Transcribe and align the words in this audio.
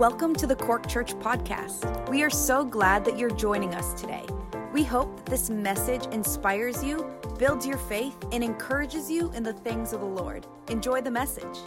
Welcome 0.00 0.34
to 0.36 0.46
the 0.46 0.56
Cork 0.56 0.88
Church 0.88 1.12
Podcast. 1.16 2.08
We 2.08 2.22
are 2.22 2.30
so 2.30 2.64
glad 2.64 3.04
that 3.04 3.18
you're 3.18 3.28
joining 3.28 3.74
us 3.74 3.92
today. 4.00 4.24
We 4.72 4.82
hope 4.82 5.14
that 5.14 5.26
this 5.26 5.50
message 5.50 6.06
inspires 6.06 6.82
you, 6.82 7.06
builds 7.38 7.66
your 7.66 7.76
faith, 7.76 8.16
and 8.32 8.42
encourages 8.42 9.10
you 9.10 9.30
in 9.32 9.42
the 9.42 9.52
things 9.52 9.92
of 9.92 10.00
the 10.00 10.06
Lord. 10.06 10.46
Enjoy 10.68 11.02
the 11.02 11.10
message. 11.10 11.58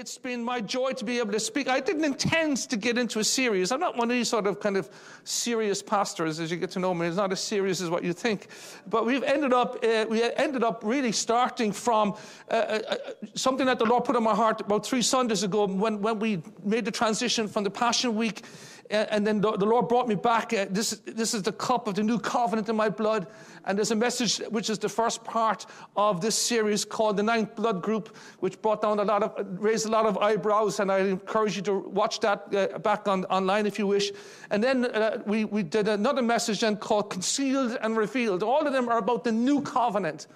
It's 0.00 0.16
been 0.16 0.42
my 0.42 0.62
joy 0.62 0.92
to 0.92 1.04
be 1.04 1.18
able 1.18 1.32
to 1.32 1.38
speak. 1.38 1.68
I 1.68 1.78
didn't 1.78 2.06
intend 2.06 2.56
to 2.70 2.78
get 2.78 2.96
into 2.96 3.18
a 3.18 3.24
series. 3.24 3.70
I'm 3.70 3.80
not 3.80 3.98
one 3.98 4.10
of 4.10 4.16
these 4.16 4.30
sort 4.30 4.46
of 4.46 4.58
kind 4.58 4.78
of 4.78 4.88
serious 5.24 5.82
pastors 5.82 6.40
as 6.40 6.50
you 6.50 6.56
get 6.56 6.70
to 6.70 6.78
know 6.78 6.94
me. 6.94 7.06
It's 7.06 7.18
not 7.18 7.32
as 7.32 7.40
serious 7.40 7.82
as 7.82 7.90
what 7.90 8.02
you 8.02 8.14
think. 8.14 8.46
But 8.88 9.04
we've 9.04 9.22
ended 9.22 9.52
up, 9.52 9.84
uh, 9.84 10.06
we 10.08 10.22
ended 10.22 10.64
up 10.64 10.80
really 10.84 11.12
starting 11.12 11.70
from 11.70 12.14
uh, 12.50 12.54
uh, 12.54 12.80
uh 12.88 12.96
something 13.34 13.66
that 13.66 13.78
the 13.78 13.84
Lord 13.84 14.06
put 14.06 14.16
on 14.16 14.22
my 14.22 14.34
heart 14.34 14.62
about 14.62 14.86
three 14.86 15.02
Sundays 15.02 15.42
ago 15.42 15.66
when, 15.66 16.00
when 16.00 16.18
we 16.18 16.40
made 16.64 16.86
the 16.86 16.90
transition 16.90 17.46
from 17.46 17.64
the 17.64 17.70
Passion 17.70 18.16
Week 18.16 18.42
and 18.90 19.26
then 19.26 19.40
the, 19.40 19.52
Lord 19.52 19.88
brought 19.88 20.08
me 20.08 20.16
back. 20.16 20.52
Uh, 20.52 20.66
this, 20.68 20.90
this 21.06 21.32
is 21.32 21.42
the 21.42 21.52
cup 21.52 21.86
of 21.86 21.94
the 21.94 22.02
new 22.02 22.18
covenant 22.18 22.68
in 22.68 22.76
my 22.76 22.88
blood. 22.88 23.28
And 23.64 23.78
there's 23.78 23.92
a 23.92 23.96
message 23.96 24.38
which 24.48 24.68
is 24.68 24.78
the 24.78 24.88
first 24.88 25.22
part 25.22 25.66
of 25.96 26.20
this 26.20 26.34
series 26.34 26.84
called 26.84 27.16
the 27.16 27.22
Ninth 27.22 27.54
Blood 27.54 27.82
Group, 27.82 28.16
which 28.40 28.60
brought 28.60 28.82
down 28.82 28.98
a 28.98 29.04
lot 29.04 29.22
of, 29.22 29.62
raised 29.62 29.86
a 29.86 29.90
lot 29.90 30.06
of 30.06 30.18
eyebrows. 30.18 30.80
And 30.80 30.90
I 30.90 31.00
encourage 31.00 31.56
you 31.56 31.62
to 31.62 31.74
watch 31.74 32.20
that 32.20 32.54
uh, 32.54 32.78
back 32.78 33.06
on, 33.06 33.24
online 33.26 33.66
if 33.66 33.78
you 33.78 33.86
wish. 33.86 34.10
And 34.50 34.62
then 34.62 34.86
uh, 34.86 35.22
we, 35.24 35.44
we 35.44 35.62
did 35.62 35.86
another 35.86 36.22
message 36.22 36.60
then 36.60 36.76
called 36.76 37.10
Concealed 37.10 37.78
and 37.80 37.96
Revealed. 37.96 38.42
All 38.42 38.66
of 38.66 38.72
them 38.72 38.88
are 38.88 38.98
about 38.98 39.24
the 39.24 39.32
new 39.32 39.62
covenant 39.62 40.26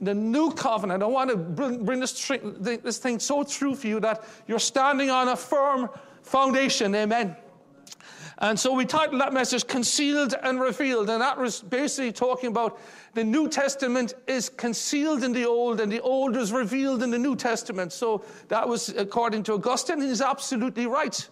the 0.00 0.12
new 0.12 0.50
covenant. 0.50 1.00
I 1.00 1.06
want 1.06 1.30
to 1.30 1.36
bring, 1.36 2.00
this, 2.00 2.26
this 2.26 2.98
thing 2.98 3.20
so 3.20 3.44
true 3.44 3.76
for 3.76 3.86
you 3.86 4.00
that 4.00 4.24
you're 4.48 4.58
standing 4.58 5.10
on 5.10 5.28
a 5.28 5.36
firm 5.36 5.88
foundation. 6.22 6.92
Amen. 6.96 7.36
And 8.38 8.58
so 8.58 8.72
we 8.72 8.86
titled 8.86 9.20
that 9.20 9.32
message 9.32 9.66
Concealed 9.66 10.34
and 10.42 10.60
Revealed. 10.60 11.10
And 11.10 11.20
that 11.20 11.38
was 11.38 11.60
basically 11.60 12.12
talking 12.12 12.48
about 12.48 12.80
the 13.14 13.24
New 13.24 13.48
Testament 13.48 14.14
is 14.26 14.48
concealed 14.48 15.22
in 15.22 15.32
the 15.32 15.44
Old 15.44 15.80
and 15.80 15.92
the 15.92 16.00
Old 16.00 16.36
is 16.36 16.52
revealed 16.52 17.02
in 17.02 17.10
the 17.10 17.18
New 17.18 17.36
Testament. 17.36 17.92
So 17.92 18.24
that 18.48 18.66
was 18.66 18.88
according 18.90 19.42
to 19.44 19.54
Augustine. 19.54 20.00
and 20.00 20.08
He's 20.08 20.22
absolutely 20.22 20.86
right. 20.86 21.28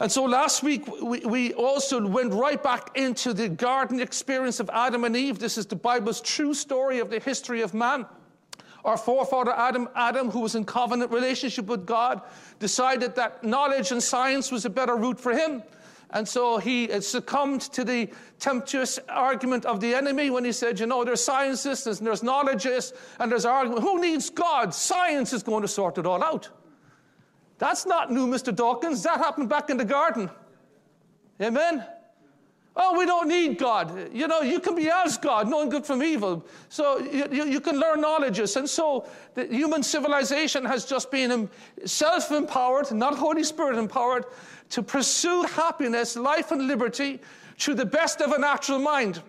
And 0.00 0.10
so 0.10 0.24
last 0.24 0.62
week, 0.62 0.86
we, 1.02 1.20
we, 1.20 1.52
also 1.52 2.04
went 2.06 2.32
right 2.32 2.60
back 2.62 2.96
into 2.96 3.34
the 3.34 3.50
garden 3.50 4.00
experience 4.00 4.58
of 4.58 4.70
Adam 4.72 5.04
and 5.04 5.14
Eve. 5.14 5.38
This 5.38 5.58
is 5.58 5.66
the 5.66 5.76
Bible's 5.76 6.22
true 6.22 6.54
story 6.54 7.00
of 7.00 7.10
the 7.10 7.18
history 7.18 7.60
of 7.60 7.74
man. 7.74 8.06
Our 8.82 8.96
forefather 8.96 9.52
Adam, 9.52 9.90
Adam, 9.94 10.30
who 10.30 10.40
was 10.40 10.54
in 10.54 10.64
covenant 10.64 11.10
relationship 11.10 11.66
with 11.66 11.84
God, 11.84 12.22
decided 12.58 13.14
that 13.16 13.44
knowledge 13.44 13.92
and 13.92 14.02
science 14.02 14.50
was 14.50 14.64
a 14.64 14.70
better 14.70 14.96
route 14.96 15.20
for 15.20 15.32
him. 15.32 15.62
And 16.12 16.26
so 16.26 16.58
he 16.58 16.90
uh, 16.90 17.00
succumbed 17.00 17.60
to 17.72 17.84
the 17.84 18.10
tempestuous 18.38 18.98
argument 19.08 19.64
of 19.64 19.80
the 19.80 19.94
enemy 19.94 20.30
when 20.30 20.44
he 20.44 20.52
said, 20.52 20.80
you 20.80 20.86
know, 20.86 21.04
there's 21.04 21.22
scientists 21.22 21.86
and 21.86 22.06
there's 22.06 22.22
knowledges 22.22 22.92
and 23.18 23.30
there's 23.30 23.44
argument. 23.44 23.82
Who 23.82 24.00
needs 24.00 24.28
God? 24.30 24.74
Science 24.74 25.32
is 25.32 25.42
going 25.42 25.62
to 25.62 25.68
sort 25.68 25.98
it 25.98 26.06
all 26.06 26.22
out. 26.22 26.48
That's 27.58 27.86
not 27.86 28.10
new, 28.10 28.26
Mr. 28.26 28.54
Dawkins. 28.54 29.02
That 29.02 29.18
happened 29.18 29.48
back 29.48 29.70
in 29.70 29.76
the 29.76 29.84
garden. 29.84 30.30
Amen? 31.40 31.84
Oh, 32.76 32.96
we 32.96 33.04
don't 33.04 33.28
need 33.28 33.58
God. 33.58 34.10
You 34.14 34.28
know, 34.28 34.40
you 34.40 34.60
can 34.60 34.74
be 34.74 34.88
as 34.88 35.18
God, 35.18 35.48
knowing 35.48 35.68
good 35.68 35.84
from 35.84 36.02
evil. 36.02 36.46
So 36.68 36.98
you, 36.98 37.26
you, 37.30 37.44
you 37.44 37.60
can 37.60 37.78
learn 37.78 38.00
knowledges. 38.00 38.56
And 38.56 38.68
so 38.68 39.06
the 39.34 39.46
human 39.46 39.82
civilization 39.82 40.64
has 40.64 40.84
just 40.84 41.10
been 41.10 41.50
self 41.84 42.30
empowered, 42.30 42.90
not 42.92 43.18
Holy 43.18 43.42
Spirit 43.44 43.76
empowered, 43.76 44.24
to 44.70 44.82
pursue 44.82 45.42
happiness, 45.42 46.16
life, 46.16 46.50
and 46.50 46.66
liberty 46.66 47.20
through 47.58 47.74
the 47.74 47.86
best 47.86 48.20
of 48.20 48.32
a 48.32 48.38
natural 48.38 48.78
mind. 48.78 49.22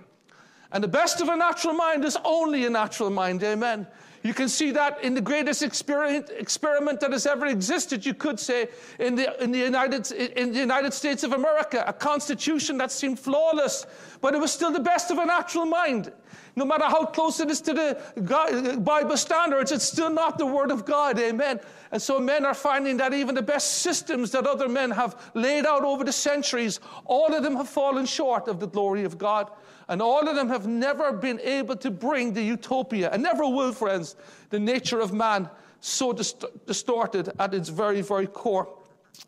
And 0.71 0.83
the 0.83 0.87
best 0.87 1.19
of 1.19 1.27
a 1.27 1.35
natural 1.35 1.73
mind 1.73 2.05
is 2.05 2.17
only 2.23 2.65
a 2.65 2.69
natural 2.69 3.09
mind. 3.09 3.43
Amen. 3.43 3.85
You 4.23 4.33
can 4.35 4.47
see 4.47 4.71
that 4.71 5.03
in 5.03 5.15
the 5.15 5.21
greatest 5.21 5.63
experiment 5.63 6.99
that 6.99 7.11
has 7.11 7.25
ever 7.25 7.47
existed, 7.47 8.05
you 8.05 8.13
could 8.13 8.39
say, 8.39 8.69
in 8.99 9.15
the, 9.15 9.43
in, 9.43 9.51
the 9.51 9.59
United, 9.59 10.11
in 10.11 10.53
the 10.53 10.59
United 10.59 10.93
States 10.93 11.23
of 11.23 11.33
America, 11.33 11.83
a 11.87 11.93
constitution 11.93 12.77
that 12.77 12.91
seemed 12.91 13.19
flawless, 13.19 13.85
but 14.21 14.35
it 14.35 14.39
was 14.39 14.51
still 14.51 14.71
the 14.71 14.79
best 14.79 15.09
of 15.09 15.17
a 15.17 15.25
natural 15.25 15.65
mind. 15.65 16.11
No 16.55 16.65
matter 16.65 16.83
how 16.83 17.05
close 17.05 17.39
it 17.39 17.49
is 17.49 17.61
to 17.61 17.73
the 17.73 17.97
uh, 18.35 18.75
Bible 18.77 19.17
standards, 19.17 19.71
it's 19.71 19.85
still 19.85 20.09
not 20.09 20.37
the 20.37 20.45
Word 20.45 20.71
of 20.71 20.85
God. 20.85 21.17
Amen. 21.19 21.59
And 21.91 22.01
so 22.01 22.19
men 22.19 22.45
are 22.45 22.53
finding 22.53 22.97
that 22.97 23.13
even 23.13 23.35
the 23.35 23.41
best 23.41 23.79
systems 23.79 24.31
that 24.31 24.45
other 24.45 24.67
men 24.67 24.91
have 24.91 25.31
laid 25.33 25.65
out 25.65 25.83
over 25.83 26.03
the 26.03 26.11
centuries, 26.11 26.79
all 27.05 27.33
of 27.33 27.43
them 27.43 27.55
have 27.55 27.69
fallen 27.69 28.05
short 28.05 28.47
of 28.47 28.59
the 28.59 28.67
glory 28.67 29.03
of 29.03 29.17
God. 29.17 29.49
And 29.87 30.01
all 30.01 30.27
of 30.27 30.35
them 30.35 30.49
have 30.49 30.67
never 30.67 31.11
been 31.11 31.39
able 31.41 31.75
to 31.77 31.91
bring 31.91 32.33
the 32.33 32.41
utopia, 32.41 33.09
and 33.11 33.23
never 33.23 33.47
will, 33.47 33.73
friends, 33.73 34.15
the 34.49 34.59
nature 34.59 34.99
of 34.99 35.11
man 35.11 35.49
so 35.81 36.13
dist- 36.13 36.45
distorted 36.65 37.29
at 37.39 37.53
its 37.53 37.69
very, 37.69 38.01
very 38.01 38.27
core. 38.27 38.69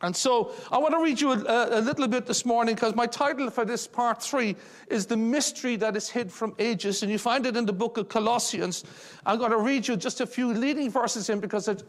And 0.01 0.15
so 0.15 0.51
I 0.71 0.77
want 0.79 0.93
to 0.93 1.01
read 1.01 1.21
you 1.21 1.31
a, 1.31 1.79
a 1.79 1.81
little 1.81 2.07
bit 2.07 2.25
this 2.25 2.45
morning 2.45 2.75
because 2.75 2.93
my 2.93 3.05
title 3.05 3.49
for 3.49 3.63
this 3.63 3.87
part 3.87 4.21
three 4.21 4.55
is 4.87 5.05
The 5.05 5.15
Mystery 5.15 5.77
That 5.77 5.95
Is 5.95 6.09
Hid 6.09 6.31
from 6.31 6.53
Ages. 6.59 7.03
And 7.03 7.11
you 7.11 7.17
find 7.17 7.45
it 7.45 7.55
in 7.55 7.65
the 7.65 7.73
book 7.73 7.97
of 7.97 8.09
Colossians. 8.09 8.83
I'm 9.25 9.37
going 9.37 9.51
to 9.51 9.57
read 9.57 9.87
you 9.87 9.95
just 9.95 10.19
a 10.19 10.27
few 10.27 10.53
leading 10.53 10.91
verses 10.91 11.29
in 11.29 11.39
because 11.39 11.69
it, 11.69 11.83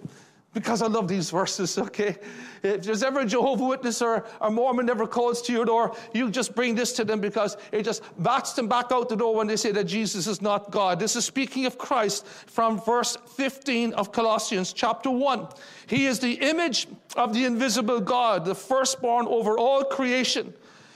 because 0.54 0.80
I 0.80 0.86
love 0.86 1.08
these 1.08 1.30
verses, 1.30 1.76
okay? 1.86 2.16
If 2.62 2.84
there's 2.84 3.02
ever 3.02 3.20
a 3.20 3.26
Jehovah 3.26 3.64
Witness 3.64 4.00
or 4.00 4.24
a 4.40 4.50
Mormon 4.50 4.88
ever 4.88 5.06
calls 5.06 5.42
to 5.42 5.52
your 5.52 5.66
door, 5.66 5.94
you 6.14 6.30
just 6.30 6.54
bring 6.54 6.74
this 6.74 6.92
to 6.94 7.04
them 7.04 7.20
because 7.20 7.56
it 7.72 7.82
just 7.82 8.02
bats 8.22 8.54
them 8.54 8.68
back 8.68 8.86
out 8.90 9.08
the 9.08 9.16
door 9.16 9.34
when 9.34 9.46
they 9.46 9.56
say 9.56 9.72
that 9.72 9.84
Jesus 9.84 10.26
is 10.26 10.40
not 10.40 10.70
God. 10.70 10.98
This 10.98 11.16
is 11.16 11.24
speaking 11.24 11.66
of 11.66 11.76
Christ 11.76 12.26
from 12.26 12.80
verse 12.80 13.18
15 13.36 13.92
of 13.94 14.12
Colossians 14.12 14.72
chapter 14.72 15.10
1. 15.10 15.48
He 15.86 16.06
is 16.06 16.20
the 16.20 16.32
image 16.34 16.86
of 17.16 17.34
the 17.34 17.44
invisible 17.44 18.00
God, 18.00 18.44
the 18.44 18.54
firstborn 18.54 19.26
over 19.26 19.58
all 19.58 19.84
creation, 19.84 20.54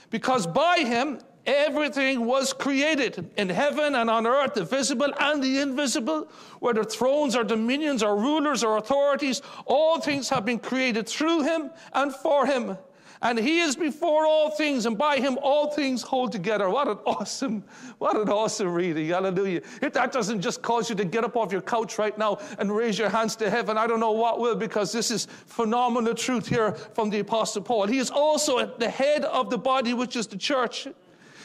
because 0.09 0.47
by 0.47 0.79
him 0.79 1.19
Everything 1.49 2.27
was 2.27 2.53
created 2.53 3.27
in 3.35 3.49
heaven 3.49 3.95
and 3.95 4.07
on 4.07 4.27
earth, 4.27 4.53
the 4.53 4.63
visible 4.63 5.11
and 5.19 5.41
the 5.41 5.59
invisible, 5.61 6.29
whether 6.59 6.83
thrones 6.83 7.35
or 7.35 7.43
dominions 7.43 8.03
or 8.03 8.15
rulers 8.15 8.63
or 8.63 8.77
authorities, 8.77 9.41
all 9.65 9.99
things 9.99 10.29
have 10.29 10.45
been 10.45 10.59
created 10.59 11.09
through 11.09 11.41
him 11.41 11.71
and 11.93 12.13
for 12.13 12.45
him. 12.45 12.77
And 13.23 13.39
he 13.39 13.61
is 13.61 13.75
before 13.75 14.27
all 14.27 14.51
things, 14.51 14.85
and 14.85 14.95
by 14.95 15.17
him 15.17 15.39
all 15.41 15.71
things 15.71 16.03
hold 16.03 16.31
together. 16.31 16.69
What 16.69 16.87
an 16.87 16.99
awesome, 17.05 17.63
what 17.97 18.15
an 18.15 18.29
awesome 18.29 18.71
reading. 18.71 19.09
Hallelujah. 19.09 19.61
If 19.81 19.93
that 19.93 20.11
doesn't 20.11 20.41
just 20.41 20.61
cause 20.61 20.87
you 20.87 20.95
to 20.97 21.03
get 21.03 21.23
up 21.23 21.35
off 21.35 21.51
your 21.51 21.61
couch 21.61 21.97
right 21.97 22.15
now 22.15 22.37
and 22.59 22.73
raise 22.73 22.99
your 22.99 23.09
hands 23.09 23.35
to 23.37 23.49
heaven, 23.49 23.75
I 23.75 23.87
don't 23.87 23.99
know 23.99 24.11
what 24.11 24.39
will, 24.39 24.55
because 24.55 24.91
this 24.91 25.09
is 25.09 25.25
phenomenal 25.47 26.13
truth 26.13 26.47
here 26.47 26.73
from 26.73 27.09
the 27.09 27.19
Apostle 27.19 27.63
Paul. 27.63 27.87
He 27.87 27.97
is 27.97 28.11
also 28.11 28.59
at 28.59 28.79
the 28.79 28.89
head 28.89 29.25
of 29.25 29.49
the 29.49 29.57
body, 29.57 29.95
which 29.95 30.15
is 30.15 30.27
the 30.27 30.37
church. 30.37 30.87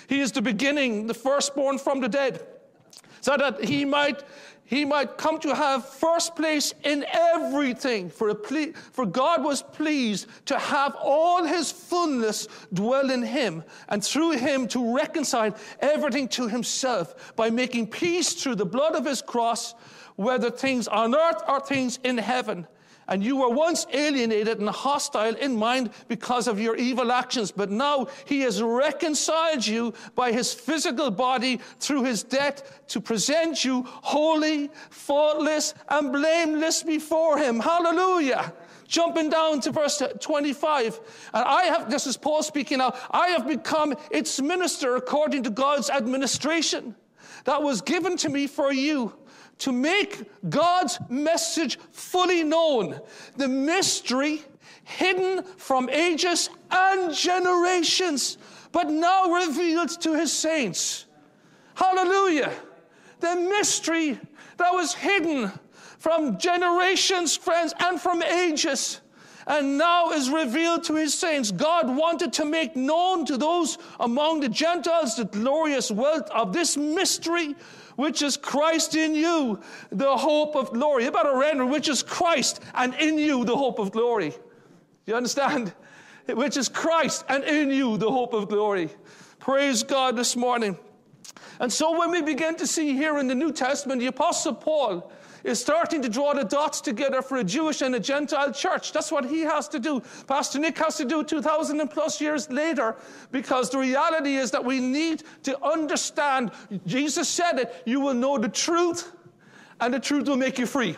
He 0.09 0.21
is 0.21 0.33
the 0.33 0.43
beginning, 0.43 1.07
the 1.07 1.15
firstborn 1.15 1.79
from 1.79 2.01
the 2.01 2.09
dead, 2.09 2.47
so 3.21 3.37
that 3.37 3.65
he 3.65 3.85
might 3.85 4.23
he 4.67 4.85
might 4.85 5.19
come 5.19 5.39
to 5.41 5.55
have 5.55 5.87
first 5.87 6.35
place 6.37 6.73
in 6.85 7.05
everything. 7.13 8.09
For, 8.09 8.35
ple- 8.35 8.73
for 8.93 9.05
God 9.05 9.45
was 9.45 9.63
pleased 9.63 10.27
to 10.47 10.59
have 10.59 10.97
all 10.97 11.45
his 11.45 11.71
fullness 11.71 12.49
dwell 12.73 13.11
in 13.11 13.23
him, 13.23 13.63
and 13.89 14.03
through 14.03 14.33
him 14.33 14.67
to 14.69 14.97
reconcile 14.97 15.55
everything 15.81 16.29
to 16.29 16.49
himself 16.49 17.37
by 17.37 17.51
making 17.51 17.89
peace 17.89 18.33
through 18.33 18.55
the 18.55 18.65
blood 18.65 18.95
of 18.95 19.05
his 19.05 19.21
cross, 19.21 19.75
whether 20.17 20.51
things 20.51 20.89
on 20.89 21.15
earth 21.15 21.43
or 21.47 21.61
things 21.61 21.99
in 22.03 22.17
heaven. 22.17 22.67
And 23.09 23.23
you 23.23 23.37
were 23.37 23.51
once 23.51 23.87
alienated 23.93 24.59
and 24.61 24.69
hostile 24.69 25.35
in 25.35 25.57
mind 25.57 25.91
because 26.09 26.49
of 26.49 26.61
your 26.61 26.77
evil 26.77 27.13
actions, 27.13 27.51
but 27.51 27.71
now 27.71 28.09
he 28.25 28.41
has 28.41 28.63
reconciled 28.63 29.67
you 29.67 29.93
by 30.15 30.33
his 30.33 30.55
physical 30.55 31.11
body 31.11 31.61
through 31.81 32.05
his 32.05 32.23
death 32.23 32.81
to 32.89 33.01
present 33.01 33.65
you 33.65 33.83
holy, 33.87 34.71
faultless, 34.91 35.75
and 35.89 36.13
blameless 36.13 36.83
before 36.83 37.39
him. 37.39 37.61
Hallelujah. 37.61 38.53
Jumping 38.87 39.31
down 39.31 39.61
to 39.61 39.73
verse 39.73 40.03
25. 40.21 41.01
And 41.33 41.45
I 41.45 41.65
have, 41.65 41.91
this 41.91 42.07
is 42.07 42.17
Paul 42.17 42.43
speaking 42.43 42.79
now, 42.79 42.95
I 43.11 43.29
have 43.29 43.47
become 43.47 43.95
its 44.11 44.41
minister 44.41 44.97
according 44.97 45.43
to 45.45 45.51
God's 45.51 45.91
administration 45.91 46.95
that 47.45 47.63
was 47.63 47.81
given 47.81 48.17
to 48.19 48.29
me 48.29 48.47
for 48.47 48.73
you 48.73 49.13
to 49.59 49.73
make 49.73 50.25
God's 50.49 50.99
message 51.09 51.79
fully 51.91 52.43
known, 52.43 53.01
the 53.37 53.49
mystery 53.49 54.43
hidden 54.85 55.43
from 55.57 55.89
ages 55.89 56.51
and 56.71 57.15
generations, 57.15 58.39
but 58.73 58.91
now 58.91 59.31
revealed 59.31 59.89
to 60.03 60.15
his 60.15 60.33
saints. 60.33 61.07
Hallelujah. 61.75 62.53
The 63.21 63.37
mystery 63.37 64.19
that 64.59 64.73
was 64.73 64.95
hidden 64.95 65.51
from 65.99 66.39
generations, 66.39 67.37
friends, 67.37 67.73
and 67.81 68.01
from 68.01 68.23
ages 68.23 69.01
and 69.47 69.77
now 69.77 70.11
is 70.11 70.31
revealed 70.31 70.85
to 70.85 70.95
his 70.95 71.15
saints. 71.15 71.51
God 71.51 71.95
wanted 71.95 72.33
to 72.35 72.45
make 72.45 72.77
known 72.77 73.27
to 73.27 73.37
those 73.37 73.79
among 74.01 74.41
the 74.41 74.49
Gentiles 74.49 75.17
the 75.17 75.25
glorious 75.27 75.91
wealth 75.91 76.31
of 76.31 76.53
this 76.53 76.77
mystery, 76.77 77.55
which 77.97 78.23
is 78.23 78.37
Christ 78.37 78.95
in 78.95 79.15
you, 79.15 79.61
the 79.91 80.17
hope 80.17 80.57
of 80.57 80.73
glory. 80.73 81.07
About 81.07 81.33
a 81.33 81.39
render, 81.39 81.67
which 81.67 81.89
is 81.89 82.03
Christ, 82.03 82.61
and 82.75 82.95
in 82.95 83.19
you, 83.19 83.45
the 83.45 83.57
hope 83.57 83.79
of 83.79 83.93
glory. 83.93 84.35
You 85.07 85.15
understand? 85.15 85.73
Which 86.29 86.57
is 86.57 86.69
Christ, 86.69 87.25
and 87.29 87.45
in 87.45 87.71
you, 87.71 87.97
the 87.97 88.11
hope 88.11 88.33
of 88.33 88.49
glory. 88.49 88.91
Praise 89.39 89.83
God 89.83 90.17
this 90.17 90.37
morning. 90.37 90.79
And 91.61 91.73
so 91.73 91.99
when 91.99 92.11
we 92.11 92.23
begin 92.23 92.57
to 92.57 92.67
see 92.67 92.95
here 92.95 93.19
in 93.19 93.29
the 93.29 93.35
New 93.35 93.53
Testament, 93.53 94.01
the 94.01 94.07
Apostle 94.07 94.55
Paul, 94.55 95.13
is 95.45 95.61
starting 95.61 96.03
to 96.03 96.09
draw 96.09 96.33
the 96.33 96.43
dots 96.43 96.81
together 96.81 97.23
for 97.23 97.37
a 97.37 97.45
Jewish 97.45 97.83
and 97.83 97.95
a 97.95 98.01
Gentile 98.01 98.53
church. 98.53 98.93
That's 98.93 99.13
what 99.13 99.27
he 99.27 99.43
has 99.43 99.69
to 99.69 99.79
do. 99.79 100.03
Pastor 100.27 100.59
Nick 100.59 100.79
has 100.79 100.97
to 100.97 101.05
do 101.05 101.23
2,000 101.23 101.81
and 101.81 101.91
plus 101.91 102.21
years 102.21 102.51
later 102.51 102.97
because 103.31 103.71
the 103.71 103.79
reality 103.79 104.37
is 104.37 104.51
that 104.51 104.65
we 104.65 104.81
need 104.81 105.23
to 105.43 105.63
understand. 105.63 106.51
Jesus 106.87 107.29
said 107.29 107.59
it 107.59 107.83
you 107.85 108.01
will 108.01 108.15
know 108.15 108.39
the 108.39 108.49
truth, 108.49 109.13
and 109.81 109.93
the 109.93 110.01
truth 110.01 110.27
will 110.27 110.37
make 110.37 110.59
you 110.59 110.67
free. 110.67 110.97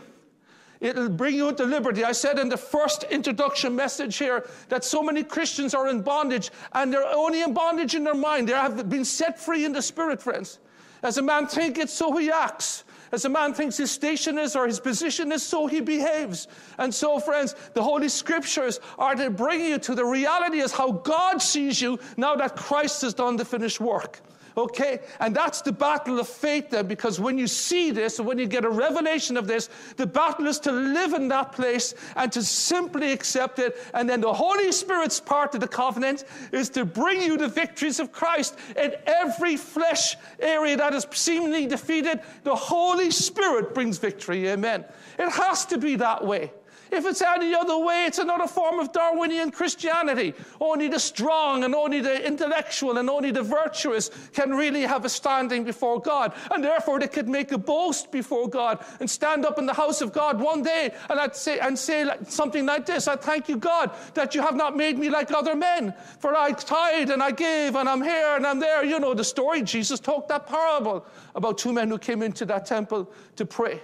It'll 0.81 1.09
bring 1.09 1.35
you 1.35 1.49
into 1.49 1.65
liberty. 1.65 2.05
I 2.05 2.13
said 2.13 2.39
in 2.39 2.49
the 2.49 2.57
first 2.57 3.05
introduction 3.05 3.75
message 3.75 4.19
here 4.19 4.47
that 4.69 4.85
so 4.85 5.03
many 5.03 5.23
Christians 5.25 5.75
are 5.75 5.89
in 5.89 6.03
bondage, 6.03 6.51
and 6.73 6.93
they're 6.93 7.07
only 7.15 7.43
in 7.43 7.55
bondage 7.55 7.95
in 7.95 8.05
their 8.05 8.15
mind. 8.15 8.49
They 8.49 8.53
have 8.53 8.89
been 8.89 9.05
set 9.05 9.41
free 9.41 9.65
in 9.65 9.73
the 9.73 9.83
spirit, 9.83 10.23
friends. 10.23 10.59
As 11.03 11.19
a 11.19 11.23
man 11.23 11.47
thinketh, 11.47 11.91
so 11.91 12.17
he 12.17 12.31
acts. 12.31 12.85
As 13.13 13.25
a 13.25 13.29
man 13.29 13.55
thinks 13.55 13.77
his 13.77 13.91
station 13.91 14.39
is 14.39 14.57
or 14.57 14.67
his 14.67 14.81
position 14.81 15.33
is, 15.33 15.43
so 15.43 15.67
he 15.67 15.81
behaves. 15.81 16.49
And 16.79 16.95
so, 16.95 17.19
friends, 17.19 17.55
the 17.75 17.83
Holy 17.83 18.09
Scriptures 18.09 18.81
are 18.99 19.15
to 19.15 19.31
bring 19.31 19.61
you 19.61 19.79
to 19.79 19.95
the 19.95 20.05
reality 20.05 20.61
as 20.61 20.73
how 20.73 20.93
God 20.93 21.41
sees 21.41 21.81
you 21.81 21.99
now 22.17 22.35
that 22.37 22.57
Christ 22.57 23.03
has 23.03 23.15
done 23.15 23.37
the 23.37 23.45
finished 23.45 23.81
work. 23.81 24.21
Okay? 24.57 25.01
And 25.21 25.37
that's 25.37 25.61
the 25.61 25.73
battle 25.73 26.19
of 26.19 26.29
faith 26.29 26.71
then, 26.71 26.87
because 26.87 27.21
when 27.21 27.37
you 27.37 27.47
see 27.47 27.91
this 27.91 28.19
when 28.19 28.39
you 28.39 28.47
get 28.47 28.65
a 28.65 28.71
revelation 28.71 29.37
of 29.37 29.47
this, 29.47 29.69
the 29.97 30.07
battle 30.07 30.47
is 30.47 30.59
to 30.61 30.73
live 30.73 31.13
in 31.13 31.29
that 31.29 31.53
place 31.53 31.95
and 32.17 32.33
to 32.33 32.43
simply 32.43 33.13
accept 33.13 33.59
it. 33.59 33.77
And 33.93 34.09
then 34.09 34.21
the 34.21 34.33
Holy 34.33 34.73
Spirit's 34.73 35.21
part 35.21 35.55
of 35.55 35.61
the 35.61 35.69
covenant 35.69 36.25
is 36.53 36.71
to 36.71 36.85
bring 36.85 37.21
you 37.21 37.37
the 37.37 37.49
victories 37.49 38.01
of 38.01 38.13
Christ 38.13 38.57
in 38.77 38.95
every 39.07 39.57
flesh 39.57 40.17
area 40.41 40.77
that 40.77 40.95
is 40.95 41.07
seemingly 41.13 41.67
defeated. 41.67 42.21
The 42.45 42.55
Holy 42.55 43.11
Spirit 43.11 43.75
brings 43.75 43.99
victory. 43.99 44.49
Amen. 44.49 44.85
It 45.19 45.31
has 45.31 45.67
to 45.67 45.79
be 45.79 45.97
that 45.97 46.25
way. 46.25 46.53
If 46.91 47.05
it's 47.07 47.23
any 47.23 47.55
other 47.55 47.79
way, 47.79 48.05
it's 48.07 48.19
another 48.19 48.47
form 48.47 48.79
of 48.79 48.93
Darwinian 48.93 49.51
Christianity. 49.51 50.35
Only 50.61 50.89
the 50.89 50.99
strong 50.99 51.65
and 51.65 51.75
only 51.75 52.01
the 52.01 52.27
intellectual 52.27 52.99
and 52.99 53.11
only 53.11 53.31
the 53.31 53.43
virtuous 53.43 54.11
can 54.33 54.51
really 54.51 54.83
have 54.83 55.05
a 55.05 55.09
standing 55.09 55.65
before 55.65 56.01
God. 56.01 56.33
And 56.51 56.63
therefore, 56.63 57.01
they 57.01 57.09
could 57.09 57.29
make 57.29 57.53
a 57.53 57.59
boast 57.59 58.13
before 58.13 58.49
God 58.49 58.85
and 59.01 59.11
stand 59.11 59.45
up 59.45 59.59
in 59.59 59.67
the 59.67 59.75
house 59.75 60.01
of 60.01 60.13
God 60.13 60.41
one 60.41 60.63
day 60.63 60.93
and, 61.11 61.19
I'd 61.19 61.37
say, 61.37 61.59
and 61.59 61.79
say 61.79 62.09
something 62.29 62.67
like 62.67 62.87
this 62.87 63.09
I 63.09 63.17
thank 63.17 63.49
you, 63.49 63.57
God, 63.57 63.91
that 64.15 64.35
you 64.35 64.43
have 64.43 64.57
not 64.57 64.77
made 64.77 64.99
me 64.99 65.11
like 65.11 65.33
other 65.33 65.57
men. 65.57 65.95
For 66.19 66.37
I 66.37 66.53
tithe 66.53 67.11
and 67.11 67.23
I 67.23 67.31
give 67.31 67.77
and 67.77 67.89
I'm 67.89 68.03
here 68.03 68.37
and 68.37 68.47
I'm 68.47 68.61
there. 68.61 68.85
You 68.85 69.01
know 69.01 69.15
the 69.15 69.25
story. 69.25 69.63
Jesus 69.63 70.01
told 70.01 70.29
that 70.29 70.47
parable 70.47 71.05
about 71.35 71.59
two 71.59 71.73
men 71.73 71.89
who 71.89 71.99
came 71.99 72.23
into 72.23 72.45
that 72.47 72.67
temple 72.67 73.11
to 73.37 73.45
pray. 73.45 73.81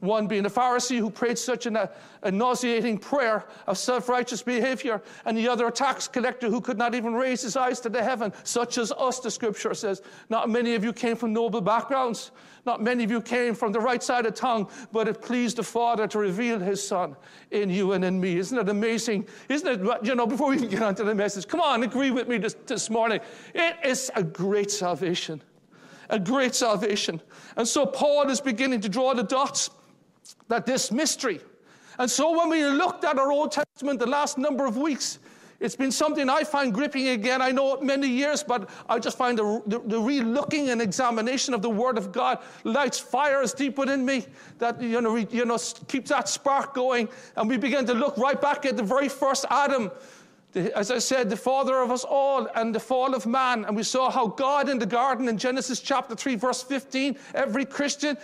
One 0.00 0.26
being 0.26 0.46
a 0.46 0.50
Pharisee 0.50 0.98
who 0.98 1.10
prayed 1.10 1.38
such 1.38 1.66
an, 1.66 1.76
a 1.76 2.30
nauseating 2.30 2.96
prayer 2.96 3.44
of 3.66 3.76
self 3.76 4.08
righteous 4.08 4.42
behavior, 4.42 5.02
and 5.26 5.36
the 5.36 5.46
other 5.46 5.66
a 5.66 5.72
tax 5.72 6.08
collector 6.08 6.48
who 6.48 6.62
could 6.62 6.78
not 6.78 6.94
even 6.94 7.12
raise 7.12 7.42
his 7.42 7.54
eyes 7.54 7.80
to 7.80 7.90
the 7.90 8.02
heaven, 8.02 8.32
such 8.42 8.78
as 8.78 8.92
us, 8.92 9.20
the 9.20 9.30
scripture 9.30 9.74
says. 9.74 10.00
Not 10.30 10.48
many 10.48 10.74
of 10.74 10.82
you 10.82 10.94
came 10.94 11.16
from 11.16 11.34
noble 11.34 11.60
backgrounds. 11.60 12.30
Not 12.64 12.82
many 12.82 13.04
of 13.04 13.10
you 13.10 13.20
came 13.20 13.54
from 13.54 13.72
the 13.72 13.80
right 13.80 14.02
side 14.02 14.24
of 14.24 14.34
tongue, 14.34 14.70
but 14.90 15.06
it 15.06 15.20
pleased 15.20 15.56
the 15.56 15.62
Father 15.62 16.06
to 16.08 16.18
reveal 16.18 16.58
his 16.58 16.86
Son 16.86 17.14
in 17.50 17.68
you 17.68 17.92
and 17.92 18.02
in 18.04 18.18
me. 18.18 18.38
Isn't 18.38 18.58
it 18.58 18.68
amazing? 18.70 19.26
Isn't 19.50 19.86
it, 19.86 20.04
you 20.04 20.14
know, 20.14 20.26
before 20.26 20.48
we 20.48 20.66
get 20.66 20.82
on 20.82 20.94
to 20.94 21.04
the 21.04 21.14
message, 21.14 21.46
come 21.46 21.60
on, 21.60 21.82
agree 21.82 22.10
with 22.10 22.26
me 22.26 22.38
this, 22.38 22.54
this 22.66 22.88
morning. 22.88 23.20
It 23.54 23.76
is 23.84 24.10
a 24.14 24.22
great 24.22 24.70
salvation. 24.70 25.42
A 26.08 26.18
great 26.18 26.54
salvation. 26.54 27.20
And 27.56 27.68
so 27.68 27.86
Paul 27.86 28.30
is 28.30 28.40
beginning 28.40 28.80
to 28.80 28.88
draw 28.88 29.14
the 29.14 29.22
dots 29.22 29.70
that 30.48 30.66
this 30.66 30.90
mystery. 30.90 31.40
And 31.98 32.10
so 32.10 32.36
when 32.36 32.48
we 32.48 32.64
looked 32.64 33.04
at 33.04 33.18
our 33.18 33.30
Old 33.30 33.52
Testament 33.52 34.00
the 34.00 34.06
last 34.06 34.38
number 34.38 34.64
of 34.64 34.76
weeks, 34.76 35.18
it's 35.60 35.76
been 35.76 35.92
something 35.92 36.30
I 36.30 36.42
find 36.42 36.72
gripping 36.72 37.08
again. 37.08 37.42
I 37.42 37.50
know 37.50 37.78
many 37.82 38.08
years, 38.08 38.42
but 38.42 38.70
I 38.88 38.98
just 38.98 39.18
find 39.18 39.36
the, 39.36 39.62
the, 39.66 39.78
the 39.80 40.00
re-looking 40.00 40.70
and 40.70 40.80
examination 40.80 41.52
of 41.52 41.60
the 41.60 41.68
Word 41.68 41.98
of 41.98 42.12
God 42.12 42.38
lights 42.64 42.98
fires 42.98 43.52
deep 43.52 43.76
within 43.76 44.06
me 44.06 44.24
that 44.58 44.80
you 44.80 45.02
know, 45.02 45.16
you 45.16 45.44
know 45.44 45.58
keeps 45.86 46.08
that 46.08 46.30
spark 46.30 46.72
going. 46.72 47.10
And 47.36 47.46
we 47.46 47.58
begin 47.58 47.84
to 47.86 47.92
look 47.92 48.16
right 48.16 48.40
back 48.40 48.64
at 48.64 48.78
the 48.78 48.82
very 48.82 49.10
first 49.10 49.44
Adam 49.50 49.90
as 50.54 50.90
I 50.90 50.98
said, 50.98 51.30
the 51.30 51.36
father 51.36 51.78
of 51.78 51.90
us 51.90 52.04
all 52.04 52.48
and 52.54 52.74
the 52.74 52.80
fall 52.80 53.14
of 53.14 53.26
man. 53.26 53.64
And 53.64 53.76
we 53.76 53.82
saw 53.82 54.10
how 54.10 54.26
God 54.26 54.68
in 54.68 54.78
the 54.78 54.86
garden 54.86 55.28
in 55.28 55.38
Genesis 55.38 55.80
chapter 55.80 56.16
3, 56.16 56.34
verse 56.36 56.62
15, 56.62 57.16
every 57.34 57.64
Christian 57.64 58.16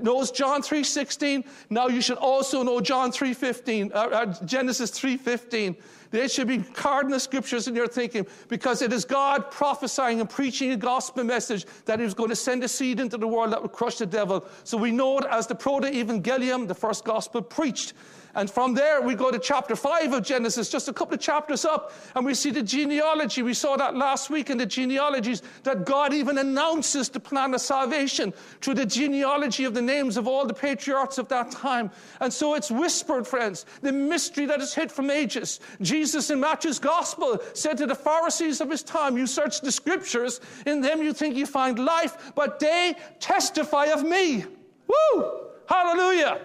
knows 0.00 0.30
John 0.30 0.62
3, 0.62 0.84
16. 0.84 1.44
Now 1.70 1.88
you 1.88 2.00
should 2.00 2.18
also 2.18 2.62
know 2.62 2.80
John 2.80 3.10
3, 3.12 3.32
15, 3.32 3.92
uh, 3.92 3.96
uh, 3.96 4.44
Genesis 4.44 4.90
3, 4.90 5.16
15. 5.16 5.76
They 6.10 6.28
should 6.28 6.46
be 6.46 6.58
cardinal 6.58 7.18
scriptures 7.18 7.66
in 7.66 7.74
your 7.74 7.88
thinking 7.88 8.26
because 8.48 8.82
it 8.82 8.92
is 8.92 9.04
God 9.04 9.50
prophesying 9.50 10.20
and 10.20 10.30
preaching 10.30 10.70
a 10.70 10.76
gospel 10.76 11.24
message 11.24 11.66
that 11.86 11.98
He 11.98 12.04
was 12.04 12.14
going 12.14 12.30
to 12.30 12.36
send 12.36 12.62
a 12.62 12.68
seed 12.68 13.00
into 13.00 13.16
the 13.16 13.26
world 13.26 13.52
that 13.52 13.60
would 13.60 13.72
crush 13.72 13.96
the 13.96 14.06
devil. 14.06 14.46
So 14.62 14.76
we 14.78 14.92
know 14.92 15.18
it 15.18 15.24
as 15.24 15.46
the 15.46 15.56
proto 15.56 15.90
evangelium, 15.90 16.68
the 16.68 16.74
first 16.74 17.04
gospel 17.04 17.42
preached. 17.42 17.94
And 18.34 18.50
from 18.50 18.74
there, 18.74 19.00
we 19.00 19.14
go 19.14 19.30
to 19.30 19.38
chapter 19.38 19.76
5 19.76 20.12
of 20.12 20.22
Genesis, 20.22 20.68
just 20.68 20.88
a 20.88 20.92
couple 20.92 21.14
of 21.14 21.20
chapters 21.20 21.64
up, 21.64 21.92
and 22.14 22.26
we 22.26 22.34
see 22.34 22.50
the 22.50 22.62
genealogy. 22.62 23.42
We 23.42 23.54
saw 23.54 23.76
that 23.76 23.96
last 23.96 24.30
week 24.30 24.50
in 24.50 24.58
the 24.58 24.66
genealogies, 24.66 25.42
that 25.62 25.84
God 25.84 26.12
even 26.12 26.38
announces 26.38 27.08
the 27.08 27.20
plan 27.20 27.54
of 27.54 27.60
salvation 27.60 28.32
through 28.60 28.74
the 28.74 28.86
genealogy 28.86 29.64
of 29.64 29.74
the 29.74 29.82
names 29.82 30.16
of 30.16 30.26
all 30.26 30.46
the 30.46 30.54
patriarchs 30.54 31.18
of 31.18 31.28
that 31.28 31.50
time. 31.50 31.90
And 32.20 32.32
so 32.32 32.54
it's 32.54 32.70
whispered, 32.70 33.26
friends, 33.26 33.66
the 33.82 33.92
mystery 33.92 34.46
that 34.46 34.60
is 34.60 34.74
hid 34.74 34.90
from 34.90 35.10
ages. 35.10 35.60
Jesus 35.80 36.30
in 36.30 36.40
Matthew's 36.40 36.78
gospel 36.78 37.38
said 37.52 37.78
to 37.78 37.86
the 37.86 37.94
Pharisees 37.94 38.60
of 38.60 38.70
his 38.70 38.82
time, 38.82 39.16
You 39.16 39.26
search 39.26 39.60
the 39.60 39.72
scriptures, 39.72 40.40
in 40.66 40.80
them 40.80 41.02
you 41.02 41.12
think 41.12 41.36
you 41.36 41.46
find 41.46 41.78
life, 41.78 42.32
but 42.34 42.58
they 42.58 42.96
testify 43.20 43.86
of 43.86 44.04
me. 44.04 44.44
Woo! 44.88 45.40
Hallelujah! 45.66 46.40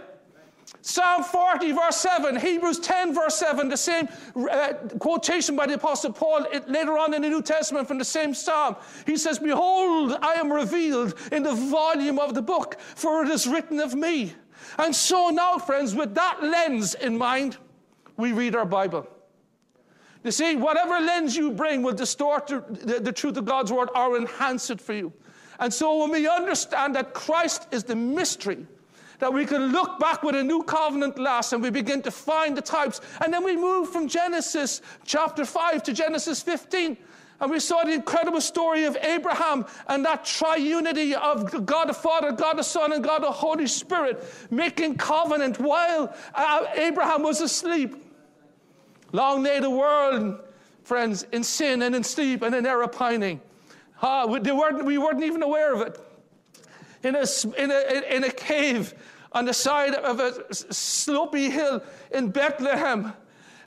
Psalm 0.81 1.23
40, 1.23 1.73
verse 1.73 1.97
7, 1.97 2.37
Hebrews 2.37 2.79
10, 2.79 3.13
verse 3.13 3.35
7, 3.35 3.67
the 3.67 3.75
same 3.75 4.07
uh, 4.49 4.73
quotation 4.99 5.55
by 5.55 5.67
the 5.67 5.73
Apostle 5.73 6.13
Paul 6.13 6.45
it, 6.51 6.69
later 6.69 6.97
on 6.97 7.13
in 7.13 7.21
the 7.21 7.29
New 7.29 7.41
Testament 7.41 7.87
from 7.87 7.97
the 7.97 8.05
same 8.05 8.33
Psalm. 8.33 8.77
He 9.05 9.17
says, 9.17 9.39
Behold, 9.39 10.17
I 10.21 10.33
am 10.33 10.51
revealed 10.51 11.15
in 11.31 11.43
the 11.43 11.53
volume 11.53 12.17
of 12.17 12.33
the 12.33 12.41
book, 12.41 12.79
for 12.79 13.23
it 13.23 13.29
is 13.29 13.45
written 13.45 13.79
of 13.79 13.93
me. 13.93 14.33
And 14.77 14.95
so 14.95 15.29
now, 15.29 15.57
friends, 15.57 15.95
with 15.95 16.15
that 16.15 16.41
lens 16.41 16.95
in 16.95 17.17
mind, 17.17 17.57
we 18.15 18.31
read 18.31 18.55
our 18.55 18.65
Bible. 18.65 19.07
You 20.23 20.31
see, 20.31 20.55
whatever 20.55 20.99
lens 20.99 21.35
you 21.35 21.51
bring 21.51 21.81
will 21.81 21.93
distort 21.93 22.47
the, 22.47 22.59
the, 22.59 22.99
the 22.99 23.11
truth 23.11 23.37
of 23.37 23.45
God's 23.45 23.71
word 23.71 23.89
or 23.95 24.17
enhance 24.17 24.69
it 24.69 24.81
for 24.81 24.93
you. 24.93 25.13
And 25.59 25.73
so 25.73 25.97
when 25.97 26.11
we 26.11 26.27
understand 26.27 26.95
that 26.95 27.13
Christ 27.13 27.67
is 27.71 27.83
the 27.83 27.95
mystery, 27.95 28.65
that 29.19 29.31
we 29.31 29.45
can 29.45 29.67
look 29.71 29.99
back 29.99 30.23
with 30.23 30.35
a 30.35 30.43
new 30.43 30.63
covenant 30.63 31.15
glass 31.15 31.53
and 31.53 31.61
we 31.61 31.69
begin 31.69 32.01
to 32.01 32.11
find 32.11 32.57
the 32.57 32.61
types. 32.61 33.01
And 33.21 33.33
then 33.33 33.43
we 33.43 33.55
move 33.55 33.89
from 33.89 34.07
Genesis 34.07 34.81
chapter 35.05 35.45
5 35.45 35.83
to 35.83 35.93
Genesis 35.93 36.41
15. 36.41 36.97
And 37.41 37.51
we 37.51 37.59
saw 37.59 37.83
the 37.83 37.93
incredible 37.93 38.41
story 38.41 38.83
of 38.83 38.97
Abraham 39.01 39.65
and 39.87 40.03
that 40.05 40.25
triunity 40.25 41.13
of 41.13 41.65
God 41.65 41.87
the 41.87 41.93
Father, 41.93 42.31
God 42.31 42.57
the 42.57 42.63
Son, 42.63 42.91
and 42.91 43.03
God 43.03 43.23
the 43.23 43.31
Holy 43.31 43.67
Spirit 43.67 44.23
making 44.49 44.97
covenant 44.97 45.59
while 45.59 46.13
uh, 46.33 46.65
Abraham 46.75 47.23
was 47.23 47.39
asleep. 47.39 47.95
Long 49.13 49.43
lay 49.43 49.59
the 49.59 49.69
world, 49.69 50.39
friends, 50.83 51.25
in 51.31 51.43
sin 51.43 51.81
and 51.81 51.95
in 51.95 52.03
sleep 52.03 52.41
and 52.41 52.53
in 52.53 52.65
error 52.65 52.87
pining. 52.87 53.39
Ah, 54.01 54.25
we, 54.25 54.39
weren't, 54.39 54.85
we 54.85 54.97
weren't 54.97 55.23
even 55.23 55.41
aware 55.41 55.73
of 55.73 55.81
it 55.81 55.99
in 57.03 57.15
a, 57.15 57.25
in 57.57 57.71
a, 57.71 58.15
in 58.15 58.23
a 58.23 58.31
cave 58.31 58.93
on 59.31 59.45
the 59.45 59.53
side 59.53 59.93
of 59.93 60.19
a 60.19 60.53
slopy 60.53 61.49
hill 61.49 61.83
in 62.11 62.29
Bethlehem, 62.29 63.13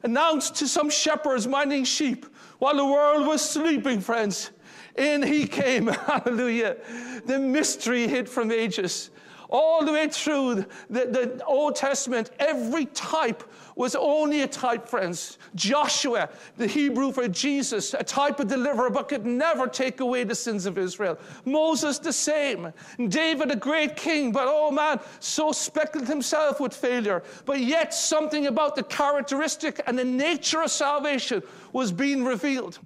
announced 0.02 0.56
to 0.56 0.68
some 0.68 0.90
shepherds 0.90 1.46
minding 1.46 1.84
sheep 1.84 2.26
while 2.58 2.76
the 2.76 2.84
world 2.84 3.26
was 3.26 3.48
sleeping, 3.48 4.00
friends. 4.00 4.50
In 4.96 5.22
he 5.22 5.46
came, 5.46 5.86
hallelujah. 6.06 6.76
The 7.24 7.38
mystery 7.38 8.06
hid 8.08 8.28
from 8.28 8.50
ages. 8.50 9.10
All 9.52 9.84
the 9.84 9.92
way 9.92 10.08
through 10.08 10.64
the, 10.88 11.04
the 11.04 11.44
Old 11.44 11.76
Testament, 11.76 12.30
every 12.38 12.86
type 12.86 13.44
was 13.76 13.94
only 13.94 14.40
a 14.40 14.46
type, 14.46 14.88
friends. 14.88 15.36
Joshua, 15.54 16.30
the 16.56 16.66
Hebrew 16.66 17.12
for 17.12 17.28
Jesus, 17.28 17.92
a 17.92 18.02
type 18.02 18.40
of 18.40 18.48
deliverer, 18.48 18.88
but 18.88 19.10
could 19.10 19.26
never 19.26 19.66
take 19.66 20.00
away 20.00 20.24
the 20.24 20.34
sins 20.34 20.64
of 20.64 20.78
Israel. 20.78 21.18
Moses, 21.44 21.98
the 21.98 22.14
same. 22.14 22.72
David, 23.08 23.50
a 23.50 23.56
great 23.56 23.94
king, 23.94 24.32
but 24.32 24.46
oh 24.48 24.70
man, 24.70 25.00
so 25.20 25.52
speckled 25.52 26.08
himself 26.08 26.58
with 26.58 26.74
failure. 26.74 27.22
But 27.44 27.60
yet, 27.60 27.92
something 27.92 28.46
about 28.46 28.74
the 28.74 28.84
characteristic 28.84 29.82
and 29.86 29.98
the 29.98 30.04
nature 30.04 30.62
of 30.62 30.70
salvation 30.70 31.42
was 31.74 31.92
being 31.92 32.24
revealed. 32.24 32.78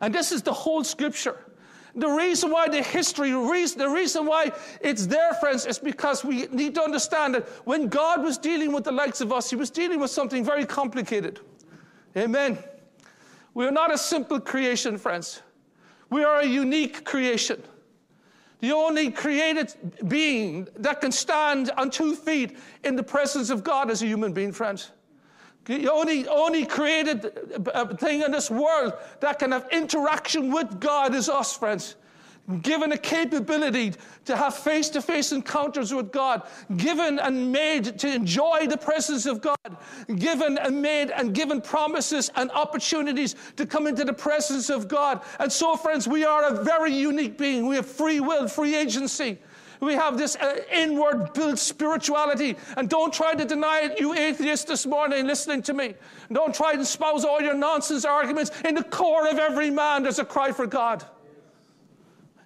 And 0.00 0.14
this 0.14 0.32
is 0.32 0.42
the 0.42 0.54
whole 0.54 0.84
scripture. 0.84 1.45
The 1.96 2.08
reason 2.08 2.50
why 2.50 2.68
the 2.68 2.82
history, 2.82 3.30
the 3.30 3.88
reason 3.88 4.26
why 4.26 4.52
it's 4.82 5.06
there, 5.06 5.32
friends, 5.34 5.64
is 5.64 5.78
because 5.78 6.22
we 6.24 6.46
need 6.48 6.74
to 6.74 6.82
understand 6.82 7.34
that 7.34 7.48
when 7.64 7.88
God 7.88 8.22
was 8.22 8.36
dealing 8.36 8.72
with 8.72 8.84
the 8.84 8.92
likes 8.92 9.22
of 9.22 9.32
us, 9.32 9.48
He 9.48 9.56
was 9.56 9.70
dealing 9.70 9.98
with 9.98 10.10
something 10.10 10.44
very 10.44 10.66
complicated. 10.66 11.40
Amen. 12.14 12.58
We 13.54 13.66
are 13.66 13.70
not 13.70 13.92
a 13.92 13.96
simple 13.96 14.38
creation, 14.38 14.98
friends. 14.98 15.40
We 16.10 16.22
are 16.22 16.40
a 16.40 16.46
unique 16.46 17.04
creation. 17.04 17.62
The 18.60 18.72
only 18.72 19.10
created 19.10 19.72
being 20.06 20.68
that 20.76 21.00
can 21.00 21.12
stand 21.12 21.70
on 21.78 21.90
two 21.90 22.14
feet 22.14 22.58
in 22.84 22.96
the 22.96 23.02
presence 23.02 23.48
of 23.48 23.64
God 23.64 23.90
is 23.90 24.02
a 24.02 24.06
human 24.06 24.32
being, 24.32 24.52
friends. 24.52 24.92
The 25.66 25.90
only, 25.90 26.28
only 26.28 26.64
created 26.64 27.32
thing 27.98 28.22
in 28.22 28.30
this 28.30 28.50
world 28.50 28.94
that 29.20 29.40
can 29.40 29.50
have 29.50 29.68
interaction 29.72 30.52
with 30.52 30.80
God 30.80 31.14
is 31.14 31.28
us, 31.28 31.56
friends. 31.56 31.96
Given 32.62 32.92
a 32.92 32.98
capability 32.98 33.92
to 34.26 34.36
have 34.36 34.54
face 34.54 34.88
to 34.90 35.02
face 35.02 35.32
encounters 35.32 35.92
with 35.92 36.12
God, 36.12 36.46
given 36.76 37.18
and 37.18 37.50
made 37.50 37.98
to 37.98 38.08
enjoy 38.08 38.68
the 38.68 38.76
presence 38.76 39.26
of 39.26 39.40
God, 39.40 39.76
given 40.14 40.56
and 40.56 40.80
made 40.80 41.10
and 41.10 41.34
given 41.34 41.60
promises 41.60 42.30
and 42.36 42.48
opportunities 42.52 43.34
to 43.56 43.66
come 43.66 43.88
into 43.88 44.04
the 44.04 44.12
presence 44.12 44.70
of 44.70 44.86
God. 44.86 45.22
And 45.40 45.50
so, 45.50 45.74
friends, 45.74 46.06
we 46.06 46.24
are 46.24 46.44
a 46.44 46.62
very 46.62 46.92
unique 46.92 47.36
being. 47.36 47.66
We 47.66 47.74
have 47.74 47.86
free 47.86 48.20
will, 48.20 48.46
free 48.46 48.76
agency. 48.76 49.38
We 49.80 49.94
have 49.94 50.16
this 50.16 50.36
uh, 50.36 50.60
inward 50.72 51.32
built 51.32 51.58
spirituality. 51.58 52.56
And 52.76 52.88
don't 52.88 53.12
try 53.12 53.34
to 53.34 53.44
deny 53.44 53.80
it, 53.84 54.00
you 54.00 54.14
atheists 54.14 54.64
this 54.64 54.86
morning 54.86 55.26
listening 55.26 55.62
to 55.62 55.74
me. 55.74 55.94
Don't 56.32 56.54
try 56.54 56.74
to 56.74 56.80
espouse 56.80 57.24
all 57.24 57.40
your 57.40 57.54
nonsense 57.54 58.04
arguments. 58.04 58.50
In 58.64 58.74
the 58.74 58.84
core 58.84 59.28
of 59.28 59.38
every 59.38 59.70
man, 59.70 60.02
there's 60.02 60.18
a 60.18 60.24
cry 60.24 60.52
for 60.52 60.66
God. 60.66 61.04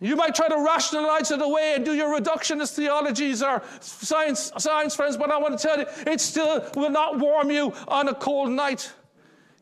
You 0.02 0.16
might 0.16 0.34
try 0.34 0.48
to 0.48 0.56
rationalize 0.56 1.30
it 1.30 1.42
away 1.42 1.74
and 1.76 1.84
do 1.84 1.92
your 1.92 2.18
reductionist 2.18 2.74
theologies 2.74 3.42
or 3.42 3.62
science, 3.80 4.50
science 4.56 4.96
friends, 4.96 5.18
but 5.18 5.30
I 5.30 5.36
want 5.36 5.58
to 5.58 5.62
tell 5.62 5.78
you, 5.78 5.84
it 6.06 6.22
still 6.22 6.64
will 6.74 6.90
not 6.90 7.18
warm 7.18 7.50
you 7.50 7.74
on 7.86 8.08
a 8.08 8.14
cold 8.14 8.50
night. 8.50 8.90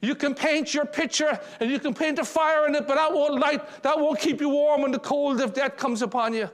You 0.01 0.15
can 0.15 0.37
paint 0.37 0.73
your 0.73 0.85
picture 0.85 1.41
and 1.59 1.69
you 1.69 1.81
can 1.81 1.93
paint 1.93 2.21
a 2.21 2.25
fire 2.25 2.69
in 2.69 2.77
it, 2.77 2.87
but 2.87 2.95
that 2.95 3.13
won't 3.13 3.41
light, 3.41 3.83
that 3.83 3.99
won't 3.99 4.21
keep 4.21 4.41
you 4.41 4.49
warm 4.49 4.83
when 4.83 4.93
the 4.93 5.01
cold 5.01 5.41
of 5.41 5.55
death 5.55 5.77
comes 5.77 6.03
upon 6.03 6.35
you 6.35 6.49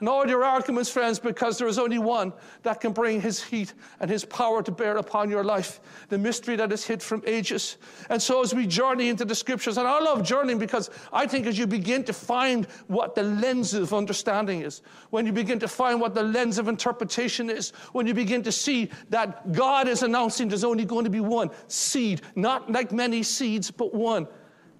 and 0.00 0.08
all 0.08 0.26
your 0.26 0.44
arguments, 0.44 0.90
friends, 0.90 1.18
because 1.18 1.58
there 1.58 1.68
is 1.68 1.78
only 1.78 1.98
one 1.98 2.32
that 2.62 2.80
can 2.80 2.92
bring 2.92 3.20
his 3.20 3.42
heat 3.42 3.74
and 4.00 4.10
his 4.10 4.24
power 4.24 4.62
to 4.62 4.72
bear 4.72 4.96
upon 4.96 5.30
your 5.30 5.44
life. 5.44 5.80
The 6.08 6.18
mystery 6.18 6.56
that 6.56 6.72
is 6.72 6.84
hid 6.84 7.02
from 7.02 7.22
ages. 7.26 7.76
And 8.10 8.20
so, 8.20 8.42
as 8.42 8.54
we 8.54 8.66
journey 8.66 9.08
into 9.08 9.24
the 9.24 9.34
scriptures, 9.34 9.78
and 9.78 9.86
I 9.86 10.00
love 10.00 10.22
journeying 10.22 10.58
because 10.58 10.90
I 11.12 11.26
think 11.26 11.46
as 11.46 11.58
you 11.58 11.66
begin 11.66 12.04
to 12.04 12.12
find 12.12 12.66
what 12.88 13.14
the 13.14 13.22
lens 13.22 13.74
of 13.74 13.94
understanding 13.94 14.62
is, 14.62 14.82
when 15.10 15.26
you 15.26 15.32
begin 15.32 15.58
to 15.60 15.68
find 15.68 16.00
what 16.00 16.14
the 16.14 16.22
lens 16.22 16.58
of 16.58 16.68
interpretation 16.68 17.48
is, 17.48 17.70
when 17.92 18.06
you 18.06 18.14
begin 18.14 18.42
to 18.42 18.52
see 18.52 18.90
that 19.10 19.52
God 19.52 19.88
is 19.88 20.02
announcing 20.02 20.48
there's 20.48 20.64
only 20.64 20.84
going 20.84 21.04
to 21.04 21.10
be 21.10 21.20
one 21.20 21.50
seed, 21.68 22.22
not 22.34 22.70
like 22.70 22.92
many 22.92 23.22
seeds, 23.22 23.70
but 23.70 23.94
one. 23.94 24.26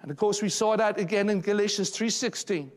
And 0.03 0.11
of 0.11 0.17
course, 0.17 0.43
we 0.43 0.49
saw 0.49 0.77
that 0.77 0.99
again 0.99 1.31
in 1.31 1.41
Galatians 1.41 1.91
3:16 1.91 2.71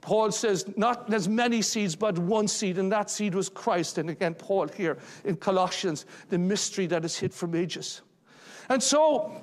Paul 0.00 0.32
says, 0.32 0.64
not 0.76 1.12
as 1.12 1.28
many 1.28 1.60
seeds, 1.62 1.94
but 1.94 2.18
one 2.18 2.48
seed, 2.48 2.78
and 2.78 2.90
that 2.92 3.10
seed 3.10 3.34
was 3.34 3.48
Christ. 3.48 3.98
And 3.98 4.10
again, 4.10 4.34
Paul 4.34 4.68
here 4.68 4.96
in 5.24 5.36
Colossians, 5.36 6.06
the 6.30 6.38
mystery 6.38 6.86
that 6.86 7.04
is 7.04 7.18
hid 7.18 7.34
from 7.34 7.54
ages. 7.54 8.02
And 8.68 8.82
so, 8.82 9.42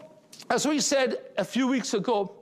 as 0.50 0.68
we 0.68 0.80
said 0.80 1.18
a 1.38 1.46
few 1.46 1.68
weeks 1.68 1.94
ago, 1.94 2.34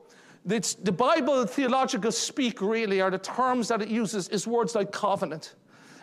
the 0.45 0.91
Bible 0.91 1.45
theological 1.45 2.11
speak 2.11 2.61
really, 2.61 3.01
are 3.01 3.09
the 3.09 3.17
terms 3.17 3.67
that 3.69 3.81
it 3.81 3.89
uses, 3.89 4.29
is 4.29 4.45
words 4.47 4.75
like 4.75 4.91
covenant. 4.91 5.55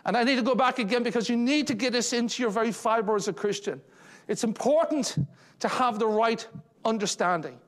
And 0.05 0.17
I 0.17 0.25
need 0.25 0.37
to 0.37 0.43
go 0.43 0.57
back 0.57 0.81
again 0.81 1.05
because 1.05 1.29
you 1.29 1.37
need 1.37 1.69
to 1.69 1.75
get 1.75 1.93
this 1.93 2.13
into 2.13 2.43
your 2.43 2.51
very 2.51 2.73
fiber 2.73 3.15
as 3.15 3.29
a 3.29 3.33
Christian. 3.33 3.81
It's 4.27 4.43
important 4.43 5.17
to 5.61 5.69
have 5.69 6.01
the 6.01 6.09
right 6.09 6.47
understanding. 6.85 7.59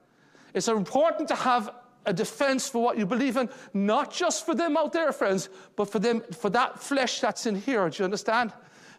It's 0.53 0.67
important 0.67 1.29
to 1.29 1.37
have 1.37 1.71
a 2.06 2.12
defense 2.12 2.68
for 2.68 2.82
what 2.82 2.99
you 2.99 3.06
believe 3.06 3.37
in, 3.37 3.49
not 3.73 4.12
just 4.12 4.44
for 4.46 4.54
them 4.54 4.76
out 4.76 4.92
there, 4.92 5.12
friends, 5.12 5.49
but 5.76 5.90
for 5.90 5.99
them, 5.99 6.23
for 6.32 6.50
that 6.50 6.80
flesh 6.80 7.20
that's 7.20 7.46
in 7.46 7.54
here. 7.54 7.88
Do 7.88 8.02
you 8.02 8.04
understand? 8.04 8.52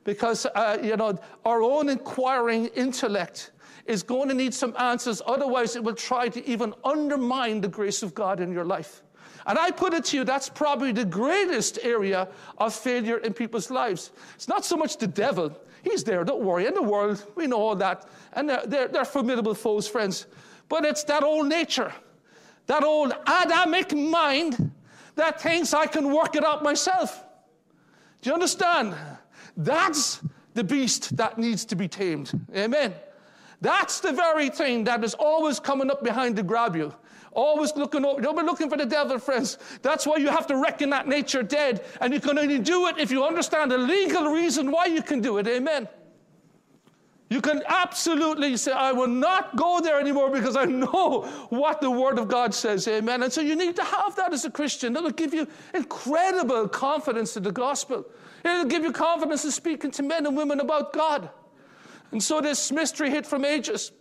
Because, 0.04 0.46
uh, 0.46 0.78
you 0.82 0.96
know, 0.96 1.18
our 1.46 1.62
own 1.62 1.90
inquiring 1.90 2.68
intellect 2.68 3.52
is 3.86 4.04
going 4.04 4.30
to 4.30 4.36
need 4.36 4.54
some 4.54 4.76
answers. 4.78 5.22
Otherwise, 5.26 5.76
it 5.76 5.84
will 5.84 5.96
try 5.96 6.30
to 6.30 6.48
even 6.48 6.74
undermine 6.84 7.62
the 7.62 7.68
grace 7.68 8.04
of 8.04 8.14
God 8.14 8.40
in 8.40 8.52
your 8.52 8.66
life. 8.66 9.04
And 9.48 9.60
I 9.60 9.70
put 9.70 9.94
it 9.94 10.06
to 10.06 10.18
you, 10.18 10.24
that's 10.24 10.50
probably 10.50 10.92
the 10.92 11.06
greatest 11.06 11.78
area 11.84 12.28
of 12.58 12.74
failure 12.74 13.18
in 13.18 13.34
people's 13.34 13.70
lives. 13.70 14.12
It's 14.34 14.48
not 14.48 14.66
so 14.66 14.76
much 14.76 14.98
the 14.98 15.08
devil. 15.08 15.56
He's 15.84 16.04
there, 16.04 16.24
don't 16.24 16.42
worry. 16.42 16.66
In 16.66 16.74
the 16.74 16.82
world, 16.82 17.24
we 17.36 17.46
know 17.46 17.58
all 17.58 17.76
that. 17.76 18.10
And 18.34 18.50
they're, 18.50 18.66
they're, 18.66 18.88
they're 18.88 19.06
formidable 19.06 19.54
foes, 19.54 19.88
friends. 19.88 20.26
But 20.68 20.84
it's 20.84 21.04
that 21.04 21.24
old 21.24 21.48
nature 21.48 21.94
that 22.68 22.84
old 22.84 23.14
Adamic 23.26 23.96
mind 23.96 24.72
that 25.16 25.42
thinks 25.42 25.74
I 25.74 25.88
can 25.88 26.14
work 26.14 26.36
it 26.36 26.44
out 26.44 26.64
myself. 26.64 27.24
Do 28.22 28.30
you 28.30 28.34
understand? 28.34 28.96
That's 29.56 30.22
the 30.54 30.64
beast 30.64 31.16
that 31.18 31.38
needs 31.38 31.66
to 31.66 31.76
be 31.76 31.88
tamed. 31.88 32.32
Amen. 32.56 32.94
That's 33.62 34.00
the 34.00 34.12
very 34.12 34.50
thing 34.50 34.84
that 34.86 35.04
is 35.04 35.14
always 35.14 35.60
coming 35.60 35.90
up 35.90 36.04
behind 36.04 36.36
to 36.38 36.44
grab 36.44 36.76
you. 36.76 36.94
Always 37.32 37.76
looking 37.76 38.06
over. 38.06 38.22
Don't 38.22 38.38
be 38.38 38.44
looking 38.44 38.70
for 38.70 38.78
the 38.78 38.86
devil, 38.86 39.20
friends. 39.20 39.58
That's 39.82 40.08
why 40.08 40.18
you 40.18 40.30
have 40.30 40.48
to 40.48 40.58
reckon 40.58 40.90
that 40.92 41.08
nature 41.08 41.44
dead. 41.44 41.84
And 42.00 42.14
you 42.14 42.20
can 42.20 42.40
only 42.40 42.60
do 42.60 42.88
it 42.88 42.98
if 42.98 43.12
you 43.12 43.26
understand 43.26 43.72
the 43.72 43.78
legal 43.78 44.30
reason 44.30 44.72
why 44.72 44.86
you 44.86 45.02
can 45.02 45.20
do 45.20 45.38
it. 45.38 45.48
Amen. 45.48 45.88
You 47.30 47.42
can 47.42 47.64
absolutely 47.68 48.56
say, 48.56 48.72
I 48.72 48.92
will 48.92 49.08
not 49.08 49.56
go 49.56 49.82
there 49.82 50.00
anymore 50.00 50.30
because 50.30 50.56
I 50.56 50.66
know 50.66 51.24
what 51.50 51.82
the 51.82 51.90
Word 51.90 52.20
of 52.20 52.28
God 52.28 52.54
says. 52.54 52.88
Amen. 52.88 53.24
And 53.24 53.34
so 53.34 53.42
you 53.42 53.56
need 53.56 53.76
to 53.78 53.84
have 53.84 54.16
that 54.18 54.32
as 54.32 54.46
a 54.46 54.52
Christian. 54.52 54.94
That'll 54.94 55.10
give 55.10 55.34
you 55.34 55.48
incredible 55.74 56.68
confidence 56.68 57.36
in 57.36 57.42
the 57.42 57.52
gospel. 57.52 58.06
It'll 58.44 58.66
give 58.66 58.84
you 58.84 58.92
confidence 58.92 59.44
in 59.44 59.52
speaking 59.52 59.90
to 59.92 60.04
men 60.04 60.28
and 60.28 60.38
women 60.38 60.60
about 60.60 60.94
God. 60.94 61.30
And 62.12 62.22
so 62.22 62.42
this 62.42 62.72
mystery 62.72 63.10
hid 63.10 63.26
from 63.26 63.44
ages. 63.44 63.92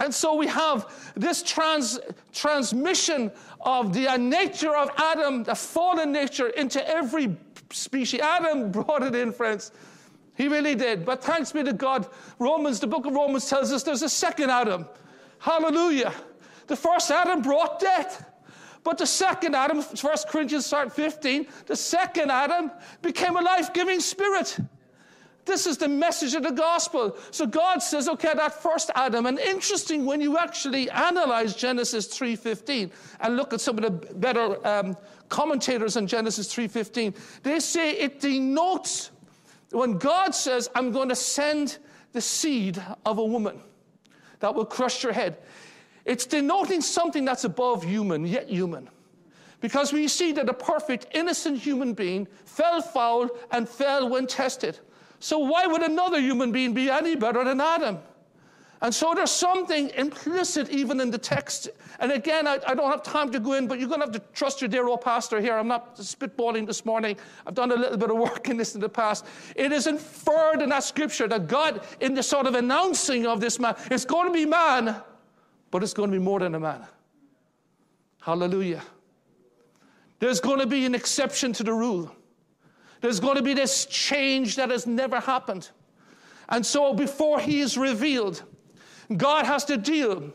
And 0.00 0.12
so 0.12 0.34
we 0.34 0.48
have 0.48 1.12
this 1.14 1.44
trans, 1.44 2.00
transmission 2.32 3.30
of 3.60 3.92
the 3.92 4.16
nature 4.18 4.74
of 4.74 4.90
Adam, 4.96 5.44
the 5.44 5.54
fallen 5.54 6.10
nature, 6.10 6.48
into 6.48 6.86
every 6.88 7.36
species. 7.70 8.20
Adam 8.20 8.72
brought 8.72 9.04
it 9.04 9.14
in, 9.14 9.32
friends. 9.32 9.70
He 10.34 10.48
really 10.48 10.74
did. 10.74 11.04
But 11.04 11.22
thanks 11.22 11.52
be 11.52 11.62
to 11.62 11.72
God, 11.72 12.08
Romans, 12.38 12.80
the 12.80 12.86
book 12.86 13.06
of 13.06 13.14
Romans 13.14 13.48
tells 13.48 13.72
us 13.72 13.82
there's 13.82 14.02
a 14.02 14.08
second 14.08 14.50
Adam. 14.50 14.86
Hallelujah. 15.38 16.12
The 16.66 16.76
first 16.76 17.10
Adam 17.10 17.42
brought 17.42 17.78
death. 17.78 18.30
But 18.82 18.98
the 18.98 19.06
second 19.06 19.54
Adam, 19.54 19.80
1 19.80 20.16
Corinthians 20.28 20.72
15, 20.72 21.46
the 21.66 21.76
second 21.76 22.30
Adam 22.30 22.70
became 23.00 23.36
a 23.36 23.40
life 23.40 23.72
giving 23.72 24.00
spirit. 24.00 24.58
This 25.46 25.66
is 25.66 25.76
the 25.76 25.88
message 25.88 26.34
of 26.34 26.42
the 26.42 26.52
gospel. 26.52 27.16
So 27.30 27.46
God 27.46 27.82
says, 27.82 28.08
okay, 28.08 28.32
that 28.34 28.62
first 28.62 28.90
Adam, 28.94 29.26
and 29.26 29.38
interesting 29.38 30.04
when 30.04 30.20
you 30.20 30.38
actually 30.38 30.90
analyze 30.90 31.54
Genesis 31.54 32.08
3.15 32.08 32.90
and 33.20 33.36
look 33.36 33.52
at 33.52 33.60
some 33.60 33.78
of 33.78 33.84
the 33.84 34.14
better 34.14 34.66
um, 34.66 34.96
commentators 35.28 35.96
on 35.96 36.06
Genesis 36.06 36.52
3.15, 36.54 37.42
they 37.42 37.60
say 37.60 37.92
it 37.92 38.20
denotes 38.20 39.10
when 39.74 39.98
God 39.98 40.34
says, 40.34 40.68
I'm 40.74 40.92
going 40.92 41.08
to 41.08 41.16
send 41.16 41.78
the 42.12 42.20
seed 42.20 42.80
of 43.04 43.18
a 43.18 43.24
woman 43.24 43.60
that 44.40 44.54
will 44.54 44.64
crush 44.64 45.02
your 45.02 45.12
head, 45.12 45.38
it's 46.04 46.26
denoting 46.26 46.80
something 46.80 47.24
that's 47.24 47.44
above 47.44 47.82
human, 47.82 48.26
yet 48.26 48.48
human. 48.48 48.88
Because 49.60 49.92
we 49.92 50.08
see 50.08 50.32
that 50.32 50.48
a 50.48 50.54
perfect, 50.54 51.06
innocent 51.12 51.58
human 51.58 51.94
being 51.94 52.28
fell 52.44 52.82
foul 52.82 53.30
and 53.50 53.68
fell 53.68 54.08
when 54.08 54.26
tested. 54.26 54.78
So, 55.20 55.38
why 55.38 55.66
would 55.66 55.80
another 55.82 56.20
human 56.20 56.52
being 56.52 56.74
be 56.74 56.90
any 56.90 57.16
better 57.16 57.42
than 57.44 57.60
Adam? 57.60 57.98
And 58.84 58.94
so 58.94 59.14
there's 59.14 59.30
something 59.30 59.88
implicit 59.96 60.68
even 60.68 61.00
in 61.00 61.10
the 61.10 61.16
text. 61.16 61.70
And 62.00 62.12
again, 62.12 62.46
I, 62.46 62.58
I, 62.66 62.74
don't 62.74 62.90
have 62.90 63.02
time 63.02 63.32
to 63.32 63.40
go 63.40 63.54
in, 63.54 63.66
but 63.66 63.78
you're 63.78 63.88
going 63.88 64.00
to 64.00 64.06
have 64.06 64.12
to 64.12 64.22
trust 64.34 64.60
your 64.60 64.68
dear 64.68 64.86
old 64.86 65.00
pastor 65.00 65.40
here. 65.40 65.56
I'm 65.56 65.68
not 65.68 65.96
spitballing 65.96 66.66
this 66.66 66.84
morning. 66.84 67.16
I've 67.46 67.54
done 67.54 67.72
a 67.72 67.76
little 67.76 67.96
bit 67.96 68.10
of 68.10 68.18
work 68.18 68.50
in 68.50 68.58
this 68.58 68.74
in 68.74 68.82
the 68.82 68.88
past. 68.90 69.24
It 69.56 69.72
is 69.72 69.86
inferred 69.86 70.60
in 70.60 70.68
that 70.68 70.84
scripture 70.84 71.26
that 71.28 71.46
God, 71.46 71.82
in 72.00 72.12
the 72.12 72.22
sort 72.22 72.46
of 72.46 72.56
announcing 72.56 73.26
of 73.26 73.40
this 73.40 73.58
man, 73.58 73.74
it's 73.90 74.04
going 74.04 74.26
to 74.26 74.34
be 74.34 74.44
man, 74.44 75.00
but 75.70 75.82
it's 75.82 75.94
going 75.94 76.10
to 76.10 76.18
be 76.18 76.22
more 76.22 76.40
than 76.40 76.54
a 76.54 76.60
man. 76.60 76.86
Hallelujah. 78.20 78.82
There's 80.18 80.40
going 80.40 80.60
to 80.60 80.66
be 80.66 80.84
an 80.84 80.94
exception 80.94 81.54
to 81.54 81.64
the 81.64 81.72
rule. 81.72 82.14
There's 83.00 83.18
going 83.18 83.36
to 83.36 83.42
be 83.42 83.54
this 83.54 83.86
change 83.86 84.56
that 84.56 84.68
has 84.68 84.86
never 84.86 85.20
happened. 85.20 85.70
And 86.50 86.66
so 86.66 86.92
before 86.92 87.40
he 87.40 87.60
is 87.60 87.78
revealed, 87.78 88.42
God 89.16 89.46
has 89.46 89.64
to 89.66 89.76
deal 89.76 90.32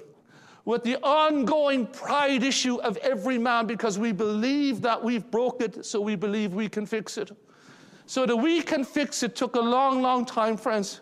with 0.65 0.83
the 0.83 0.97
ongoing 0.97 1.87
pride 1.87 2.43
issue 2.43 2.75
of 2.81 2.97
every 2.97 3.37
man 3.37 3.65
because 3.65 3.97
we 3.97 4.11
believe 4.11 4.81
that 4.81 5.03
we've 5.03 5.29
broke 5.31 5.61
it, 5.61 5.85
so 5.85 5.99
we 5.99 6.15
believe 6.15 6.53
we 6.53 6.69
can 6.69 6.85
fix 6.85 7.17
it. 7.17 7.31
So 8.05 8.25
that 8.25 8.35
we 8.35 8.61
can 8.61 8.83
fix 8.83 9.23
it 9.23 9.35
took 9.35 9.55
a 9.55 9.59
long, 9.59 10.01
long 10.01 10.25
time, 10.25 10.57
friends. 10.57 11.01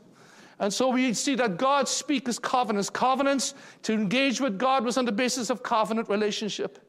And 0.60 0.74
so 0.74 0.90
we 0.90 1.14
see 1.14 1.36
that 1.36 1.58
God 1.58 1.88
speaks 1.88 2.40
covenants. 2.40 2.90
Covenants 2.90 3.54
to 3.84 3.94
engage 3.94 4.42
with 4.42 4.58
God 4.58 4.84
was 4.84 4.98
on 4.98 5.06
the 5.06 5.12
basis 5.12 5.50
of 5.50 5.62
covenant 5.64 6.10
relationship. 6.10 6.80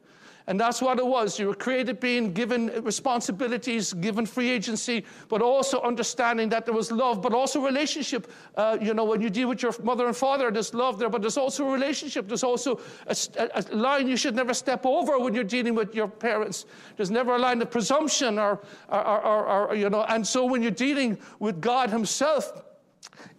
And 0.48 0.58
that's 0.58 0.80
what 0.80 0.98
it 0.98 1.06
was. 1.06 1.38
You 1.38 1.48
were 1.48 1.54
created 1.54 2.00
being 2.00 2.32
given 2.32 2.68
responsibilities, 2.82 3.92
given 3.92 4.24
free 4.24 4.48
agency, 4.48 5.04
but 5.28 5.42
also 5.42 5.82
understanding 5.82 6.48
that 6.48 6.64
there 6.64 6.72
was 6.72 6.90
love, 6.90 7.20
but 7.20 7.34
also 7.34 7.60
relationship. 7.60 8.32
Uh, 8.56 8.78
you 8.80 8.94
know, 8.94 9.04
when 9.04 9.20
you 9.20 9.28
deal 9.28 9.46
with 9.46 9.62
your 9.62 9.74
mother 9.82 10.06
and 10.06 10.16
father, 10.16 10.50
there's 10.50 10.72
love 10.72 10.98
there, 10.98 11.10
but 11.10 11.20
there's 11.20 11.36
also 11.36 11.68
a 11.68 11.70
relationship. 11.70 12.26
There's 12.26 12.44
also 12.44 12.80
a, 13.06 13.14
a, 13.56 13.76
line 13.76 14.08
you 14.08 14.16
should 14.16 14.34
never 14.34 14.54
step 14.54 14.86
over 14.86 15.18
when 15.18 15.34
you're 15.34 15.44
dealing 15.44 15.74
with 15.74 15.94
your 15.94 16.08
parents. 16.08 16.64
There's 16.96 17.10
never 17.10 17.34
a 17.34 17.38
line 17.38 17.60
of 17.60 17.70
presumption 17.70 18.38
or, 18.38 18.62
or, 18.88 19.20
or, 19.20 19.68
or 19.68 19.74
you 19.74 19.90
know, 19.90 20.06
and 20.08 20.26
so 20.26 20.46
when 20.46 20.62
you're 20.62 20.70
dealing 20.70 21.18
with 21.40 21.60
God 21.60 21.90
Himself, 21.90 22.64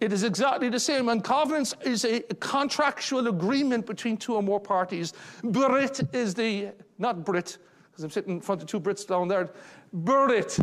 it 0.00 0.12
is 0.12 0.22
exactly 0.22 0.68
the 0.68 0.80
same. 0.80 1.08
And 1.08 1.22
covenants 1.22 1.74
is 1.82 2.04
a 2.04 2.20
contractual 2.38 3.28
agreement 3.28 3.86
between 3.86 4.16
two 4.16 4.34
or 4.34 4.42
more 4.42 4.60
parties. 4.60 5.12
Brit 5.42 6.00
is 6.14 6.34
the, 6.34 6.70
not 7.00 7.24
Brit, 7.24 7.58
because 7.90 8.04
I'm 8.04 8.10
sitting 8.10 8.34
in 8.34 8.40
front 8.40 8.62
of 8.62 8.68
two 8.68 8.80
Brits 8.80 9.06
down 9.06 9.28
there. 9.28 9.50
Brit 9.92 10.58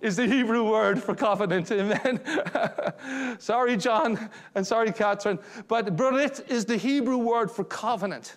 is 0.00 0.16
the 0.16 0.26
Hebrew 0.26 0.70
word 0.70 1.02
for 1.02 1.14
covenant. 1.14 1.70
Amen. 1.72 2.20
sorry, 3.38 3.76
John, 3.76 4.30
and 4.54 4.66
sorry, 4.66 4.92
Catherine. 4.92 5.38
But 5.66 5.96
Brit 5.96 6.44
is 6.48 6.64
the 6.64 6.76
Hebrew 6.76 7.18
word 7.18 7.50
for 7.50 7.64
covenant. 7.64 8.36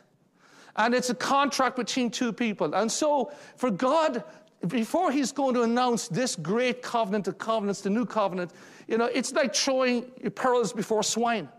And 0.76 0.96
it's 0.96 1.10
a 1.10 1.16
contract 1.16 1.76
between 1.76 2.10
two 2.10 2.32
people. 2.32 2.74
And 2.74 2.92
so, 2.92 3.32
for 3.58 3.70
God, 3.70 4.24
before 4.68 5.12
He's 5.12 5.32
going 5.32 5.54
to 5.56 5.64
announce 5.64 6.08
this 6.08 6.36
great 6.36 6.82
covenant 6.82 7.28
of 7.28 7.38
covenants, 7.38 7.82
the 7.82 7.90
new 7.90 8.06
covenant, 8.06 8.52
you 8.88 8.98
know, 8.98 9.06
it's 9.06 9.34
like 9.34 9.54
throwing 9.54 10.04
pearls 10.36 10.74
before 10.74 11.04
swine. 11.04 11.50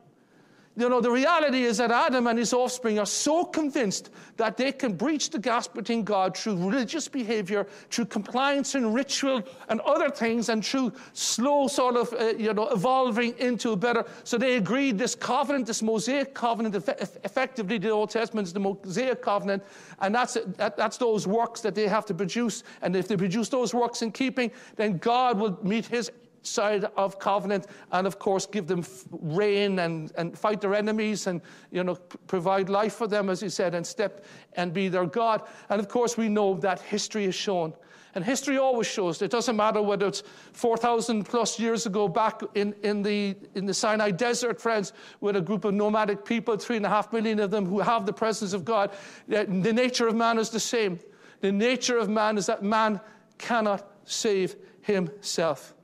You 0.75 0.88
know, 0.88 1.02
the 1.02 1.11
reality 1.11 1.64
is 1.64 1.76
that 1.79 1.91
Adam 1.91 2.26
and 2.26 2.38
his 2.38 2.55
offspring 2.55 2.99
are 2.99 3.05
so 3.05 3.45
convinced 3.45 4.09
that 4.38 4.57
they 4.57 4.73
can 4.73 4.95
breach 4.95 5.29
the 5.29 5.38
gap 5.38 5.75
between 5.75 6.02
God 6.02 6.35
through 6.35 6.57
religious 6.57 7.09
behavior, 7.09 7.67
through 7.91 8.07
compliance 8.07 8.75
and 8.75 8.95
ritual 8.95 9.43
and 9.69 9.83
other 9.83 10.09
things, 10.09 10.49
and 10.49 10.64
through 10.64 10.95
slow 11.12 11.69
sort 11.69 11.97
of, 11.97 12.11
uh, 12.14 12.29
you 12.38 12.55
know, 12.55 12.69
evolving 12.69 13.37
into 13.38 13.73
a 13.73 13.76
better. 13.76 14.07
So 14.25 14.38
they 14.38 14.57
agreed 14.57 14.99
this 14.99 15.14
covenant, 15.14 15.67
this 15.67 15.83
Mosaic 15.83 16.33
covenant, 16.33 16.75
effectively 16.75 17.76
the 17.76 17.91
Old 17.91 18.09
Testament 18.09 18.47
is 18.47 18.55
the 18.55 18.61
Mosaic 18.61 19.21
covenant, 19.21 19.62
and 20.00 20.14
that's, 20.14 20.38
that, 20.57 20.79
that's 20.79 20.97
those 20.97 21.26
works 21.26 21.61
that 21.61 21.75
they 21.75 21.87
have 21.87 22.07
to 22.07 22.14
produce. 22.14 22.64
And 22.81 22.97
if 22.97 23.09
they 23.09 23.17
produce 23.19 23.50
those 23.50 23.75
works 23.75 24.00
in 24.00 24.11
keeping, 24.11 24.50
then 24.76 24.97
God 24.97 25.38
will 25.38 25.58
meet 25.63 25.85
his 25.85 26.11
side 26.43 26.85
of 26.97 27.19
covenant 27.19 27.67
and 27.93 28.07
of 28.07 28.19
course 28.19 28.47
give 28.47 28.67
them 28.67 28.85
rain 29.11 29.78
and, 29.78 30.13
and 30.17 30.39
fight 30.39 30.61
their 30.61 30.75
enemies 30.75 31.26
and 31.26 31.41
you 31.71 31.85
know 31.85 31.95
provide 32.26 32.69
life 32.69 32.95
for 32.95 33.07
them 33.07 33.31
as 33.31 33.41
he 33.41 33.49
said 33.49 33.75
and 33.75 33.87
step 33.87 34.25
and 34.55 34.73
be 34.73 34.89
their 34.89 35.07
god 35.07 35.43
and 35.69 35.81
of 35.81 35.89
course 35.89 36.17
we 36.17 36.28
know 36.28 36.55
that 36.55 36.81
history 36.81 37.25
has 37.25 37.35
shown 37.35 37.73
and 38.15 38.25
history 38.25 38.59
always 38.59 38.87
shows 38.87 39.23
it 39.23 39.31
doesn't 39.31 39.57
matter 39.57 39.81
whether 39.81 40.07
it's 40.07 40.23
4,000 40.52 41.25
plus 41.25 41.59
years 41.59 41.87
ago 41.87 42.09
back 42.09 42.43
in, 42.55 42.75
in, 42.83 43.02
the, 43.02 43.35
in 43.55 43.65
the 43.65 43.73
Sinai 43.73 44.11
desert, 44.11 44.61
friends, 44.61 44.93
with 45.21 45.37
a 45.37 45.41
group 45.41 45.65
of 45.65 45.73
nomadic 45.73 46.25
people, 46.25 46.57
three 46.59 46.76
and 46.76 46.85
a 46.85 46.91
half 46.91 47.13
million 47.13 47.41
of 47.41 47.50
them 47.50 47.65
who 47.65 47.81
have 47.81 48.05
the 48.05 48.13
presence 48.13 48.52
of 48.52 48.65
God. 48.65 48.91
The 49.28 49.47
nature 49.47 50.09
of 50.09 50.15
man 50.15 50.39
is 50.39 50.50
the 50.50 50.61
same. 50.61 51.00
The 51.41 51.52
nature 51.52 51.97
of 51.97 52.11
man 52.11 52.37
is 52.37 52.47
that 52.47 52.63
man 52.63 53.00
cannot 53.39 53.91
save 54.05 54.57
himself. 54.83 55.75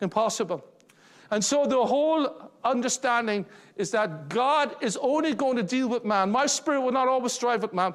Impossible. 0.00 0.64
And 1.30 1.44
so 1.44 1.66
the 1.66 1.84
whole 1.84 2.50
understanding 2.62 3.46
is 3.76 3.90
that 3.90 4.28
God 4.28 4.76
is 4.80 4.96
only 4.98 5.34
going 5.34 5.56
to 5.56 5.62
deal 5.62 5.88
with 5.88 6.04
man. 6.04 6.30
My 6.30 6.46
spirit 6.46 6.80
will 6.80 6.92
not 6.92 7.08
always 7.08 7.32
strive 7.32 7.62
with 7.62 7.72
man. 7.72 7.94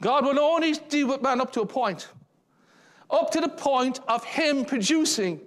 God 0.00 0.24
will 0.24 0.38
only 0.38 0.72
deal 0.72 1.08
with 1.08 1.22
man 1.22 1.40
up 1.40 1.52
to 1.52 1.62
a 1.62 1.66
point, 1.66 2.08
up 3.10 3.30
to 3.32 3.40
the 3.40 3.48
point 3.48 4.00
of 4.08 4.24
Him 4.24 4.64
producing 4.64 5.40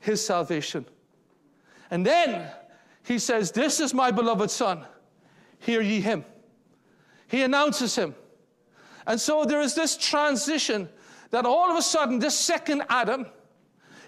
His 0.00 0.24
salvation. 0.24 0.84
And 1.90 2.04
then 2.04 2.50
He 3.04 3.18
says, 3.18 3.52
This 3.52 3.80
is 3.80 3.94
my 3.94 4.10
beloved 4.10 4.50
Son, 4.50 4.84
hear 5.58 5.80
ye 5.80 6.00
Him. 6.00 6.24
He 7.28 7.42
announces 7.42 7.96
Him. 7.96 8.14
And 9.06 9.20
so 9.20 9.44
there 9.44 9.60
is 9.60 9.74
this 9.74 9.96
transition 9.96 10.88
that 11.30 11.46
all 11.46 11.70
of 11.70 11.76
a 11.76 11.82
sudden, 11.82 12.18
this 12.18 12.38
second 12.38 12.82
Adam, 12.88 13.26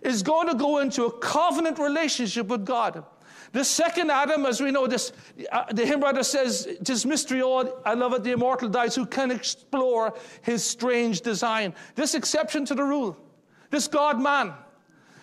is 0.02 0.22
going 0.22 0.48
to 0.48 0.54
go 0.54 0.78
into 0.78 1.04
a 1.04 1.12
covenant 1.18 1.78
relationship 1.78 2.48
with 2.48 2.64
God. 2.64 3.04
The 3.52 3.64
second 3.64 4.10
Adam, 4.10 4.46
as 4.46 4.60
we 4.60 4.70
know, 4.70 4.86
this, 4.86 5.12
uh, 5.50 5.64
the 5.72 5.84
hymn 5.84 6.00
writer 6.00 6.22
says, 6.22 6.66
"Tis 6.84 7.04
mystery 7.04 7.42
odd, 7.42 7.70
I 7.84 7.92
love 7.92 8.14
it, 8.14 8.24
the 8.24 8.32
immortal 8.32 8.68
dies, 8.68 8.94
who 8.94 9.04
can 9.04 9.30
explore 9.30 10.14
his 10.40 10.64
strange 10.64 11.20
design." 11.20 11.74
This 11.94 12.14
exception 12.14 12.64
to 12.66 12.74
the 12.74 12.82
rule, 12.82 13.16
this 13.70 13.88
God 13.88 14.18
man, 14.18 14.54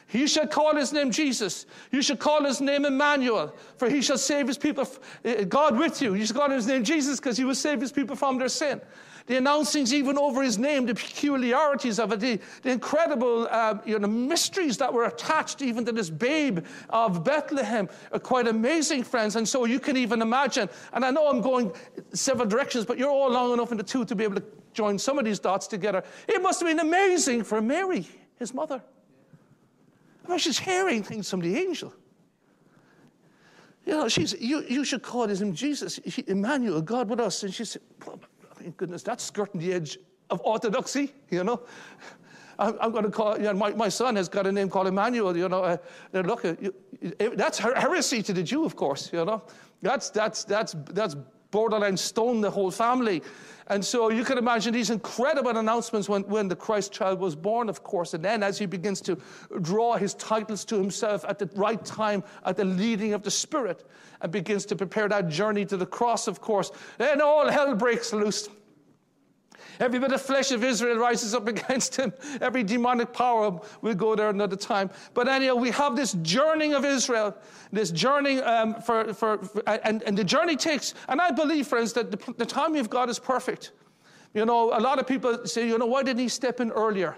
he 0.05 0.27
shall 0.27 0.45
call 0.45 0.75
his 0.75 0.93
name 0.93 1.09
Jesus. 1.09 1.65
You 1.91 2.03
shall 2.03 2.17
call 2.17 2.43
his 2.43 2.61
name 2.61 2.85
Emmanuel, 2.85 3.55
for 3.77 3.89
he 3.89 4.01
shall 4.01 4.17
save 4.17 4.47
his 4.47 4.59
people. 4.59 4.87
Uh, 5.25 5.43
God 5.45 5.77
with 5.77 5.99
you. 5.99 6.13
You 6.13 6.25
shall 6.27 6.37
call 6.37 6.51
his 6.51 6.67
name 6.67 6.83
Jesus 6.83 7.19
because 7.19 7.37
he 7.37 7.45
will 7.45 7.55
save 7.55 7.81
his 7.81 7.91
people 7.91 8.15
from 8.15 8.37
their 8.37 8.49
sin 8.49 8.79
the 9.27 9.35
announcings 9.35 9.93
even 9.93 10.17
over 10.17 10.41
his 10.41 10.57
name, 10.57 10.85
the 10.85 10.95
peculiarities 10.95 11.99
of 11.99 12.11
it, 12.11 12.19
the, 12.19 12.39
the 12.61 12.71
incredible 12.71 13.47
uh, 13.49 13.77
you 13.85 13.93
know, 13.93 13.99
the 13.99 14.07
mysteries 14.07 14.77
that 14.77 14.91
were 14.91 15.05
attached 15.05 15.61
even 15.61 15.85
to 15.85 15.91
this 15.91 16.09
babe 16.09 16.65
of 16.89 17.23
Bethlehem 17.23 17.89
are 18.11 18.19
quite 18.19 18.47
amazing, 18.47 19.03
friends. 19.03 19.35
And 19.35 19.47
so 19.47 19.65
you 19.65 19.79
can 19.79 19.97
even 19.97 20.21
imagine, 20.21 20.69
and 20.93 21.05
I 21.05 21.11
know 21.11 21.29
I'm 21.29 21.41
going 21.41 21.71
several 22.13 22.47
directions, 22.47 22.85
but 22.85 22.97
you're 22.97 23.09
all 23.09 23.31
long 23.31 23.53
enough 23.53 23.71
in 23.71 23.77
the 23.77 23.83
two 23.83 24.05
to 24.05 24.15
be 24.15 24.23
able 24.23 24.35
to 24.35 24.43
join 24.73 24.97
some 24.97 25.19
of 25.19 25.25
these 25.25 25.39
dots 25.39 25.67
together. 25.67 26.03
It 26.27 26.41
must 26.41 26.59
have 26.59 26.69
been 26.69 26.79
amazing 26.79 27.43
for 27.43 27.61
Mary, 27.61 28.07
his 28.37 28.53
mother. 28.53 28.81
I 30.25 30.29
mean, 30.29 30.39
she's 30.39 30.59
hearing 30.59 31.03
things 31.03 31.29
from 31.29 31.41
the 31.41 31.57
angel. 31.57 31.93
You 33.85 33.93
know, 33.93 34.07
she's, 34.07 34.39
you, 34.39 34.63
you 34.69 34.85
should 34.85 35.01
call 35.01 35.25
name 35.25 35.55
Jesus, 35.55 35.97
Emmanuel, 36.27 36.81
God 36.81 37.09
with 37.09 37.19
us. 37.19 37.41
And 37.41 37.51
she 37.51 37.65
said, 37.65 37.81
goodness, 38.77 39.03
that's 39.03 39.23
skirting 39.23 39.59
the 39.59 39.73
edge 39.73 39.97
of 40.29 40.41
orthodoxy, 40.43 41.13
you 41.29 41.43
know. 41.43 41.61
I'm, 42.59 42.77
I'm 42.81 42.91
going 42.91 43.05
to 43.05 43.11
call, 43.11 43.37
you 43.37 43.43
know, 43.43 43.53
my, 43.53 43.71
my 43.71 43.89
son 43.89 44.15
has 44.17 44.27
got 44.27 44.45
a 44.45 44.51
name 44.51 44.69
called 44.69 44.87
Emmanuel, 44.87 45.35
you 45.35 45.47
know. 45.47 45.63
Uh, 45.63 45.77
look, 46.13 46.43
uh, 46.43 46.55
you, 46.59 46.73
that's 47.35 47.57
heresy 47.57 48.21
to 48.23 48.33
the 48.33 48.43
Jew, 48.43 48.65
of 48.65 48.75
course, 48.75 49.11
you 49.13 49.23
know. 49.23 49.41
That's, 49.81 50.09
that's, 50.09 50.43
that's, 50.43 50.75
that's 50.91 51.15
borderline 51.51 51.97
stone 51.97 52.41
the 52.41 52.51
whole 52.51 52.69
family. 52.69 53.23
And 53.67 53.85
so 53.85 54.09
you 54.09 54.23
can 54.23 54.37
imagine 54.37 54.73
these 54.73 54.89
incredible 54.89 55.55
announcements 55.55 56.09
when, 56.09 56.23
when 56.23 56.47
the 56.47 56.55
Christ 56.55 56.91
child 56.91 57.19
was 57.19 57.35
born, 57.35 57.69
of 57.69 57.83
course. 57.83 58.13
And 58.13 58.25
then 58.25 58.41
as 58.41 58.57
he 58.57 58.65
begins 58.65 58.99
to 59.01 59.17
draw 59.61 59.95
his 59.95 60.15
titles 60.15 60.65
to 60.65 60.75
himself 60.75 61.23
at 61.25 61.37
the 61.39 61.49
right 61.55 61.83
time, 61.85 62.23
at 62.45 62.57
the 62.57 62.65
leading 62.65 63.13
of 63.13 63.21
the 63.21 63.31
Spirit, 63.31 63.87
and 64.21 64.31
begins 64.31 64.65
to 64.65 64.75
prepare 64.75 65.07
that 65.07 65.29
journey 65.29 65.65
to 65.65 65.77
the 65.77 65.85
cross, 65.85 66.27
of 66.27 66.41
course, 66.41 66.71
then 66.97 67.21
all 67.21 67.47
hell 67.47 67.73
breaks 67.75 68.11
loose. 68.11 68.49
Every 69.79 69.99
bit 69.99 70.11
of 70.11 70.21
flesh 70.21 70.51
of 70.51 70.63
Israel 70.63 70.97
rises 70.97 71.33
up 71.33 71.47
against 71.53 71.95
him. 71.95 72.13
Every 72.41 72.63
demonic 72.63 73.13
power 73.13 73.59
will 73.81 73.95
go 73.95 74.15
there 74.15 74.29
another 74.29 74.55
time. 74.55 74.89
But 75.13 75.27
anyhow, 75.27 75.55
we 75.55 75.71
have 75.71 75.95
this 75.95 76.13
journeying 76.21 76.73
of 76.73 76.83
Israel, 76.83 77.35
this 77.71 77.91
journey 77.91 78.41
um, 78.41 78.75
for, 78.81 79.13
for, 79.13 79.37
for, 79.37 79.63
and, 79.67 80.03
and 80.03 80.17
the 80.17 80.23
journey 80.23 80.55
takes, 80.55 80.93
and 81.07 81.21
I 81.21 81.31
believe, 81.31 81.67
friends, 81.67 81.93
that 81.93 82.11
the, 82.11 82.33
the 82.33 82.45
timing 82.45 82.79
of 82.79 82.89
God 82.89 83.09
is 83.09 83.19
perfect. 83.19 83.71
You 84.33 84.45
know, 84.45 84.77
a 84.77 84.81
lot 84.81 84.99
of 84.99 85.07
people 85.07 85.45
say, 85.45 85.67
you 85.67 85.77
know, 85.77 85.87
why 85.87 86.03
didn't 86.03 86.19
he 86.19 86.29
step 86.29 86.59
in 86.59 86.71
earlier? 86.71 87.15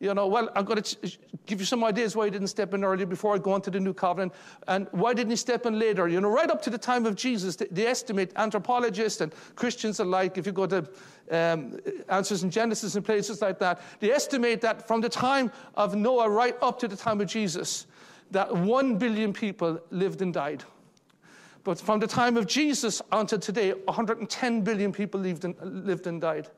You 0.00 0.14
know, 0.14 0.26
well, 0.26 0.48
I'm 0.56 0.64
going 0.64 0.82
to 0.82 1.18
give 1.44 1.60
you 1.60 1.66
some 1.66 1.84
ideas 1.84 2.16
why 2.16 2.24
he 2.24 2.30
didn't 2.30 2.46
step 2.48 2.72
in 2.72 2.84
earlier 2.84 3.04
before 3.04 3.34
I 3.34 3.38
go 3.38 3.52
on 3.52 3.60
to 3.62 3.70
the 3.70 3.78
new 3.78 3.92
covenant. 3.92 4.32
And 4.66 4.88
why 4.92 5.12
didn't 5.12 5.28
he 5.28 5.36
step 5.36 5.66
in 5.66 5.78
later? 5.78 6.08
You 6.08 6.22
know, 6.22 6.30
right 6.30 6.50
up 6.50 6.62
to 6.62 6.70
the 6.70 6.78
time 6.78 7.04
of 7.04 7.16
Jesus, 7.16 7.56
they 7.56 7.86
estimate, 7.86 8.32
anthropologists 8.36 9.20
and 9.20 9.34
Christians 9.56 10.00
alike, 10.00 10.38
if 10.38 10.46
you 10.46 10.52
go 10.52 10.66
to 10.66 10.88
um, 11.30 11.78
answers 12.08 12.42
in 12.42 12.50
Genesis 12.50 12.94
and 12.96 13.04
places 13.04 13.40
like 13.40 13.58
that, 13.58 13.80
they 14.00 14.10
estimate 14.12 14.60
that 14.60 14.86
from 14.86 15.00
the 15.00 15.08
time 15.08 15.52
of 15.74 15.94
Noah 15.94 16.28
right 16.28 16.56
up 16.60 16.78
to 16.80 16.88
the 16.88 16.96
time 16.96 17.20
of 17.20 17.28
Jesus, 17.28 17.86
that 18.30 18.54
one 18.54 18.96
billion 18.96 19.32
people 19.32 19.80
lived 19.90 20.22
and 20.22 20.32
died. 20.32 20.64
But 21.64 21.78
from 21.78 22.00
the 22.00 22.06
time 22.06 22.36
of 22.36 22.46
Jesus 22.46 23.02
until 23.12 23.38
today, 23.38 23.72
110 23.72 24.62
billion 24.62 24.92
people 24.92 25.20
lived 25.20 25.44
and, 25.44 25.56
lived 25.86 26.06
and 26.06 26.20
died. 26.20 26.48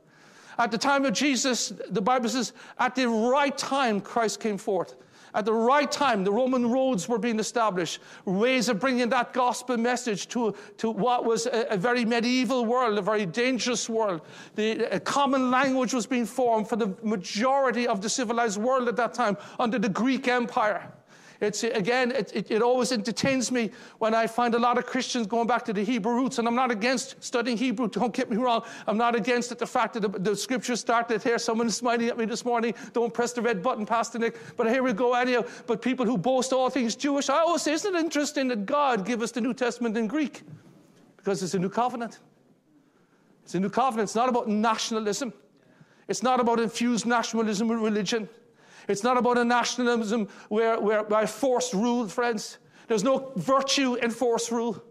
At 0.58 0.70
the 0.70 0.78
time 0.78 1.04
of 1.04 1.14
Jesus, 1.14 1.72
the 1.88 2.02
Bible 2.02 2.28
says, 2.28 2.52
at 2.78 2.94
the 2.94 3.08
right 3.08 3.56
time, 3.56 4.00
Christ 4.00 4.40
came 4.40 4.58
forth. 4.58 4.94
At 5.34 5.46
the 5.46 5.52
right 5.52 5.90
time, 5.90 6.24
the 6.24 6.32
Roman 6.32 6.70
roads 6.70 7.08
were 7.08 7.18
being 7.18 7.38
established, 7.38 8.00
ways 8.26 8.68
of 8.68 8.78
bringing 8.78 9.08
that 9.10 9.32
gospel 9.32 9.78
message 9.78 10.28
to, 10.28 10.54
to 10.76 10.90
what 10.90 11.24
was 11.24 11.46
a, 11.46 11.66
a 11.70 11.76
very 11.76 12.04
medieval 12.04 12.66
world, 12.66 12.98
a 12.98 13.02
very 13.02 13.24
dangerous 13.24 13.88
world. 13.88 14.20
The, 14.56 14.94
a 14.94 15.00
common 15.00 15.50
language 15.50 15.94
was 15.94 16.06
being 16.06 16.26
formed 16.26 16.68
for 16.68 16.76
the 16.76 16.94
majority 17.02 17.86
of 17.86 18.02
the 18.02 18.10
civilized 18.10 18.60
world 18.60 18.88
at 18.88 18.96
that 18.96 19.14
time 19.14 19.38
under 19.58 19.78
the 19.78 19.88
Greek 19.88 20.28
Empire. 20.28 20.92
It's, 21.42 21.64
again, 21.64 22.12
it, 22.12 22.30
it, 22.36 22.50
it, 22.52 22.62
always 22.62 22.92
entertains 22.92 23.50
me 23.50 23.72
when 23.98 24.14
I 24.14 24.28
find 24.28 24.54
a 24.54 24.60
lot 24.60 24.78
of 24.78 24.86
Christians 24.86 25.26
going 25.26 25.48
back 25.48 25.64
to 25.64 25.72
the 25.72 25.84
Hebrew 25.84 26.14
roots, 26.14 26.38
and 26.38 26.46
I'm 26.46 26.54
not 26.54 26.70
against 26.70 27.22
studying 27.22 27.56
Hebrew, 27.56 27.88
don't 27.88 28.14
get 28.14 28.30
me 28.30 28.36
wrong. 28.36 28.62
I'm 28.86 28.96
not 28.96 29.16
against 29.16 29.50
it, 29.50 29.58
the 29.58 29.66
fact 29.66 29.94
that 29.94 30.00
the, 30.00 30.08
the 30.08 30.36
scriptures 30.36 30.78
started 30.78 31.20
here. 31.20 31.40
Someone 31.40 31.66
is 31.66 31.76
smiling 31.76 32.06
at 32.06 32.16
me 32.16 32.26
this 32.26 32.44
morning. 32.44 32.74
Don't 32.92 33.12
press 33.12 33.32
the 33.32 33.42
red 33.42 33.60
button, 33.60 33.84
Pastor 33.84 34.20
Nick. 34.20 34.38
But 34.56 34.68
here 34.68 34.84
we 34.84 34.92
go 34.92 35.14
anyhow. 35.14 35.42
But 35.66 35.82
people 35.82 36.06
who 36.06 36.16
boast 36.16 36.52
all 36.52 36.70
things 36.70 36.94
Jewish, 36.94 37.28
I 37.28 37.38
always 37.38 37.62
say, 37.62 37.72
isn't 37.72 37.92
it 37.92 37.98
interesting 37.98 38.46
that 38.46 38.64
God 38.64 39.04
give 39.04 39.20
us 39.20 39.32
the 39.32 39.40
New 39.40 39.52
Testament 39.52 39.96
in 39.96 40.06
Greek? 40.06 40.42
Because 41.16 41.42
it's 41.42 41.54
a 41.54 41.58
new 41.58 41.70
covenant. 41.70 42.20
It's 43.42 43.56
a 43.56 43.60
new 43.60 43.68
covenant. 43.68 44.06
It's 44.06 44.14
not 44.14 44.28
about 44.28 44.46
nationalism. 44.48 45.32
It's 46.06 46.22
not 46.22 46.38
about 46.38 46.60
infused 46.60 47.04
nationalism 47.04 47.66
with 47.66 47.80
religion. 47.80 48.28
It's 48.88 49.02
not 49.02 49.16
about 49.16 49.38
a 49.38 49.44
nationalism 49.44 50.28
where, 50.48 50.80
where 50.80 51.04
by 51.04 51.26
forced 51.26 51.72
rule, 51.72 52.08
friends. 52.08 52.58
There's 52.88 53.04
no 53.04 53.32
virtue 53.36 53.94
in 53.94 54.10
forced 54.10 54.50
rule. 54.50 54.82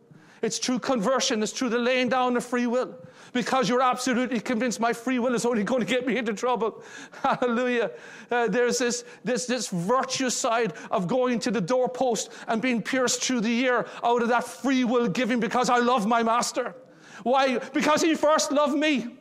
It's 0.42 0.58
true 0.58 0.80
conversion. 0.80 1.44
It's 1.44 1.54
true 1.54 1.70
the 1.70 1.78
laying 1.78 2.10
down 2.10 2.36
of 2.36 2.44
free 2.44 2.66
will. 2.66 2.96
Because 3.32 3.70
you're 3.70 3.82
absolutely 3.82 4.40
convinced 4.40 4.80
my 4.80 4.92
free 4.92 5.20
will 5.20 5.36
is 5.36 5.46
only 5.46 5.64
going 5.64 5.82
to 5.82 5.86
get 5.86 6.06
me 6.06 6.18
into 6.18 6.34
trouble. 6.34 6.84
Hallelujah. 7.24 7.92
Uh, 8.30 8.48
there's 8.48 8.80
this, 8.80 9.04
this, 9.24 9.46
this 9.46 9.70
virtuous 9.70 10.36
side 10.36 10.74
of 10.90 11.08
going 11.08 11.40
to 11.40 11.52
the 11.52 11.62
doorpost 11.62 12.32
and 12.48 12.62
being 12.62 12.82
pierced 12.82 13.24
through 13.24 13.42
the 13.42 13.60
ear 13.60 13.86
out 14.04 14.22
of 14.22 14.30
that 14.30 14.44
free 14.44 14.84
will 14.84 15.08
giving 15.08 15.40
because 15.40 15.70
I 15.70 15.78
love 15.78 16.08
my 16.08 16.24
master. 16.24 16.76
Why? 17.24 17.60
Because 17.60 18.02
he 18.02 18.16
first 18.16 18.52
loved 18.52 18.76
me. 18.76 19.18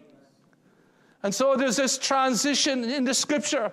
And 1.22 1.34
so 1.34 1.54
there's 1.54 1.76
this 1.76 1.98
transition 1.98 2.82
in 2.84 3.04
the 3.04 3.14
scripture 3.14 3.72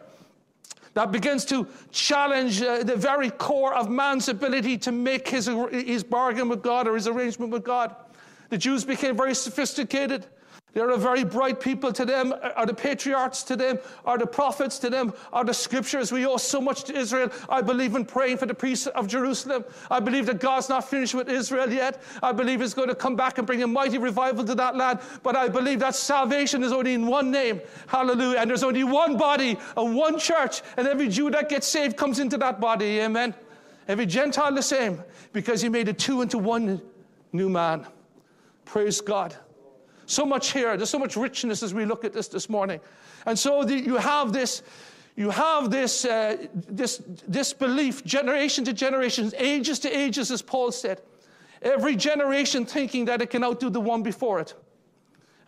that 0.97 1.11
begins 1.11 1.45
to 1.45 1.67
challenge 1.91 2.59
uh, 2.59 2.81
the 2.81 2.95
very 2.95 3.29
core 3.29 3.71
of 3.75 3.87
man's 3.87 4.29
ability 4.29 4.79
to 4.79 4.91
make 4.91 5.27
his, 5.27 5.45
his 5.71 6.03
bargain 6.03 6.49
with 6.49 6.63
God 6.63 6.87
or 6.87 6.95
his 6.95 7.07
arrangement 7.07 7.51
with 7.51 7.63
God. 7.63 7.95
The 8.49 8.57
Jews 8.57 8.83
became 8.83 9.15
very 9.15 9.35
sophisticated. 9.35 10.25
They're 10.73 10.91
a 10.91 10.97
very 10.97 11.23
bright 11.23 11.59
people 11.59 11.91
to 11.93 12.05
them, 12.05 12.35
are 12.55 12.65
the 12.67 12.73
patriarchs 12.73 13.41
to 13.43 13.55
them, 13.55 13.79
are 14.05 14.17
the 14.19 14.27
prophets 14.27 14.77
to 14.79 14.91
them, 14.91 15.11
are 15.33 15.43
the 15.43 15.53
scriptures. 15.53 16.11
We 16.11 16.27
owe 16.27 16.37
so 16.37 16.61
much 16.61 16.83
to 16.83 16.95
Israel. 16.95 17.31
I 17.49 17.61
believe 17.61 17.95
in 17.95 18.05
praying 18.05 18.37
for 18.37 18.45
the 18.45 18.53
peace 18.53 18.85
of 18.85 19.07
Jerusalem. 19.07 19.65
I 19.89 19.99
believe 19.99 20.27
that 20.27 20.39
God's 20.39 20.69
not 20.69 20.87
finished 20.87 21.15
with 21.15 21.29
Israel 21.29 21.71
yet. 21.71 22.03
I 22.21 22.31
believe 22.31 22.61
He's 22.61 22.75
going 22.75 22.89
to 22.89 22.95
come 22.95 23.15
back 23.15 23.39
and 23.39 23.47
bring 23.47 23.63
a 23.63 23.67
mighty 23.67 23.97
revival 23.97 24.43
to 24.43 24.53
that 24.53 24.75
land. 24.75 24.99
But 25.23 25.35
I 25.35 25.47
believe 25.47 25.79
that 25.79 25.95
salvation 25.95 26.61
is 26.61 26.71
only 26.71 26.93
in 26.93 27.07
one 27.07 27.31
name. 27.31 27.59
Hallelujah. 27.87 28.37
And 28.37 28.49
there's 28.49 28.63
only 28.63 28.83
one 28.83 29.17
body 29.17 29.57
and 29.75 29.95
one 29.95 30.19
church, 30.19 30.61
and 30.75 30.87
every 30.87 31.07
Jew 31.07 31.31
that 31.31 31.49
gets 31.49 31.65
saved 31.65 31.97
comes 31.97 32.19
into 32.19 32.37
that 32.37 32.59
body. 32.59 32.99
Amen. 32.99 33.33
Every 33.87 34.05
Gentile 34.05 34.53
the 34.53 34.61
same, 34.61 35.01
because 35.33 35.59
He 35.59 35.69
made 35.69 35.87
it 35.87 35.97
two 35.97 36.21
into 36.21 36.37
one 36.37 36.83
new 37.31 37.49
man. 37.49 37.87
Praise 38.65 39.01
God. 39.01 39.35
So 40.07 40.25
much 40.25 40.53
here. 40.53 40.75
There's 40.77 40.89
so 40.89 40.97
much 40.97 41.15
richness 41.15 41.61
as 41.61 41.73
we 41.73 41.85
look 41.85 42.03
at 42.03 42.13
this 42.13 42.29
this 42.29 42.49
morning. 42.49 42.79
And 43.25 43.37
so 43.37 43.63
the, 43.63 43.75
you 43.75 43.97
have 43.97 44.31
this, 44.33 44.63
you 45.17 45.29
have 45.29 45.69
this, 45.69 46.05
uh, 46.05 46.47
this, 46.53 47.03
this 47.27 47.53
belief, 47.53 48.03
generation 48.05 48.63
to 48.65 48.73
generation, 48.73 49.31
ages 49.37 49.79
to 49.79 49.89
ages, 49.95 50.31
as 50.31 50.41
Paul 50.41 50.71
said. 50.71 51.01
Every 51.61 51.95
generation 51.95 52.65
thinking 52.65 53.05
that 53.05 53.21
it 53.21 53.29
can 53.29 53.43
outdo 53.43 53.69
the 53.69 53.81
one 53.81 54.01
before 54.01 54.39
it. 54.39 54.53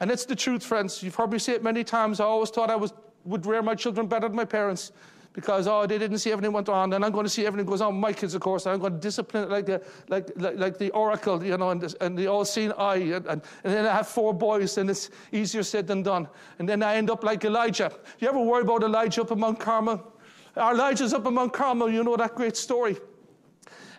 And 0.02 0.12
it's 0.12 0.26
the 0.26 0.36
truth, 0.36 0.64
friends. 0.64 1.02
You've 1.02 1.16
heard 1.16 1.32
me 1.32 1.40
say 1.40 1.54
it 1.54 1.64
many 1.64 1.86
times. 1.86 2.20
I 2.20 2.26
always 2.26 2.50
thought 2.50 2.70
I 2.70 2.76
was, 2.76 2.94
would 3.24 3.46
rear 3.46 3.62
my 3.62 3.76
children 3.76 4.08
better 4.08 4.28
than 4.28 4.36
my 4.36 4.46
parents 4.46 4.92
because 5.40 5.68
oh 5.68 5.86
they 5.86 5.98
didn't 5.98 6.18
see 6.18 6.32
everything 6.32 6.52
went 6.52 6.68
on 6.68 6.92
and 6.92 7.06
I'm 7.06 7.14
going 7.14 7.26
to 7.26 7.30
see 7.30 7.46
everything 7.46 7.66
goes 7.66 7.80
on. 7.80 7.96
My 7.96 8.12
kids 8.12 8.36
of 8.36 8.42
course 8.42 8.68
I'm 8.68 8.80
going 8.80 8.94
to 8.94 9.00
discipline 9.00 9.44
it 9.46 9.50
like 9.50 9.66
the, 9.66 9.82
like, 10.10 10.30
like, 10.36 10.58
like 10.58 10.78
the 10.78 10.90
oracle 10.92 11.42
you 11.44 11.58
know 11.58 11.70
and, 11.70 11.80
the, 11.80 11.96
and 12.04 12.18
the 12.18 12.28
all-seeing 12.28 12.74
eye 12.74 12.98
and, 12.98 13.26
and, 13.28 13.42
and, 13.64 13.74
then 13.74 13.86
I 13.86 13.94
have 13.94 14.08
four 14.08 14.34
boys 14.34 14.78
and 14.78 14.90
it's 14.90 15.10
easier 15.32 15.64
said 15.64 15.88
than 15.88 16.04
done. 16.04 16.28
And 16.60 16.68
then 16.68 16.84
I 16.84 16.96
end 16.96 17.10
up 17.10 17.24
like 17.24 17.46
Elijah. 17.46 17.92
You 18.20 18.28
ever 18.28 18.40
worry 18.40 18.64
about 18.64 18.84
Elijah 18.84 19.22
up 19.22 19.32
in 19.32 19.40
Mount 19.40 19.60
Carmel? 19.60 20.14
Elijah's 20.58 21.14
up 21.14 21.26
in 21.26 21.34
Mount 21.34 21.54
Carmel 21.54 21.90
you 21.90 22.04
know 22.04 22.18
that 22.18 22.36
great 22.36 22.58
story. 22.58 22.98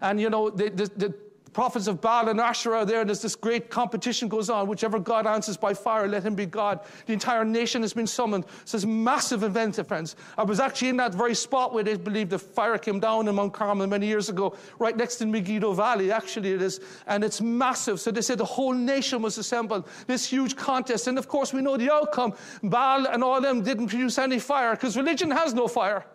And 0.03 0.21
you 0.21 0.29
know 0.29 0.51
the, 0.51 0.69
the, 0.69 0.91
the 0.97 1.15
prophets 1.61 1.89
of 1.89 2.01
Baal 2.01 2.31
and 2.31 2.41
Asherah 2.41 2.79
are 2.79 2.85
there, 2.87 3.03
and 3.03 3.11
as 3.11 3.21
this 3.21 3.37
great 3.37 3.69
competition 3.69 4.29
goes 4.29 4.49
on. 4.49 4.67
Whichever 4.67 4.99
God 4.99 5.27
answers 5.27 5.59
by 5.59 5.75
fire, 5.75 6.09
let 6.09 6.23
him 6.23 6.35
be 6.35 6.47
God. 6.47 6.81
The 7.05 7.13
entire 7.13 7.45
nation 7.45 7.83
has 7.83 7.93
been 7.93 8.07
summoned. 8.07 8.47
It's 8.63 8.73
this 8.73 8.87
massive 8.87 9.43
event, 9.43 9.77
friends. 9.87 10.17
I 10.39 10.43
was 10.43 10.59
actually 10.59 10.89
in 10.89 10.97
that 10.97 11.15
very 11.15 11.35
spot 11.35 11.75
where 11.75 11.85
they 11.85 11.97
believe 11.97 12.31
the 12.31 12.39
fire 12.39 12.79
came 12.79 12.99
down 12.99 13.29
in 13.29 13.35
Mount 13.35 13.53
Carmel 13.53 13.87
many 13.87 14.07
years 14.07 14.31
ago, 14.31 14.57
right 14.79 14.97
next 14.97 15.17
to 15.17 15.27
Megiddo 15.27 15.75
Valley, 15.75 16.11
actually 16.11 16.53
it 16.53 16.63
is. 16.63 16.81
And 17.07 17.23
it's 17.23 17.43
massive. 17.43 18.01
So 18.01 18.11
they 18.11 18.23
said 18.23 18.39
the 18.39 18.45
whole 18.47 18.73
nation 18.73 19.21
was 19.21 19.37
assembled. 19.37 19.87
This 20.07 20.25
huge 20.25 20.57
contest. 20.57 21.09
And 21.09 21.19
of 21.19 21.29
course, 21.29 21.53
we 21.53 21.61
know 21.61 21.77
the 21.77 21.93
outcome. 21.93 22.33
Baal 22.63 23.07
and 23.07 23.23
all 23.23 23.39
them 23.39 23.61
didn't 23.63 23.89
produce 23.89 24.17
any 24.17 24.39
fire 24.39 24.77
because 24.77 24.97
religion 24.97 25.31
has 25.31 25.53
no 25.53 25.69
fire. 25.69 26.07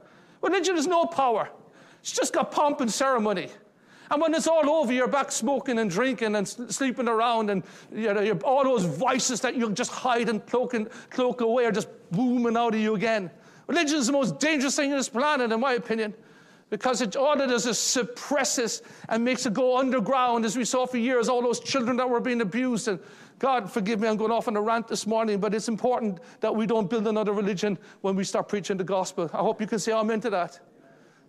Religion 0.41 0.75
has 0.75 0.87
no 0.87 1.05
power. 1.05 1.51
It's 2.01 2.13
just 2.13 2.33
got 2.33 2.51
pomp 2.51 2.81
and 2.81 2.91
ceremony. 2.91 3.51
And 4.11 4.21
when 4.21 4.33
it's 4.33 4.47
all 4.47 4.69
over, 4.69 4.93
you're 4.93 5.07
back 5.07 5.31
smoking 5.31 5.79
and 5.79 5.89
drinking 5.89 6.35
and 6.35 6.47
sleeping 6.47 7.07
around, 7.07 7.49
and 7.49 7.63
you 7.91 8.13
know, 8.13 8.39
all 8.43 8.63
those 8.63 8.85
vices 8.85 9.41
that 9.41 9.55
you 9.55 9.71
just 9.71 9.91
hide 9.91 10.29
and 10.29 10.45
cloak, 10.45 10.73
and 10.73 10.89
cloak 11.09 11.41
away 11.41 11.65
are 11.65 11.71
just 11.71 11.87
booming 12.11 12.55
out 12.55 12.75
of 12.75 12.79
you 12.79 12.95
again. 12.95 13.31
Religion 13.67 13.97
is 13.97 14.07
the 14.07 14.13
most 14.13 14.39
dangerous 14.39 14.75
thing 14.75 14.91
on 14.91 14.97
this 14.97 15.09
planet, 15.09 15.51
in 15.51 15.59
my 15.59 15.73
opinion, 15.73 16.13
because 16.69 17.01
it, 17.01 17.15
all 17.15 17.39
it 17.41 17.47
does 17.47 17.65
is 17.65 17.79
suppresses 17.79 18.83
and 19.09 19.23
makes 19.23 19.45
it 19.45 19.53
go 19.53 19.77
underground, 19.77 20.45
as 20.45 20.55
we 20.55 20.65
saw 20.65 20.85
for 20.85 20.97
years, 20.97 21.27
all 21.29 21.41
those 21.41 21.59
children 21.59 21.97
that 21.97 22.07
were 22.07 22.19
being 22.19 22.41
abused. 22.41 22.87
And 22.87 22.99
God, 23.39 23.71
forgive 23.71 23.99
me, 23.99 24.07
I'm 24.07 24.17
going 24.17 24.31
off 24.31 24.47
on 24.47 24.55
a 24.55 24.61
rant 24.61 24.87
this 24.87 25.07
morning, 25.07 25.39
but 25.39 25.53
it's 25.55 25.67
important 25.67 26.19
that 26.41 26.55
we 26.55 26.67
don't 26.67 26.89
build 26.89 27.07
another 27.07 27.33
religion 27.33 27.77
when 28.01 28.15
we 28.15 28.23
start 28.23 28.47
preaching 28.47 28.77
the 28.77 28.83
gospel. 28.83 29.29
I 29.33 29.39
hope 29.39 29.59
you 29.59 29.67
can 29.67 29.79
say 29.79 29.93
amen 29.93 30.21
to 30.21 30.29
that. 30.29 30.59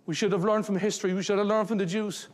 We 0.05 0.15
should 0.15 0.31
have 0.31 0.45
learned 0.45 0.65
from 0.65 0.77
history, 0.77 1.13
we 1.13 1.23
should 1.23 1.37
have 1.37 1.47
learned 1.47 1.67
from 1.67 1.79
the 1.79 1.85
Jews. 1.85 2.29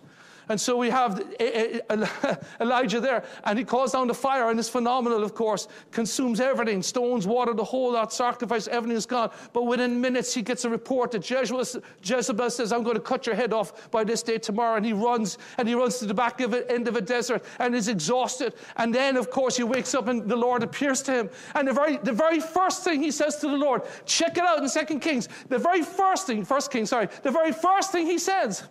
And 0.50 0.60
so 0.60 0.78
we 0.78 0.90
have 0.90 1.20
eh, 1.40 1.80
eh, 1.90 2.08
eh, 2.24 2.36
Elijah 2.62 3.00
there, 3.00 3.24
and 3.46 3.58
he 3.58 3.66
calls 3.66 3.94
down 3.94 4.08
the 4.08 4.14
fire, 4.14 4.50
and 4.50 4.60
it's 4.60 4.70
phenomenal, 4.70 5.24
of 5.24 5.34
course, 5.34 5.68
consumes 5.92 6.40
everything 6.40 6.84
stones, 6.84 7.26
water, 7.26 7.54
the 7.54 7.64
whole 7.64 7.94
lot, 7.94 8.12
sacrifice, 8.12 8.68
everything 8.68 8.98
is 8.98 9.06
gone. 9.06 9.32
But 9.54 9.64
within 9.64 10.02
minutes, 10.02 10.34
he 10.34 10.42
gets 10.42 10.66
a 10.66 10.70
report 10.70 11.12
that 11.12 11.30
Jezebel 11.30 12.50
says, 12.50 12.72
I'm 12.72 12.84
going 12.84 12.96
to 12.96 13.02
cut 13.02 13.26
your 13.26 13.36
head 13.36 13.54
off 13.54 13.90
by 13.92 14.04
this 14.04 14.24
day 14.24 14.38
tomorrow. 14.38 14.76
And 14.76 14.86
he 14.86 14.94
runs, 14.94 15.38
and 15.58 15.68
he 15.68 15.76
runs 15.76 16.00
to 16.00 16.06
the 16.06 16.14
back 16.14 16.42
of 16.42 16.54
it, 16.54 16.66
end 16.70 16.88
of 16.88 16.96
a 16.96 17.02
desert, 17.02 17.44
and 17.60 17.76
is 17.76 17.88
exhausted. 17.88 18.54
And 18.78 18.94
then, 18.94 19.18
of 19.18 19.30
course, 19.30 19.58
he 19.58 19.64
wakes 19.64 19.96
up, 19.96 20.08
and 20.08 20.28
the 20.28 20.36
Lord 20.36 20.64
appears 20.64 21.02
to 21.04 21.14
him. 21.14 21.30
And 21.56 21.68
the 21.68 21.74
very, 21.74 21.98
the 21.98 22.14
very 22.14 22.40
first 22.40 22.84
thing 22.84 23.02
he 23.02 23.12
says 23.12 23.38
to 23.38 23.48
the 23.48 23.58
Lord, 23.58 23.84
check 24.06 24.38
it 24.38 24.44
out 24.44 24.60
in 24.60 24.70
Second 24.70 25.00
Kings, 25.00 25.30
the 25.50 25.60
very 25.60 25.84
first 25.84 26.28
thing, 26.28 26.44
First 26.44 26.72
King, 26.72 26.86
sorry, 26.86 27.08
the 27.22 27.32
very 27.32 27.52
first 27.52 27.92
thing 27.92 28.06
he 28.06 28.18
says, 28.18 28.64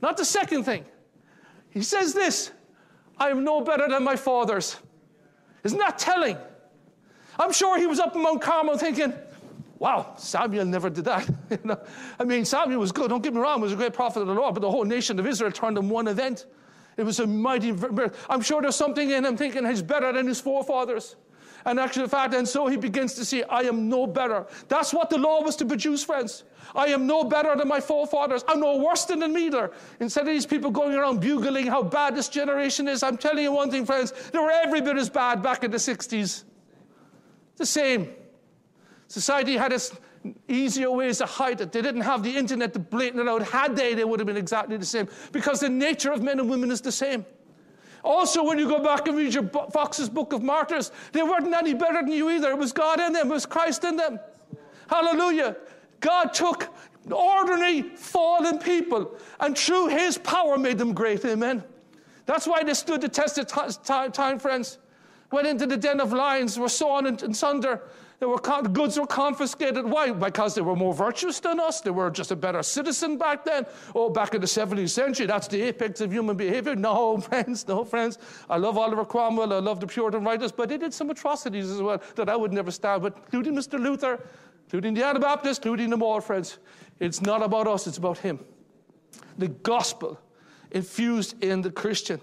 not 0.00 0.16
the 0.16 0.24
second 0.24 0.64
thing. 0.64 0.84
He 1.70 1.82
says 1.82 2.14
this 2.14 2.52
I 3.18 3.30
am 3.30 3.44
no 3.44 3.60
better 3.60 3.88
than 3.88 4.04
my 4.04 4.16
fathers. 4.16 4.76
Isn't 5.64 5.78
that 5.78 5.98
telling? 5.98 6.36
I'm 7.38 7.52
sure 7.52 7.78
he 7.78 7.86
was 7.86 8.00
up 8.00 8.14
in 8.16 8.22
Mount 8.22 8.40
Carmel 8.40 8.76
thinking, 8.76 9.12
wow, 9.78 10.14
Samuel 10.16 10.64
never 10.64 10.90
did 10.90 11.04
that. 11.04 11.28
you 11.50 11.58
know? 11.64 11.80
I 12.18 12.24
mean, 12.24 12.44
Samuel 12.44 12.80
was 12.80 12.92
good, 12.92 13.10
don't 13.10 13.22
get 13.22 13.34
me 13.34 13.40
wrong, 13.40 13.58
he 13.58 13.64
was 13.64 13.72
a 13.72 13.76
great 13.76 13.92
prophet 13.92 14.20
of 14.20 14.26
the 14.26 14.34
Lord, 14.34 14.54
but 14.54 14.60
the 14.60 14.70
whole 14.70 14.84
nation 14.84 15.18
of 15.18 15.26
Israel 15.26 15.52
turned 15.52 15.78
in 15.78 15.88
one 15.88 16.08
event. 16.08 16.46
It 16.96 17.04
was 17.04 17.20
a 17.20 17.26
mighty, 17.26 17.72
I'm 18.28 18.40
sure 18.40 18.60
there's 18.60 18.74
something 18.74 19.10
in 19.10 19.24
him 19.24 19.36
thinking 19.36 19.64
he's 19.66 19.82
better 19.82 20.12
than 20.12 20.26
his 20.26 20.40
forefathers. 20.40 21.14
And 21.64 21.78
actually, 21.80 22.04
in 22.04 22.08
fact, 22.08 22.34
and 22.34 22.46
so 22.46 22.66
he 22.66 22.76
begins 22.76 23.14
to 23.14 23.24
see, 23.24 23.42
I 23.44 23.62
am 23.62 23.88
no 23.88 24.06
better. 24.06 24.46
That's 24.68 24.92
what 24.94 25.10
the 25.10 25.18
law 25.18 25.42
was 25.42 25.56
to 25.56 25.64
produce, 25.64 26.04
friends. 26.04 26.44
I 26.74 26.86
am 26.86 27.06
no 27.06 27.24
better 27.24 27.56
than 27.56 27.68
my 27.68 27.80
forefathers. 27.80 28.44
I'm 28.46 28.60
no 28.60 28.76
worse 28.76 29.04
than 29.04 29.20
them 29.20 29.36
either. 29.36 29.72
Instead 30.00 30.22
of 30.22 30.26
these 30.28 30.46
people 30.46 30.70
going 30.70 30.94
around 30.94 31.20
bugling 31.20 31.66
how 31.66 31.82
bad 31.82 32.14
this 32.14 32.28
generation 32.28 32.88
is, 32.88 33.02
I'm 33.02 33.16
telling 33.16 33.44
you 33.44 33.52
one 33.52 33.70
thing, 33.70 33.86
friends, 33.86 34.12
they 34.30 34.38
were 34.38 34.50
every 34.50 34.80
bit 34.80 34.96
as 34.96 35.10
bad 35.10 35.42
back 35.42 35.64
in 35.64 35.70
the 35.70 35.78
60s. 35.78 36.44
The 37.56 37.66
same. 37.66 38.10
Society 39.08 39.56
had 39.56 39.72
its 39.72 39.96
easier 40.48 40.90
ways 40.90 41.18
to 41.18 41.26
hide 41.26 41.60
it. 41.60 41.72
They 41.72 41.82
didn't 41.82 42.02
have 42.02 42.22
the 42.22 42.36
internet 42.36 42.72
to 42.74 42.78
blatant 42.78 43.20
it 43.20 43.28
out. 43.28 43.42
Had 43.42 43.76
they, 43.76 43.94
they 43.94 44.04
would 44.04 44.20
have 44.20 44.26
been 44.26 44.36
exactly 44.36 44.76
the 44.76 44.86
same 44.86 45.08
because 45.32 45.60
the 45.60 45.68
nature 45.68 46.12
of 46.12 46.22
men 46.22 46.38
and 46.38 46.48
women 46.48 46.70
is 46.70 46.80
the 46.80 46.92
same. 46.92 47.24
Also, 48.04 48.44
when 48.44 48.58
you 48.58 48.68
go 48.68 48.82
back 48.82 49.08
and 49.08 49.16
read 49.16 49.34
your 49.34 49.48
Fox's 49.72 50.08
Book 50.08 50.32
of 50.32 50.42
Martyrs, 50.42 50.92
they 51.12 51.22
weren't 51.22 51.52
any 51.52 51.74
better 51.74 52.02
than 52.02 52.12
you 52.12 52.30
either. 52.30 52.50
It 52.50 52.58
was 52.58 52.72
God 52.72 53.00
in 53.00 53.12
them, 53.12 53.30
it 53.30 53.34
was 53.34 53.46
Christ 53.46 53.84
in 53.84 53.96
them. 53.96 54.20
Hallelujah. 54.88 55.56
God 56.00 56.32
took 56.32 56.68
ordinary, 57.10 57.82
fallen 57.82 58.58
people 58.58 59.16
and 59.40 59.56
through 59.56 59.88
his 59.88 60.18
power 60.18 60.58
made 60.58 60.78
them 60.78 60.92
great. 60.92 61.24
Amen. 61.24 61.64
That's 62.26 62.46
why 62.46 62.62
they 62.62 62.74
stood 62.74 63.00
the 63.00 63.08
test 63.08 63.38
of 63.38 64.12
time, 64.12 64.38
friends. 64.38 64.78
Went 65.30 65.46
into 65.46 65.66
the 65.66 65.76
den 65.76 66.00
of 66.00 66.12
lions, 66.12 66.58
were 66.58 66.68
sawn 66.68 67.06
and 67.06 67.36
sunder. 67.36 67.82
There 68.20 68.28
were 68.28 68.38
goods 68.38 68.98
were 68.98 69.06
confiscated. 69.06 69.84
Why? 69.84 70.10
Because 70.10 70.56
they 70.56 70.60
were 70.60 70.74
more 70.74 70.92
virtuous 70.92 71.38
than 71.38 71.60
us. 71.60 71.80
They 71.80 71.90
were 71.90 72.10
just 72.10 72.32
a 72.32 72.36
better 72.36 72.64
citizen 72.64 73.16
back 73.16 73.44
then. 73.44 73.64
Oh, 73.94 74.10
back 74.10 74.34
in 74.34 74.40
the 74.40 74.46
17th 74.46 74.90
century, 74.90 75.26
that's 75.26 75.46
the 75.46 75.62
apex 75.62 76.00
of 76.00 76.12
human 76.12 76.36
behavior. 76.36 76.74
No, 76.74 77.18
friends, 77.28 77.68
no, 77.68 77.84
friends. 77.84 78.18
I 78.50 78.56
love 78.56 78.76
Oliver 78.76 79.04
Cromwell. 79.04 79.52
I 79.52 79.60
love 79.60 79.78
the 79.78 79.86
Puritan 79.86 80.24
writers, 80.24 80.50
but 80.50 80.68
they 80.68 80.78
did 80.78 80.92
some 80.92 81.10
atrocities 81.10 81.70
as 81.70 81.80
well 81.80 82.02
that 82.16 82.28
I 82.28 82.34
would 82.34 82.52
never 82.52 82.72
stand 82.72 83.02
with, 83.02 83.14
including 83.16 83.54
Mr. 83.54 83.78
Luther, 83.78 84.20
including 84.64 84.94
the 84.94 85.04
Anabaptists, 85.04 85.58
including 85.58 85.90
them 85.90 86.02
all, 86.02 86.20
friends. 86.20 86.58
It's 86.98 87.22
not 87.22 87.40
about 87.42 87.68
us, 87.68 87.86
it's 87.86 87.98
about 87.98 88.18
him. 88.18 88.40
The 89.38 89.48
gospel 89.48 90.20
infused 90.72 91.42
in 91.44 91.62
the 91.62 91.70
Christian. 91.70 92.20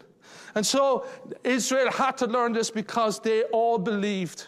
And 0.55 0.65
so 0.65 1.05
Israel 1.45 1.89
had 1.89 2.17
to 2.17 2.27
learn 2.27 2.51
this 2.51 2.69
because 2.69 3.19
they 3.21 3.43
all 3.43 3.77
believed 3.77 4.47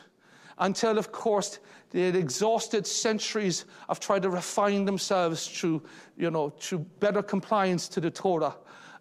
until, 0.60 0.98
of 0.98 1.12
course, 1.12 1.60
they 1.92 2.02
had 2.02 2.16
exhausted 2.16 2.86
centuries 2.86 3.66
of 3.90 4.00
trying 4.00 4.22
to 4.22 4.30
refine 4.30 4.86
themselves 4.86 5.48
through, 5.48 5.82
you 6.18 6.30
know, 6.30 6.50
through 6.50 6.80
better 7.00 7.22
compliance 7.22 7.88
to 7.90 8.02
the 8.02 8.12
Torah 8.12 8.56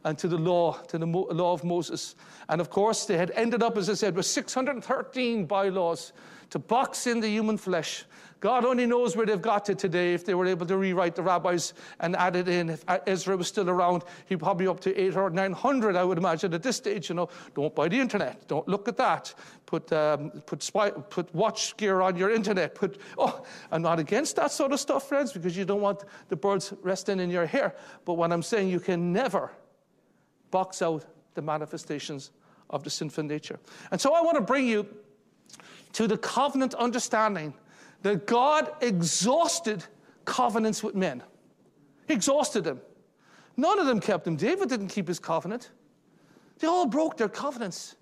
and 0.06 0.16
to 0.16 0.28
the 0.28 0.38
law, 0.38 0.78
to 0.84 0.98
the 0.98 1.06
law 1.06 1.52
of 1.52 1.64
Moses. 1.64 2.14
And 2.48 2.60
of 2.60 2.70
course, 2.70 3.06
they 3.06 3.16
had 3.16 3.32
ended 3.32 3.60
up, 3.60 3.76
as 3.76 3.90
I 3.90 3.94
said, 3.94 4.14
with 4.14 4.26
613 4.26 5.46
bylaws 5.46 6.12
to 6.50 6.60
box 6.60 7.08
in 7.08 7.18
the 7.18 7.28
human 7.28 7.56
flesh. 7.56 8.04
God 8.38 8.64
only 8.64 8.86
knows 8.86 9.16
where 9.16 9.26
they've 9.26 9.42
got 9.42 9.64
to 9.64 9.74
today 9.74 10.14
if 10.14 10.24
they 10.24 10.34
were 10.34 10.46
able 10.46 10.64
to 10.66 10.76
rewrite 10.76 11.16
the 11.16 11.22
rabbis 11.22 11.74
and 11.98 12.14
add 12.14 12.36
it 12.36 12.46
in. 12.46 12.70
If 12.70 12.84
Ezra 13.08 13.36
was 13.36 13.48
still 13.48 13.68
around, 13.68 14.04
he'd 14.26 14.38
probably 14.38 14.68
up 14.68 14.78
to 14.80 14.94
800 14.94 15.20
or 15.20 15.30
900, 15.30 15.96
I 15.96 16.04
would 16.04 16.18
imagine, 16.18 16.54
at 16.54 16.62
this 16.62 16.76
stage. 16.76 17.08
You 17.08 17.16
know, 17.16 17.28
don't 17.56 17.74
buy 17.74 17.88
the 17.88 17.98
internet. 17.98 18.46
Don't 18.46 18.68
look 18.68 18.86
at 18.86 18.96
that. 18.98 19.34
Put, 19.64 19.92
um, 19.92 20.30
put, 20.46 20.62
spy, 20.62 20.90
put 20.90 21.34
watch 21.34 21.76
gear 21.78 22.00
on 22.00 22.14
your 22.16 22.30
internet. 22.30 22.76
Put, 22.76 23.00
oh, 23.18 23.44
I'm 23.72 23.82
not 23.82 23.98
against 23.98 24.36
that 24.36 24.52
sort 24.52 24.70
of 24.70 24.78
stuff, 24.78 25.08
friends, 25.08 25.32
because 25.32 25.56
you 25.56 25.64
don't 25.64 25.80
want 25.80 26.04
the 26.28 26.36
birds 26.36 26.72
resting 26.82 27.18
in 27.18 27.30
your 27.30 27.46
hair. 27.46 27.74
But 28.04 28.14
what 28.14 28.30
I'm 28.32 28.44
saying, 28.44 28.68
you 28.68 28.78
can 28.78 29.12
never 29.12 29.50
box 30.56 30.80
out 30.80 31.04
the 31.34 31.42
manifestations 31.42 32.30
of 32.70 32.82
the 32.82 32.88
sinful 32.88 33.24
nature. 33.24 33.58
And 33.90 34.00
so 34.00 34.14
I 34.14 34.22
want 34.22 34.36
to 34.36 34.40
bring 34.40 34.66
you 34.66 34.86
to 35.92 36.06
the 36.06 36.16
covenant 36.16 36.72
understanding 36.72 37.52
that 38.00 38.26
God 38.26 38.72
exhausted 38.80 39.84
covenants 40.24 40.82
with 40.82 40.94
men. 40.94 41.22
He 42.08 42.14
exhausted 42.14 42.64
them. 42.64 42.80
None 43.58 43.78
of 43.78 43.84
them 43.84 44.00
kept 44.00 44.24
them. 44.24 44.36
David 44.36 44.70
didn't 44.70 44.88
keep 44.88 45.08
his 45.08 45.18
covenant. 45.18 45.72
They 46.58 46.66
all 46.66 46.86
broke 46.86 47.18
their 47.18 47.28
covenants. 47.28 47.96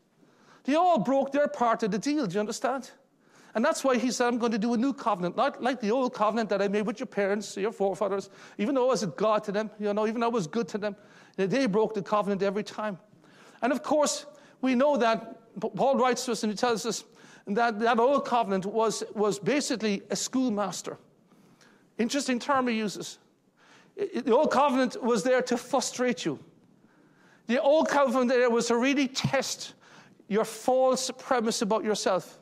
They 0.63 0.77
all 0.77 0.99
broke 0.99 1.33
their 1.33 1.49
part 1.49 1.83
of 1.83 1.91
the 1.91 1.99
deal. 1.99 2.25
Do 2.25 2.35
you 2.35 2.41
understand? 2.41 2.93
And 3.55 3.65
that's 3.65 3.85
why 3.85 3.97
he 3.97 4.11
said, 4.11 4.27
I'm 4.27 4.39
going 4.39 4.53
to 4.53 4.59
do 4.59 4.75
a 4.75 4.77
new 4.77 4.93
covenant, 4.93 5.37
not 5.37 5.63
like 5.63 5.81
the 5.81 5.91
old 5.91 6.13
covenant 6.13 6.49
that 6.51 6.61
I 6.61 6.67
made 6.67 6.83
with 6.83 6.99
your 6.99 7.07
parents, 7.07 7.57
your 7.57 7.71
forefathers. 7.71 8.29
Even 8.59 8.75
though 8.75 8.87
I 8.87 8.89
was 8.89 9.05
a 9.05 9.09
God 9.09 9.45
to 9.45 9.53
them, 9.53 9.71
you 9.79 9.93
know, 9.95 10.07
even 10.09 10.21
though 10.21 10.27
I 10.27 10.31
was 10.31 10.49
good 10.49 10.67
to 10.69 10.79
them, 10.79 10.97
they 11.37 11.67
broke 11.67 11.95
the 11.95 12.03
covenant 12.03 12.43
every 12.43 12.65
time. 12.65 12.99
And 13.63 13.73
of 13.73 13.83
course, 13.83 14.27
we 14.61 14.75
know 14.75 14.97
that 14.97 15.61
Paul 15.61 15.97
writes 15.97 16.25
to 16.25 16.33
us 16.33 16.43
and 16.43 16.53
he 16.53 16.57
tells 16.57 16.85
us 16.85 17.05
that, 17.47 17.79
that 17.79 18.01
old 18.01 18.27
covenant 18.27 18.67
was, 18.67 19.05
was 19.15 19.39
basically 19.39 20.03
a 20.11 20.17
schoolmaster. 20.17 20.99
Interesting 21.99 22.41
term 22.41 22.67
he 22.67 22.77
uses. 22.77 23.19
the 23.97 24.35
old 24.35 24.51
covenant 24.51 25.01
was 25.03 25.23
there 25.23 25.43
to 25.43 25.57
frustrate 25.57 26.25
you. 26.25 26.41
The 27.47 27.61
old 27.61 27.89
covenant 27.89 28.31
there 28.31 28.51
was 28.51 28.67
to 28.67 28.77
really 28.77 29.07
test 29.07 29.75
your 30.27 30.45
false 30.45 31.11
premise 31.19 31.63
about 31.63 31.85
yourself. 31.85 32.41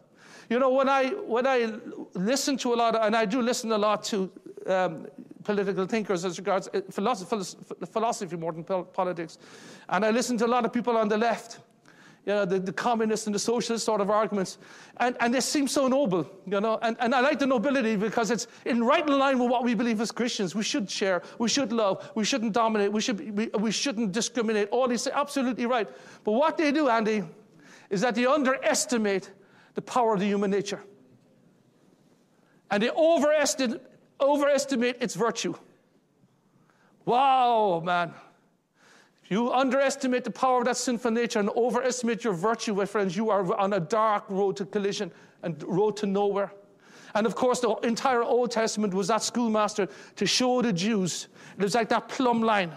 You 0.53 0.59
know, 0.59 0.69
when 0.69 0.87
I, 0.87 1.07
when 1.07 1.47
I 1.47 1.73
listen 2.13 2.59
to 2.59 2.75
a 2.75 2.77
lot, 2.77 2.95
of, 2.95 3.07
and 3.07 3.17
I 3.17 3.25
do 3.25 3.41
listen 3.41 3.73
a 3.73 3.79
lot 3.79 4.05
to 4.05 4.31
um, 4.67 5.07
political 5.45 5.87
thinkers 5.87 6.27
as 6.27 6.37
regards 6.37 6.69
uh, 6.75 6.83
philosophy, 6.91 7.57
philosophy 7.91 8.37
more 8.37 8.53
than 8.53 8.63
politics, 8.63 9.39
and 9.89 10.05
I 10.05 10.11
listen 10.11 10.37
to 10.37 10.45
a 10.45 10.53
lot 10.55 10.67
of 10.67 10.73
people 10.75 10.99
on 10.99 11.09
the 11.09 11.17
left, 11.17 11.61
you 12.27 12.35
know, 12.35 12.45
the, 12.45 12.59
the 12.59 12.73
communist 12.73 13.27
and 13.27 13.35
the 13.35 13.39
socialist 13.39 13.87
sort 13.87 14.03
of 14.03 14.11
arguments. 14.11 14.59
And, 14.99 15.17
and 15.21 15.33
they 15.33 15.41
seem 15.41 15.67
so 15.67 15.89
noble, 15.89 16.31
you 16.45 16.61
know. 16.61 16.79
And, 16.83 16.99
and 17.01 17.15
I 17.15 17.21
like 17.21 17.39
the 17.39 17.47
nobility 17.47 17.97
because 17.97 18.31
it's 18.31 18.47
in 18.67 18.85
right 18.85 19.09
in 19.09 19.19
line 19.19 19.39
with 19.39 19.51
what 19.51 19.65
we 19.65 19.73
believe 19.73 20.03
as 20.03 20.13
Christians. 20.13 20.55
We 20.55 20.65
should 20.65 20.91
share, 20.91 21.23
we 21.39 21.49
should 21.49 21.73
love, 21.73 22.11
we 22.15 22.25
shouldn't 22.27 22.53
dominate, 22.53 22.93
we, 22.93 23.01
should, 23.01 23.35
we, 23.35 23.47
we 23.59 23.71
shouldn't 23.71 24.13
discriminate. 24.13 24.69
All 24.69 24.87
these 24.87 25.07
absolutely 25.07 25.65
right. 25.65 25.89
But 26.25 26.33
what 26.33 26.59
they 26.59 26.73
do, 26.73 26.91
Andy, 26.91 27.25
is 27.89 28.03
that 28.03 28.17
they 28.17 28.27
underestimate 28.27 29.31
the 29.75 29.83
power 29.83 30.15
of 30.15 30.21
the 30.21 30.27
human 30.27 30.51
nature. 30.51 30.83
And 32.71 32.83
they 32.83 32.91
overestimate, 32.91 33.83
overestimate 34.21 34.99
its 35.01 35.15
virtue. 35.15 35.55
Wow, 37.05 37.83
man. 37.85 38.15
You 39.29 39.53
underestimate 39.53 40.25
the 40.25 40.31
power 40.31 40.59
of 40.59 40.67
that 40.67 40.77
sinful 40.77 41.11
nature 41.11 41.39
and 41.39 41.49
overestimate 41.51 42.23
your 42.25 42.35
virtue, 42.35 42.75
my 42.75 42.85
friends. 42.85 43.17
You 43.17 43.31
are 43.31 43.55
on 43.59 43.73
a 43.73 43.81
dark 43.81 44.25
road 44.29 44.57
to 44.57 44.67
collision 44.67 45.11
and 45.43 45.63
road 45.63 45.97
to 45.99 46.07
nowhere. 46.07 46.53
And 47.15 47.27
of 47.27 47.35
course, 47.35 47.61
the 47.61 47.75
entire 47.83 48.23
Old 48.23 48.51
Testament 48.51 48.95
was 48.95 49.09
that 49.09 49.23
schoolmaster 49.23 49.89
to 50.17 50.27
show 50.27 50.63
the 50.63 50.73
Jews. 50.73 51.29
It 51.57 51.63
was 51.63 51.75
like 51.75 51.89
that 51.91 52.09
plumb 52.09 52.43
line, 52.43 52.73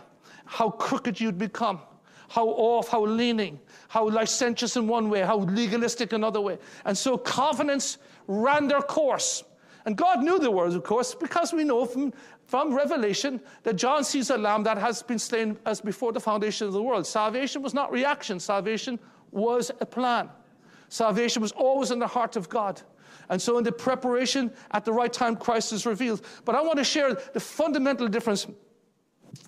how 0.46 0.70
crooked 0.70 1.20
you'd 1.20 1.38
become, 1.38 1.80
how 2.28 2.48
off, 2.48 2.90
how 2.90 3.06
leaning, 3.06 3.60
how 3.96 4.10
licentious 4.10 4.76
in 4.76 4.90
one 4.90 5.10
way, 5.10 5.22
how 5.22 5.38
legalistic 5.38 6.12
another 6.12 6.42
way. 6.42 6.58
And 6.84 6.98
so 6.98 7.18
covenants 7.18 7.98
ran 8.28 8.68
their 8.68 8.82
course. 8.82 9.46
And 9.86 9.96
God 9.96 10.22
knew 10.22 10.38
the 10.38 10.52
words, 10.52 10.76
of 10.76 10.84
course, 10.84 11.16
because 11.16 11.54
we 11.54 11.64
know 11.64 11.86
from 11.86 12.12
from 12.46 12.76
Revelation 12.76 13.40
that 13.64 13.78
John 13.78 14.04
sees 14.04 14.30
a 14.30 14.38
lamb 14.38 14.64
that 14.64 14.78
has 14.78 15.02
been 15.02 15.18
slain 15.18 15.58
as 15.66 15.80
before 15.80 16.12
the 16.12 16.20
foundation 16.20 16.68
of 16.68 16.74
the 16.74 16.84
world. 16.84 17.08
Salvation 17.08 17.62
was 17.62 17.74
not 17.74 17.90
reaction, 17.90 18.38
salvation 18.38 19.00
was 19.32 19.72
a 19.80 19.86
plan. 19.86 20.30
Salvation 20.90 21.42
was 21.42 21.54
always 21.54 21.90
in 21.90 22.00
the 22.00 22.08
heart 22.08 22.36
of 22.36 22.50
God. 22.50 22.82
And 23.30 23.42
so, 23.42 23.58
in 23.58 23.64
the 23.64 23.72
preparation, 23.72 24.52
at 24.72 24.84
the 24.84 24.92
right 24.92 25.12
time, 25.12 25.38
Christ 25.38 25.72
is 25.72 25.86
revealed. 25.86 26.22
But 26.44 26.56
I 26.56 26.62
want 26.62 26.80
to 26.80 26.84
share 26.84 27.16
the 27.34 27.40
fundamental 27.40 28.10
difference. 28.10 28.46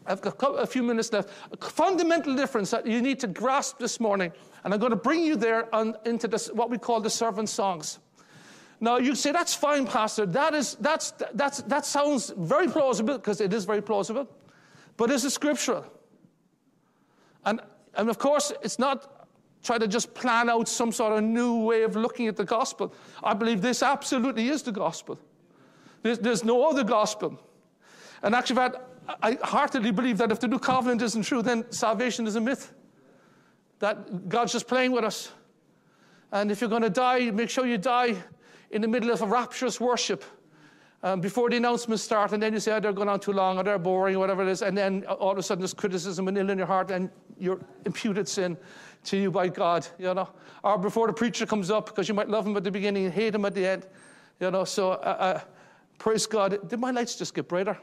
I've 0.05 0.21
got 0.21 0.53
a 0.53 0.65
few 0.67 0.83
minutes 0.83 1.11
left. 1.11 1.29
A 1.51 1.57
fundamental 1.69 2.35
difference 2.35 2.71
that 2.71 2.85
you 2.85 3.01
need 3.01 3.19
to 3.19 3.27
grasp 3.27 3.79
this 3.79 3.99
morning. 3.99 4.31
And 4.63 4.73
I'm 4.73 4.79
going 4.79 4.91
to 4.91 4.95
bring 4.95 5.23
you 5.23 5.35
there 5.35 5.73
on, 5.73 5.95
into 6.05 6.27
this, 6.27 6.47
what 6.51 6.69
we 6.69 6.77
call 6.77 7.01
the 7.01 7.09
servant 7.09 7.49
songs. 7.49 7.99
Now, 8.79 8.97
you 8.97 9.15
say, 9.15 9.31
that's 9.31 9.55
fine, 9.55 9.87
Pastor. 9.87 10.25
That, 10.25 10.53
is, 10.53 10.75
that's, 10.75 11.13
that's, 11.33 11.61
that 11.63 11.85
sounds 11.85 12.31
very 12.37 12.67
plausible, 12.67 13.17
because 13.17 13.41
it 13.41 13.53
is 13.53 13.65
very 13.65 13.81
plausible. 13.81 14.27
But 14.97 15.09
is 15.11 15.25
it 15.25 15.31
scriptural? 15.31 15.85
And, 17.45 17.61
and 17.95 18.09
of 18.09 18.19
course, 18.19 18.53
it's 18.61 18.77
not 18.77 19.27
try 19.63 19.77
to 19.77 19.87
just 19.87 20.13
plan 20.13 20.49
out 20.49 20.67
some 20.67 20.91
sort 20.91 21.13
of 21.13 21.23
new 21.23 21.63
way 21.63 21.83
of 21.83 21.95
looking 21.95 22.27
at 22.27 22.35
the 22.35 22.45
gospel. 22.45 22.93
I 23.23 23.33
believe 23.33 23.61
this 23.61 23.81
absolutely 23.81 24.49
is 24.49 24.63
the 24.63 24.71
gospel. 24.71 25.19
There's, 26.03 26.19
there's 26.19 26.43
no 26.43 26.69
other 26.69 26.83
gospel. 26.83 27.39
And 28.21 28.35
actually, 28.35 28.57
I 29.21 29.37
heartily 29.41 29.91
believe 29.91 30.17
that 30.17 30.31
if 30.31 30.39
the 30.39 30.47
new 30.47 30.59
covenant 30.59 31.01
isn't 31.01 31.23
true, 31.23 31.41
then 31.41 31.71
salvation 31.71 32.27
is 32.27 32.35
a 32.35 32.41
myth. 32.41 32.73
That 33.79 34.27
God's 34.27 34.53
just 34.53 34.67
playing 34.67 34.91
with 34.91 35.03
us. 35.03 35.31
And 36.31 36.51
if 36.51 36.59
you're 36.59 36.69
going 36.69 36.81
to 36.81 36.89
die, 36.89 37.31
make 37.31 37.49
sure 37.49 37.65
you 37.65 37.77
die 37.77 38.15
in 38.71 38.81
the 38.81 38.87
middle 38.87 39.11
of 39.11 39.21
a 39.21 39.25
rapturous 39.25 39.79
worship 39.79 40.23
um, 41.03 41.21
before 41.21 41.49
the 41.49 41.55
announcements 41.57 42.03
start, 42.03 42.33
and 42.33 42.41
then 42.41 42.53
you 42.53 42.59
say, 42.59 42.73
oh, 42.73 42.79
they're 42.79 42.91
going 42.91 43.07
on 43.07 43.19
too 43.19 43.31
long, 43.31 43.57
or 43.57 43.63
they're 43.63 43.77
boring, 43.77 44.15
or 44.15 44.19
whatever 44.19 44.41
it 44.41 44.49
is, 44.49 44.61
and 44.61 44.77
then 44.77 45.05
all 45.05 45.31
of 45.31 45.37
a 45.37 45.43
sudden 45.43 45.61
there's 45.61 45.73
criticism 45.73 46.27
and 46.27 46.37
ill 46.37 46.49
in 46.49 46.57
your 46.57 46.67
heart, 46.67 46.91
and 46.91 47.09
you're 47.37 47.59
imputed 47.85 48.27
sin 48.27 48.57
to 49.05 49.15
you 49.15 49.31
by 49.31 49.47
God, 49.47 49.87
you 49.99 50.13
know. 50.13 50.27
Or 50.63 50.77
before 50.77 51.07
the 51.07 51.13
preacher 51.13 51.45
comes 51.45 51.69
up, 51.69 51.85
because 51.85 52.09
you 52.09 52.15
might 52.15 52.29
love 52.29 52.45
him 52.47 52.57
at 52.57 52.63
the 52.63 52.71
beginning 52.71 53.05
and 53.05 53.13
hate 53.13 53.35
him 53.35 53.45
at 53.45 53.53
the 53.53 53.65
end, 53.65 53.87
you 54.39 54.49
know. 54.49 54.65
So, 54.65 54.91
uh, 54.91 54.95
uh, 54.95 55.39
praise 55.99 56.25
God. 56.25 56.67
Did 56.67 56.79
my 56.79 56.91
lights 56.91 57.15
just 57.15 57.33
get 57.33 57.47
brighter? 57.47 57.77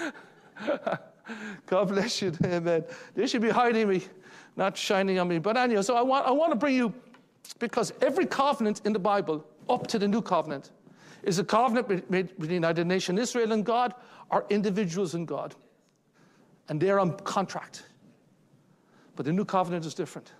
God 1.66 1.88
bless 1.88 2.22
you. 2.22 2.32
Amen. 2.44 2.84
They 3.14 3.26
should 3.26 3.42
be 3.42 3.50
hiding 3.50 3.88
me, 3.88 4.02
not 4.56 4.76
shining 4.76 5.18
on 5.18 5.28
me. 5.28 5.38
But 5.38 5.56
anyway, 5.56 5.82
so 5.82 5.96
I 5.96 6.02
want, 6.02 6.26
I 6.26 6.30
want 6.30 6.52
to 6.52 6.56
bring 6.56 6.74
you, 6.74 6.92
because 7.58 7.92
every 8.02 8.26
covenant 8.26 8.82
in 8.84 8.92
the 8.92 8.98
Bible, 8.98 9.44
up 9.68 9.86
to 9.88 9.98
the 9.98 10.08
new 10.08 10.22
covenant, 10.22 10.70
is 11.22 11.38
a 11.38 11.44
covenant 11.44 12.10
made 12.10 12.28
between 12.28 12.48
the 12.48 12.54
United 12.54 12.86
Nation, 12.86 13.18
Israel, 13.18 13.52
and 13.52 13.64
God, 13.64 13.94
or 14.30 14.46
individuals 14.50 15.14
and 15.14 15.26
God. 15.26 15.54
And 16.68 16.80
they're 16.80 17.00
on 17.00 17.16
contract. 17.18 17.84
But 19.16 19.26
the 19.26 19.32
new 19.32 19.44
covenant 19.44 19.84
is 19.84 19.94
different. 19.94 20.32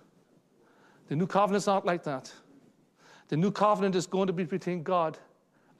The 1.07 1.15
new 1.15 1.27
covenant 1.27 1.61
is 1.61 1.67
not 1.67 1.85
like 1.85 2.03
that. 2.03 2.31
The 3.27 3.37
new 3.37 3.51
covenant 3.51 3.95
is 3.95 4.07
going 4.07 4.27
to 4.27 4.33
be 4.33 4.43
between 4.43 4.81
God 4.81 5.17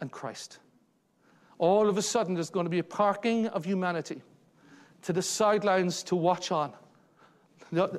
and 0.01 0.11
Christ. 0.11 0.59
All 1.61 1.87
of 1.87 1.99
a 1.99 2.01
sudden, 2.01 2.33
there's 2.33 2.49
going 2.49 2.63
to 2.65 2.71
be 2.71 2.79
a 2.79 2.83
parking 2.83 3.45
of 3.49 3.63
humanity 3.63 4.23
to 5.03 5.13
the 5.13 5.21
sidelines 5.21 6.01
to 6.03 6.15
watch 6.15 6.51
on. 6.51 6.73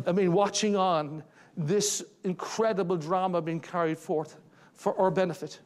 I 0.05 0.11
mean, 0.11 0.33
watching 0.33 0.75
on 0.75 1.23
this 1.57 2.03
incredible 2.25 2.97
drama 2.97 3.41
being 3.41 3.61
carried 3.61 3.99
forth 3.99 4.37
for 4.75 4.99
our 5.01 5.13
benefit. 5.13 5.61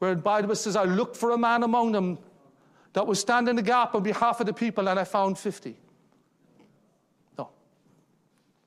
Where 0.00 0.12
the 0.16 0.20
Bible 0.20 0.56
says, 0.56 0.74
I 0.74 0.84
looked 0.84 1.16
for 1.16 1.30
a 1.30 1.38
man 1.38 1.62
among 1.62 1.92
them 1.92 2.18
that 2.94 3.06
was 3.06 3.20
stand 3.20 3.48
in 3.48 3.54
the 3.54 3.62
gap 3.62 3.94
on 3.94 4.02
behalf 4.02 4.40
of 4.40 4.46
the 4.46 4.52
people, 4.52 4.88
and 4.88 4.98
I 4.98 5.04
found 5.04 5.38
50. 5.38 5.76
No. 7.38 7.50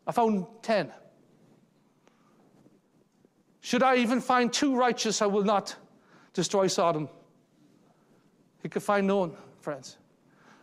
I 0.07 0.13
found 0.13 0.45
10. 0.61 0.89
Should 3.59 3.83
I 3.83 3.97
even 3.97 4.21
find 4.21 4.53
two 4.53 4.73
righteous, 4.73 5.21
I 5.21 5.25
will 5.25 5.43
not 5.43 5.75
destroy 6.31 6.67
Sodom. 6.67 7.09
He 8.61 8.69
could 8.69 8.83
find 8.83 9.07
no 9.07 9.17
one, 9.17 9.33
friends. 9.59 9.97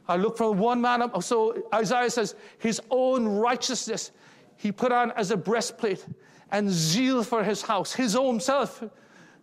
I 0.09 0.17
look 0.17 0.37
for 0.37 0.53
one 0.53 0.81
man. 0.81 1.03
Up. 1.03 1.23
So 1.23 1.63
Isaiah 1.75 2.11
says, 2.11 2.35
his 2.59 2.81
own 2.91 3.27
righteousness 3.27 4.13
he 4.57 4.73
put 4.73 4.91
on 4.91 5.13
as 5.13 5.31
a 5.31 5.37
breastplate 5.37 6.05
and 6.51 6.69
zeal 6.69 7.23
for 7.23 7.45
his 7.45 7.63
house, 7.63 7.93
his 7.93 8.17
own 8.17 8.41
self. 8.41 8.83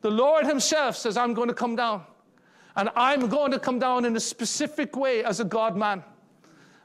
The 0.02 0.12
Lord 0.12 0.46
himself 0.46 0.98
says, 0.98 1.18
I'm 1.18 1.34
going 1.34 1.48
to 1.48 1.54
come 1.54 1.76
down. 1.76 2.04
And 2.76 2.89
I'm 2.96 3.30
going 3.30 3.52
to 3.52 3.60
come 3.60 3.80
down 3.80 4.04
in 4.04 4.15
a 4.15 4.20
specific 4.20 4.98
way 4.98 5.24
as 5.24 5.39
a 5.39 5.46
God 5.46 5.78
man. 5.78 6.04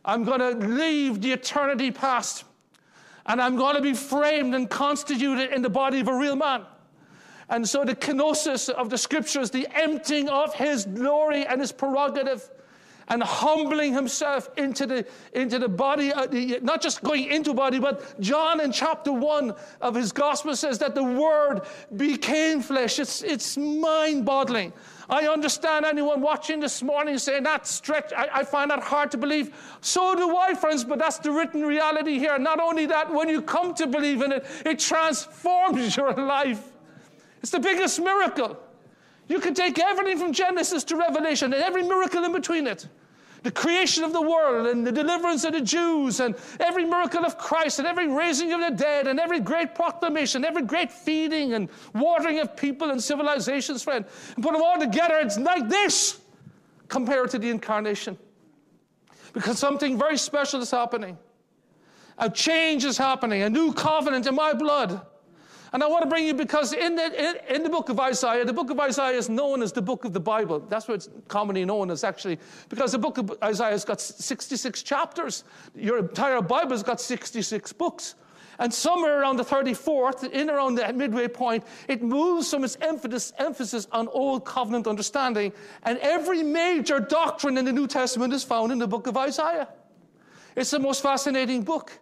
I'm 0.04 0.22
going 0.24 0.38
to 0.38 0.66
leave 0.66 1.20
the 1.20 1.32
eternity 1.32 1.90
past. 1.90 2.44
And 3.26 3.42
I'm 3.42 3.56
going 3.56 3.74
to 3.74 3.82
be 3.82 3.94
framed 3.94 4.54
and 4.54 4.70
constituted 4.70 5.52
in 5.52 5.62
the 5.62 5.70
body 5.70 6.00
of 6.00 6.08
a 6.08 6.16
real 6.16 6.36
man. 6.36 6.64
And 7.50 7.68
so 7.68 7.84
the 7.84 7.96
kenosis 7.96 8.68
of 8.68 8.90
the 8.90 8.98
scriptures, 8.98 9.50
the 9.50 9.68
emptying 9.74 10.28
of 10.28 10.54
his 10.54 10.86
glory 10.86 11.44
and 11.44 11.60
his 11.60 11.72
prerogative, 11.72 12.48
and 13.10 13.24
humbling 13.24 13.92
himself 13.92 14.48
into 14.56 14.86
the, 14.86 15.04
into 15.32 15.58
the 15.58 15.68
body, 15.68 16.12
uh, 16.12 16.28
not 16.62 16.80
just 16.80 17.02
going 17.02 17.24
into 17.24 17.52
body, 17.52 17.80
but 17.80 18.18
John 18.20 18.60
in 18.60 18.70
chapter 18.70 19.12
1 19.12 19.52
of 19.80 19.96
his 19.96 20.12
gospel 20.12 20.54
says 20.54 20.78
that 20.78 20.94
the 20.94 21.02
word 21.02 21.62
became 21.96 22.62
flesh. 22.62 23.00
It's, 23.00 23.22
it's 23.22 23.56
mind 23.56 24.24
boggling. 24.24 24.72
I 25.08 25.26
understand 25.26 25.84
anyone 25.86 26.20
watching 26.20 26.60
this 26.60 26.84
morning 26.84 27.18
saying 27.18 27.42
that 27.42 27.66
stretch, 27.66 28.12
I, 28.16 28.28
I, 28.32 28.44
find 28.44 28.70
that 28.70 28.80
hard 28.80 29.10
to 29.10 29.18
believe. 29.18 29.56
So 29.80 30.14
do 30.14 30.36
I, 30.36 30.54
friends, 30.54 30.84
but 30.84 31.00
that's 31.00 31.18
the 31.18 31.32
written 31.32 31.62
reality 31.62 32.16
here. 32.16 32.38
Not 32.38 32.60
only 32.60 32.86
that, 32.86 33.12
when 33.12 33.28
you 33.28 33.42
come 33.42 33.74
to 33.74 33.88
believe 33.88 34.22
in 34.22 34.30
it, 34.30 34.46
it 34.64 34.78
transforms 34.78 35.96
your 35.96 36.12
life. 36.12 36.69
It's 37.40 37.50
the 37.50 37.60
biggest 37.60 38.00
miracle. 38.00 38.58
You 39.28 39.40
can 39.40 39.54
take 39.54 39.78
everything 39.78 40.18
from 40.18 40.32
Genesis 40.32 40.84
to 40.84 40.96
Revelation 40.96 41.52
and 41.52 41.62
every 41.62 41.82
miracle 41.82 42.24
in 42.24 42.32
between 42.32 42.66
it 42.66 42.86
the 43.42 43.50
creation 43.50 44.04
of 44.04 44.12
the 44.12 44.20
world 44.20 44.66
and 44.66 44.86
the 44.86 44.92
deliverance 44.92 45.44
of 45.44 45.52
the 45.52 45.60
Jews 45.60 46.20
and 46.20 46.34
every 46.58 46.84
miracle 46.84 47.24
of 47.24 47.38
Christ 47.38 47.78
and 47.78 47.88
every 47.88 48.08
raising 48.08 48.52
of 48.52 48.60
the 48.60 48.70
dead 48.70 49.06
and 49.06 49.18
every 49.18 49.40
great 49.40 49.74
proclamation, 49.74 50.44
every 50.44 50.62
great 50.62 50.92
feeding 50.92 51.54
and 51.54 51.68
watering 51.94 52.38
of 52.40 52.54
people 52.56 52.90
and 52.90 53.02
civilizations, 53.02 53.82
friend. 53.82 54.04
And 54.34 54.44
put 54.44 54.52
them 54.52 54.62
all 54.62 54.78
together, 54.78 55.18
it's 55.20 55.38
like 55.38 55.68
this 55.68 56.20
compared 56.88 57.30
to 57.30 57.38
the 57.38 57.48
incarnation. 57.48 58.18
Because 59.32 59.58
something 59.58 59.96
very 59.96 60.18
special 60.18 60.60
is 60.60 60.70
happening. 60.70 61.16
A 62.18 62.28
change 62.28 62.84
is 62.84 62.98
happening, 62.98 63.42
a 63.42 63.48
new 63.48 63.72
covenant 63.72 64.26
in 64.26 64.34
my 64.34 64.52
blood. 64.52 65.00
And 65.72 65.84
I 65.84 65.86
want 65.86 66.02
to 66.02 66.08
bring 66.08 66.26
you 66.26 66.34
because 66.34 66.72
in 66.72 66.96
the, 66.96 67.54
in, 67.54 67.62
the 67.62 67.68
book 67.68 67.90
of 67.90 68.00
Isaiah, 68.00 68.44
the 68.44 68.52
book 68.52 68.70
of 68.70 68.80
Isaiah 68.80 69.16
is 69.16 69.28
known 69.28 69.62
as 69.62 69.72
the 69.72 69.82
book 69.82 70.04
of 70.04 70.12
the 70.12 70.20
Bible. 70.20 70.60
That's 70.60 70.88
what 70.88 70.94
it's 70.94 71.08
commonly 71.28 71.64
known 71.64 71.90
as, 71.90 72.02
actually, 72.02 72.38
because 72.68 72.92
the 72.92 72.98
book 72.98 73.18
of 73.18 73.38
Isaiah 73.42 73.70
has 73.70 73.84
got 73.84 74.00
66 74.00 74.82
chapters. 74.82 75.44
Your 75.74 75.98
entire 75.98 76.42
Bible 76.42 76.72
has 76.72 76.82
got 76.82 77.00
66 77.00 77.72
books. 77.74 78.16
And 78.58 78.74
somewhere 78.74 79.20
around 79.20 79.36
the 79.36 79.44
34th, 79.44 80.30
in 80.32 80.50
around 80.50 80.74
the 80.74 80.92
midway 80.92 81.28
point, 81.28 81.64
it 81.88 82.02
moves 82.02 82.50
from 82.50 82.62
its 82.62 82.76
emphasis, 82.82 83.32
emphasis 83.38 83.88
on 83.90 84.06
Old 84.08 84.44
Covenant 84.44 84.86
understanding. 84.86 85.52
And 85.84 85.98
every 85.98 86.42
major 86.42 87.00
doctrine 87.00 87.56
in 87.56 87.64
the 87.64 87.72
New 87.72 87.86
Testament 87.86 88.34
is 88.34 88.44
found 88.44 88.70
in 88.70 88.78
the 88.78 88.88
book 88.88 89.06
of 89.06 89.16
Isaiah. 89.16 89.68
It's 90.56 90.72
the 90.72 90.78
most 90.78 91.02
fascinating 91.02 91.62
book. 91.62 91.98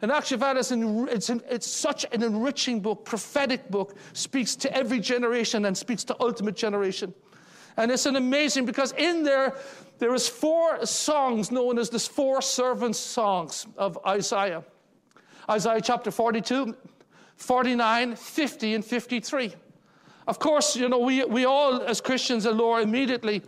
And 0.00 0.12
actually, 0.12 0.40
it's, 0.60 0.70
it's, 0.70 1.30
it's 1.50 1.66
such 1.66 2.06
an 2.12 2.22
enriching 2.22 2.80
book, 2.80 3.04
prophetic 3.04 3.68
book, 3.68 3.96
speaks 4.12 4.54
to 4.56 4.72
every 4.72 5.00
generation 5.00 5.64
and 5.64 5.76
speaks 5.76 6.04
to 6.04 6.16
ultimate 6.20 6.54
generation. 6.54 7.12
And 7.76 7.90
it's 7.90 8.06
an 8.06 8.16
amazing 8.16 8.64
because 8.64 8.92
in 8.92 9.22
there, 9.22 9.54
there 9.98 10.14
is 10.14 10.28
four 10.28 10.84
songs 10.86 11.50
known 11.50 11.78
as 11.78 11.90
the 11.90 11.98
four 11.98 12.42
servants 12.42 12.98
songs 12.98 13.66
of 13.76 13.98
Isaiah. 14.06 14.64
Isaiah 15.50 15.80
chapter 15.80 16.10
42, 16.10 16.76
49, 17.36 18.16
50, 18.16 18.74
and 18.74 18.84
53. 18.84 19.54
Of 20.26 20.38
course, 20.38 20.76
you 20.76 20.88
know, 20.88 20.98
we, 20.98 21.24
we 21.24 21.44
all 21.44 21.80
as 21.82 22.00
Christians 22.00 22.46
allure 22.46 22.80
immediately 22.80 23.42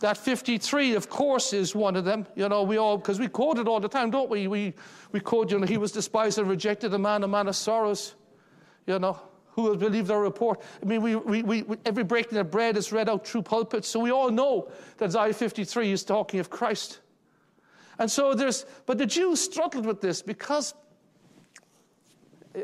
that 0.00 0.16
53, 0.16 0.94
of 0.94 1.08
course, 1.08 1.52
is 1.52 1.74
one 1.74 1.96
of 1.96 2.04
them. 2.04 2.26
You 2.36 2.48
know, 2.48 2.62
we 2.62 2.76
all, 2.76 2.98
because 2.98 3.18
we 3.18 3.28
quote 3.28 3.58
it 3.58 3.66
all 3.66 3.80
the 3.80 3.88
time, 3.88 4.10
don't 4.10 4.30
we? 4.30 4.46
We, 4.46 4.74
we 5.12 5.20
quote, 5.20 5.50
you 5.50 5.58
know, 5.58 5.66
he 5.66 5.76
was 5.76 5.92
despised 5.92 6.38
and 6.38 6.48
rejected, 6.48 6.94
a 6.94 6.98
man, 6.98 7.24
a 7.24 7.28
man 7.28 7.48
of 7.48 7.56
sorrows. 7.56 8.14
You 8.86 8.98
know, 8.98 9.20
who 9.50 9.62
will 9.62 9.76
believe 9.76 10.06
their 10.06 10.20
report? 10.20 10.62
I 10.80 10.86
mean, 10.86 11.02
we, 11.02 11.16
we, 11.16 11.42
we, 11.42 11.64
every 11.84 12.04
breaking 12.04 12.38
of 12.38 12.50
bread 12.50 12.76
is 12.76 12.92
read 12.92 13.08
out 13.08 13.26
through 13.26 13.42
pulpits, 13.42 13.88
so 13.88 13.98
we 13.98 14.12
all 14.12 14.30
know 14.30 14.70
that 14.98 15.14
Isaiah 15.16 15.34
53 15.34 15.90
is 15.90 16.04
talking 16.04 16.38
of 16.38 16.48
Christ. 16.48 17.00
And 17.98 18.08
so 18.08 18.34
there's, 18.34 18.64
but 18.86 18.98
the 18.98 19.06
Jews 19.06 19.40
struggled 19.40 19.84
with 19.84 20.00
this 20.00 20.22
because 20.22 20.74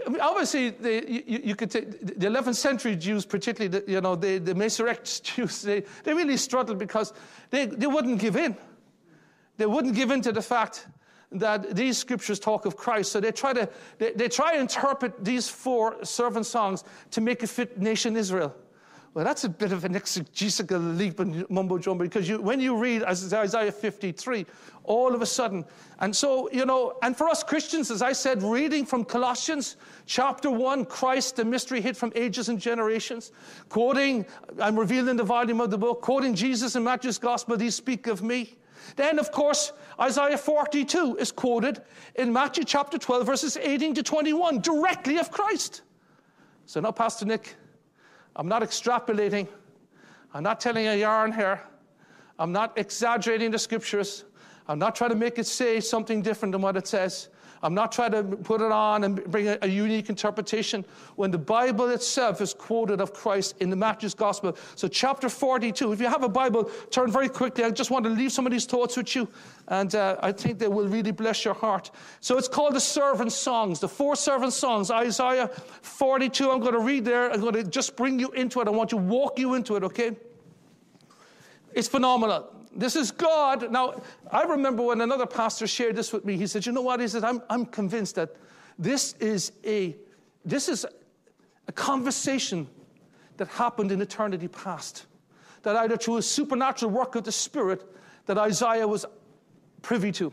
I 0.07 0.09
mean, 0.09 0.21
obviously, 0.21 0.75
you, 0.83 1.41
you, 1.45 1.57
could 1.57 1.71
take 1.71 2.01
the 2.01 2.27
11th 2.27 2.57
century 2.57 2.97
Jews, 2.97 3.25
particularly 3.27 3.81
the, 3.81 3.91
you 3.91 4.01
know 4.01 4.17
the, 4.17 4.39
the 4.39 4.55
Jews, 5.23 5.63
they, 5.63 5.85
they 6.03 6.15
really 6.15 6.37
struggled 6.37 6.79
because 6.79 7.13
they, 7.51 7.67
they 7.67 7.87
wouldn't 7.87 8.19
give 8.19 8.37
in. 8.37 8.57
They 9.57 9.67
wouldn't 9.67 9.95
give 9.95 10.11
in 10.11 10.21
to 10.23 10.33
the 10.33 10.43
fact 10.43 10.87
that 11.33 11.75
these 11.75 11.99
scriptures 11.99 12.39
talk 12.39 12.65
of 12.65 12.77
Christ. 12.77 13.13
So 13.13 13.21
they 13.21 13.33
try 13.33 13.53
to 13.53 13.69
they, 13.99 14.13
they 14.13 14.29
try 14.29 14.55
to 14.55 14.61
interpret 14.61 15.25
these 15.25 15.49
four 15.49 16.05
servant 16.05 16.47
songs 16.47 16.85
to 17.13 17.21
make 17.21 17.43
it 17.43 17.49
fit 17.49 17.79
nation 17.79 18.17
Israel. 18.17 18.55
Well, 19.15 19.25
that's 19.25 19.45
a 19.45 19.49
bit 19.49 19.71
of 19.71 19.85
an 19.85 19.95
exegetical 19.95 20.81
leap 20.81 21.21
and 21.21 21.49
mumbo 21.49 21.79
jumbo 21.79 22.03
because 22.03 22.29
you, 22.29 22.43
when 22.43 22.59
you 22.59 22.77
read 22.77 23.05
Isaiah 23.05 23.71
53, 23.71 24.45
all 24.83 25.15
of 25.15 25.23
a 25.23 25.27
sudden, 25.27 25.65
and 26.01 26.15
so, 26.15 26.51
you 26.51 26.67
know, 26.67 26.99
and 27.01 27.17
for 27.17 27.29
us 27.29 27.45
Christians, 27.45 27.93
as 27.93 28.03
I 28.03 28.13
said, 28.13 28.43
reading 28.43 28.85
from 28.85 29.05
Colossians 29.05 29.77
chapter 30.07 30.51
1, 30.51 30.87
Christ, 30.87 31.37
the 31.37 31.45
mystery 31.45 31.81
hid 31.81 31.97
from 31.97 32.13
ages 32.17 32.49
and 32.49 32.61
generations, 32.61 33.31
quoting, 33.69 34.27
I'm 34.61 34.77
revealed 34.77 35.09
in 35.09 35.17
the 35.17 35.23
volume 35.23 35.61
of 35.61 35.71
the 35.71 35.79
book, 35.79 36.03
quoting 36.03 36.35
Jesus 36.35 36.75
in 36.75 36.83
Matthew's 36.83 37.19
gospel, 37.19 37.57
these 37.57 37.77
speak 37.77 38.09
of 38.09 38.21
me. 38.21 38.57
Then, 38.97 39.21
of 39.21 39.31
course, 39.31 39.73
Isaiah 40.01 40.37
42 40.37 41.19
is 41.21 41.31
quoted 41.31 41.83
in 42.17 42.33
Matthew 42.33 42.65
chapter 42.65 42.99
12, 42.99 43.25
verses 43.25 43.57
18 43.57 43.95
to 43.95 44.03
21, 44.03 44.59
directly 44.59 45.19
of 45.19 45.31
Christ. 45.31 45.83
So 46.67 46.81
now, 46.81 46.91
Pastor 46.91 47.27
Nick, 47.27 47.55
I'm 48.37 48.49
not 48.49 48.63
extrapolating. 48.63 49.49
I'm 50.33 50.43
not 50.43 50.61
telling 50.61 50.89
a 50.89 50.97
yarn 50.97 51.33
here. 51.33 51.61
I'm 52.39 52.53
not 52.53 52.77
exaggerating 52.77 53.51
the 53.51 53.59
scriptures. 53.59 54.25
I'm 54.67 54.79
not 54.79 54.97
trying 54.97 55.11
to 55.11 55.17
make 55.17 55.39
it 55.39 55.47
say 55.47 55.81
something 55.81 56.23
different 56.23 56.53
than 56.53 56.63
what 56.63 56.77
it 56.77 56.87
says. 56.87 57.29
I'm 57.63 57.75
not 57.75 57.93
trying 57.93 58.13
to 58.13 58.23
put 58.23 58.61
it 58.61 58.71
on 58.71 59.05
and 59.05 59.25
bring 59.25 59.49
a, 59.49 59.67
unique 59.67 60.09
interpretation 60.09 60.85
when 61.17 61.31
the 61.31 61.39
Bible 61.39 61.89
itself 61.91 62.41
is 62.41 62.55
quoted 62.55 63.01
of 63.01 63.13
Christ 63.13 63.57
in 63.61 63.71
the 63.71 63.77
Matthew's 63.77 64.15
Gospel. 64.15 64.57
So, 64.77 64.89
chapter 64.89 65.29
42, 65.29 65.93
if 65.93 66.01
you 66.01 66.07
have 66.07 66.23
a 66.23 66.29
Bible, 66.29 66.71
turn 66.91 67.11
very 67.11 67.29
quickly. 67.29 67.65
I 67.65 67.71
just 67.71 67.91
want 67.91 68.05
to 68.05 68.11
leave 68.11 68.33
some 68.33 68.47
of 68.47 68.53
these 68.53 68.67
thoughts 68.67 68.97
with 68.97 69.17
you, 69.17 69.29
and 69.69 69.95
uh, 69.95 70.17
I 70.21 70.33
think 70.33 70.59
they 70.59 70.69
will 70.69 70.89
really 70.89 71.13
bless 71.13 71.45
your 71.45 71.55
heart. 71.55 71.91
So, 72.21 72.39
it's 72.39 72.49
called 72.49 72.75
the 72.75 72.81
Servant 72.81 73.33
Songs, 73.33 73.81
the 73.81 73.89
four 73.89 74.17
servant 74.17 74.53
songs, 74.53 74.91
Isaiah 74.91 75.49
42. 75.49 76.51
I'm 76.51 76.61
going 76.61 76.73
to 76.73 76.81
read 76.81 77.05
there. 77.05 77.31
I'm 77.31 77.41
going 77.41 77.55
to 77.55 77.65
just 77.65 77.97
bring 77.97 78.19
you 78.19 78.31
into 78.33 78.61
it. 78.61 78.69
I 78.69 78.71
want 78.71 78.91
to 78.91 78.97
walk 78.97 79.39
you 79.39 79.55
into 79.55 79.77
it, 79.77 79.85
okay? 79.85 80.17
It's 81.73 81.89
phenomenal. 81.89 82.55
This 82.77 82.97
is 82.97 83.11
God. 83.11 83.71
Now, 83.71 84.03
I 84.31 84.43
remember 84.43 84.83
when 84.83 85.01
another 85.01 85.27
pastor 85.27 85.67
shared 85.67 85.97
this 85.97 86.13
with 86.13 86.25
me. 86.25 86.37
He 86.37 86.47
said, 86.47 86.67
You 86.67 86.73
know 86.73 86.83
what? 86.83 87.01
He 87.01 87.09
said, 87.09 87.25
I'm, 87.25 87.43
I'm 87.49 87.67
convinced 87.67 88.17
that 88.17 88.37
this 88.79 89.15
is 89.15 89.53
a 89.65 89.97
this 90.45 90.69
is 90.69 90.85
a 91.69 91.73
conversation 91.73 92.69
that 93.37 93.49
happened 93.49 93.93
in 93.93 94.03
eternity 94.03 94.49
past. 94.49 95.07
That 95.63 95.77
either 95.77 95.97
through 95.97 96.19
a 96.19 96.23
supernatural 96.23 96.91
work 96.91 97.15
of 97.15 97.25
the 97.25 97.33
Spirit 97.33 97.83
that 98.27 98.37
Isaiah 98.37 98.87
was 98.87 99.07
privy 99.81 100.13
to 100.13 100.33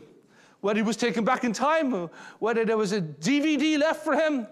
whether 0.61 0.77
he 0.77 0.83
was 0.83 0.95
taken 0.95 1.25
back 1.25 1.43
in 1.43 1.53
time, 1.53 2.09
whether 2.39 2.63
there 2.63 2.77
was 2.77 2.91
a 2.91 3.01
DVD 3.01 3.79
left 3.79 4.03
for 4.03 4.13
him. 4.13 4.47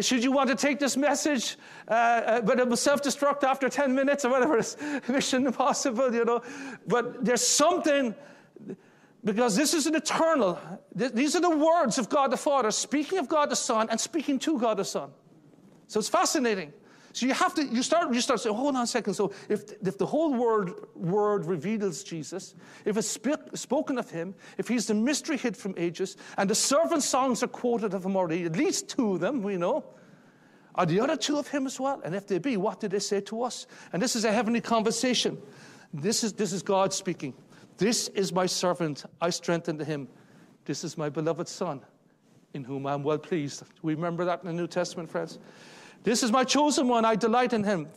Should 0.00 0.24
you 0.24 0.32
want 0.32 0.48
to 0.48 0.56
take 0.56 0.78
this 0.78 0.96
message, 0.96 1.56
uh, 1.88 1.92
uh, 1.92 2.40
but 2.40 2.58
it 2.58 2.66
was 2.66 2.80
self 2.80 3.02
destruct 3.02 3.44
after 3.44 3.68
10 3.68 3.94
minutes 3.94 4.24
or 4.24 4.30
whatever, 4.30 4.58
it's 4.58 4.76
mission 5.08 5.46
impossible, 5.46 6.12
you 6.14 6.24
know. 6.24 6.42
But 6.86 7.24
there's 7.24 7.46
something, 7.46 8.14
because 9.22 9.54
this 9.54 9.74
is 9.74 9.86
an 9.86 9.94
eternal, 9.94 10.58
these 10.94 11.36
are 11.36 11.40
the 11.40 11.56
words 11.56 11.98
of 11.98 12.08
God 12.08 12.30
the 12.30 12.38
Father, 12.38 12.70
speaking 12.70 13.18
of 13.18 13.28
God 13.28 13.50
the 13.50 13.56
Son 13.56 13.86
and 13.90 14.00
speaking 14.00 14.38
to 14.40 14.58
God 14.58 14.78
the 14.78 14.84
Son. 14.84 15.10
So 15.88 16.00
it's 16.00 16.08
fascinating. 16.08 16.72
So 17.12 17.26
you 17.26 17.34
have 17.34 17.54
to, 17.54 17.64
you 17.64 17.82
start, 17.82 18.14
you 18.14 18.20
start 18.20 18.40
saying, 18.40 18.54
hold 18.54 18.76
on 18.76 18.82
a 18.82 18.86
second. 18.86 19.14
So 19.14 19.32
if, 19.48 19.72
if 19.84 19.98
the 19.98 20.06
whole 20.06 20.32
word, 20.32 20.74
word 20.94 21.44
reveals 21.44 22.04
Jesus, 22.04 22.54
if 22.84 22.96
it's 22.96 23.08
sp- 23.10 23.50
spoken 23.54 23.98
of 23.98 24.10
him, 24.10 24.34
if 24.58 24.68
he's 24.68 24.86
the 24.86 24.94
mystery 24.94 25.36
hid 25.36 25.56
from 25.56 25.74
ages, 25.76 26.16
and 26.36 26.48
the 26.48 26.54
servant 26.54 27.02
songs 27.02 27.42
are 27.42 27.48
quoted 27.48 27.94
of 27.94 28.04
him 28.04 28.16
already, 28.16 28.44
at 28.44 28.56
least 28.56 28.88
two 28.88 29.14
of 29.14 29.20
them, 29.20 29.42
we 29.42 29.56
know, 29.56 29.84
are 30.76 30.86
the 30.86 31.00
other 31.00 31.16
two 31.16 31.36
of 31.36 31.48
him 31.48 31.66
as 31.66 31.80
well? 31.80 32.00
And 32.04 32.14
if 32.14 32.28
they 32.28 32.38
be, 32.38 32.56
what 32.56 32.78
did 32.78 32.92
they 32.92 33.00
say 33.00 33.20
to 33.22 33.42
us? 33.42 33.66
And 33.92 34.00
this 34.00 34.14
is 34.14 34.24
a 34.24 34.32
heavenly 34.32 34.60
conversation. 34.60 35.36
This 35.92 36.22
is, 36.22 36.32
this 36.32 36.52
is 36.52 36.62
God 36.62 36.92
speaking. 36.92 37.34
This 37.76 38.06
is 38.08 38.32
my 38.32 38.46
servant. 38.46 39.04
I 39.20 39.30
strengthened 39.30 39.80
him. 39.80 40.06
This 40.64 40.84
is 40.84 40.96
my 40.96 41.08
beloved 41.08 41.48
son, 41.48 41.80
in 42.54 42.62
whom 42.62 42.86
I'm 42.86 43.02
well 43.02 43.18
pleased. 43.18 43.60
Do 43.60 43.66
We 43.82 43.94
remember 43.94 44.24
that 44.26 44.42
in 44.42 44.46
the 44.46 44.52
New 44.52 44.68
Testament, 44.68 45.10
friends. 45.10 45.40
This 46.02 46.22
is 46.22 46.32
my 46.32 46.44
chosen 46.44 46.88
one. 46.88 47.04
I 47.04 47.16
delight 47.16 47.52
in 47.52 47.64
him. 47.64 47.88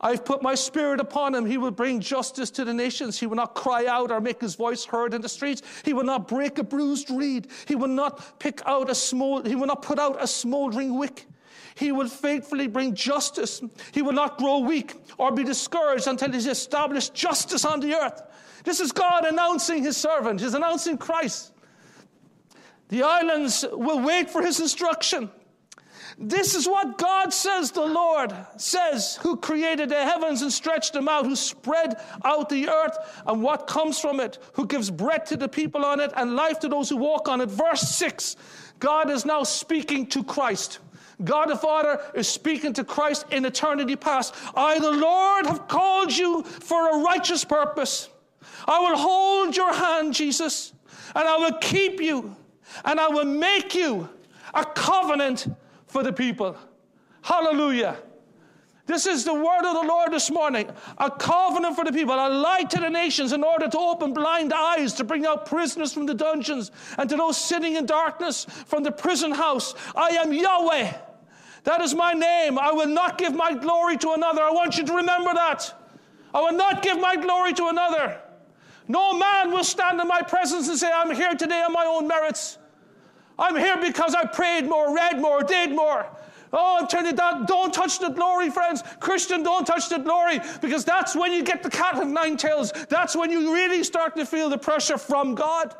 I've 0.00 0.24
put 0.24 0.42
my 0.42 0.54
spirit 0.54 1.00
upon 1.00 1.34
him. 1.34 1.46
He 1.46 1.58
will 1.58 1.70
bring 1.70 2.00
justice 2.00 2.50
to 2.52 2.64
the 2.64 2.74
nations. 2.74 3.18
He 3.18 3.26
will 3.26 3.36
not 3.36 3.54
cry 3.54 3.86
out 3.86 4.10
or 4.10 4.20
make 4.20 4.40
his 4.40 4.54
voice 4.54 4.84
heard 4.84 5.14
in 5.14 5.22
the 5.22 5.28
streets. 5.28 5.62
He 5.84 5.92
will 5.92 6.04
not 6.04 6.28
break 6.28 6.58
a 6.58 6.64
bruised 6.64 7.10
reed. 7.10 7.48
He 7.66 7.74
will 7.74 7.88
not 7.88 8.38
pick 8.38 8.60
out 8.66 8.90
a 8.90 8.94
small, 8.94 9.42
he 9.42 9.54
will 9.54 9.66
not 9.66 9.82
put 9.82 9.98
out 9.98 10.22
a 10.22 10.26
smoldering 10.26 10.98
wick. 10.98 11.26
He 11.74 11.92
will 11.92 12.08
faithfully 12.08 12.68
bring 12.68 12.94
justice. 12.94 13.60
He 13.92 14.00
will 14.00 14.12
not 14.12 14.38
grow 14.38 14.58
weak 14.60 14.94
or 15.18 15.30
be 15.30 15.44
discouraged 15.44 16.06
until 16.06 16.32
he's 16.32 16.46
established 16.46 17.12
justice 17.12 17.64
on 17.66 17.80
the 17.80 17.94
earth. 17.94 18.22
This 18.64 18.80
is 18.80 18.92
God 18.92 19.26
announcing 19.26 19.82
his 19.82 19.96
servant. 19.96 20.40
He's 20.40 20.54
announcing 20.54 20.96
Christ. 20.96 21.52
The 22.88 23.02
islands 23.02 23.64
will 23.72 24.00
wait 24.00 24.30
for 24.30 24.42
his 24.42 24.58
instruction. 24.58 25.30
This 26.18 26.54
is 26.54 26.66
what 26.66 26.96
God 26.96 27.30
says 27.30 27.70
the 27.70 27.84
Lord 27.84 28.34
says, 28.56 29.16
who 29.16 29.36
created 29.36 29.90
the 29.90 30.02
heavens 30.02 30.40
and 30.40 30.50
stretched 30.50 30.94
them 30.94 31.08
out, 31.08 31.26
who 31.26 31.36
spread 31.36 32.00
out 32.24 32.48
the 32.48 32.70
earth 32.70 32.96
and 33.26 33.42
what 33.42 33.66
comes 33.66 34.00
from 34.00 34.20
it, 34.20 34.38
who 34.54 34.66
gives 34.66 34.90
bread 34.90 35.26
to 35.26 35.36
the 35.36 35.48
people 35.48 35.84
on 35.84 36.00
it 36.00 36.12
and 36.16 36.34
life 36.34 36.58
to 36.60 36.68
those 36.68 36.88
who 36.88 36.96
walk 36.96 37.28
on 37.28 37.42
it. 37.42 37.50
Verse 37.50 37.82
6 37.82 38.36
God 38.78 39.10
is 39.10 39.26
now 39.26 39.42
speaking 39.42 40.06
to 40.08 40.24
Christ. 40.24 40.78
God 41.24 41.50
the 41.50 41.56
Father 41.56 42.00
is 42.14 42.28
speaking 42.28 42.72
to 42.74 42.84
Christ 42.84 43.26
in 43.30 43.44
eternity 43.44 43.96
past. 43.96 44.34
I, 44.54 44.78
the 44.78 44.90
Lord, 44.90 45.46
have 45.46 45.68
called 45.68 46.16
you 46.16 46.42
for 46.42 46.90
a 46.90 47.02
righteous 47.02 47.44
purpose. 47.44 48.08
I 48.66 48.78
will 48.80 48.96
hold 48.96 49.56
your 49.56 49.72
hand, 49.72 50.14
Jesus, 50.14 50.72
and 51.14 51.26
I 51.26 51.36
will 51.36 51.58
keep 51.58 52.00
you, 52.00 52.36
and 52.84 53.00
I 53.00 53.08
will 53.08 53.24
make 53.24 53.74
you 53.74 54.08
a 54.52 54.64
covenant 54.64 55.46
for 55.86 56.02
the 56.02 56.12
people. 56.12 56.56
Hallelujah. 57.22 57.98
This 58.86 59.06
is 59.06 59.24
the 59.24 59.34
word 59.34 59.64
of 59.64 59.74
the 59.74 59.88
Lord 59.88 60.12
this 60.12 60.30
morning. 60.30 60.70
A 60.98 61.10
covenant 61.10 61.74
for 61.74 61.84
the 61.84 61.92
people, 61.92 62.14
a 62.14 62.30
light 62.30 62.70
to 62.70 62.80
the 62.80 62.88
nations 62.88 63.32
in 63.32 63.42
order 63.42 63.68
to 63.68 63.78
open 63.78 64.12
blind 64.12 64.52
eyes, 64.52 64.92
to 64.94 65.04
bring 65.04 65.26
out 65.26 65.44
prisoners 65.44 65.92
from 65.92 66.06
the 66.06 66.14
dungeons, 66.14 66.70
and 66.96 67.10
to 67.10 67.16
those 67.16 67.36
sitting 67.36 67.74
in 67.74 67.84
darkness 67.84 68.44
from 68.44 68.84
the 68.84 68.92
prison 68.92 69.32
house. 69.32 69.74
I 69.96 70.10
am 70.10 70.32
Yahweh. 70.32 70.92
That 71.64 71.80
is 71.80 71.96
my 71.96 72.12
name. 72.12 72.60
I 72.60 72.70
will 72.70 72.86
not 72.86 73.18
give 73.18 73.34
my 73.34 73.54
glory 73.54 73.96
to 73.98 74.12
another. 74.12 74.40
I 74.40 74.52
want 74.52 74.78
you 74.78 74.84
to 74.86 74.94
remember 74.94 75.34
that. 75.34 75.74
I 76.32 76.40
will 76.40 76.56
not 76.56 76.80
give 76.80 77.00
my 77.00 77.16
glory 77.16 77.54
to 77.54 77.66
another. 77.66 78.20
No 78.86 79.18
man 79.18 79.50
will 79.50 79.64
stand 79.64 80.00
in 80.00 80.06
my 80.06 80.22
presence 80.22 80.68
and 80.68 80.78
say, 80.78 80.92
I'm 80.94 81.12
here 81.12 81.34
today 81.34 81.60
on 81.62 81.72
my 81.72 81.86
own 81.86 82.06
merits. 82.06 82.58
I'm 83.38 83.56
here 83.56 83.76
because 83.80 84.14
I 84.14 84.24
prayed 84.24 84.66
more, 84.66 84.94
read 84.94 85.20
more, 85.20 85.42
did 85.42 85.70
more. 85.70 86.06
Oh, 86.52 86.78
I'm 86.80 86.86
telling 86.86 87.06
you 87.06 87.12
that. 87.12 87.46
Don't 87.46 87.72
touch 87.72 87.98
the 87.98 88.08
glory, 88.08 88.50
friends. 88.50 88.82
Christian, 89.00 89.42
don't 89.42 89.66
touch 89.66 89.88
the 89.88 89.98
glory 89.98 90.40
because 90.60 90.84
that's 90.84 91.14
when 91.14 91.32
you 91.32 91.42
get 91.42 91.62
the 91.62 91.70
cat 91.70 92.00
of 92.00 92.08
nine 92.08 92.36
tails. 92.36 92.72
That's 92.88 93.14
when 93.14 93.30
you 93.30 93.52
really 93.52 93.84
start 93.84 94.16
to 94.16 94.24
feel 94.24 94.48
the 94.48 94.58
pressure 94.58 94.96
from 94.96 95.34
God. 95.34 95.74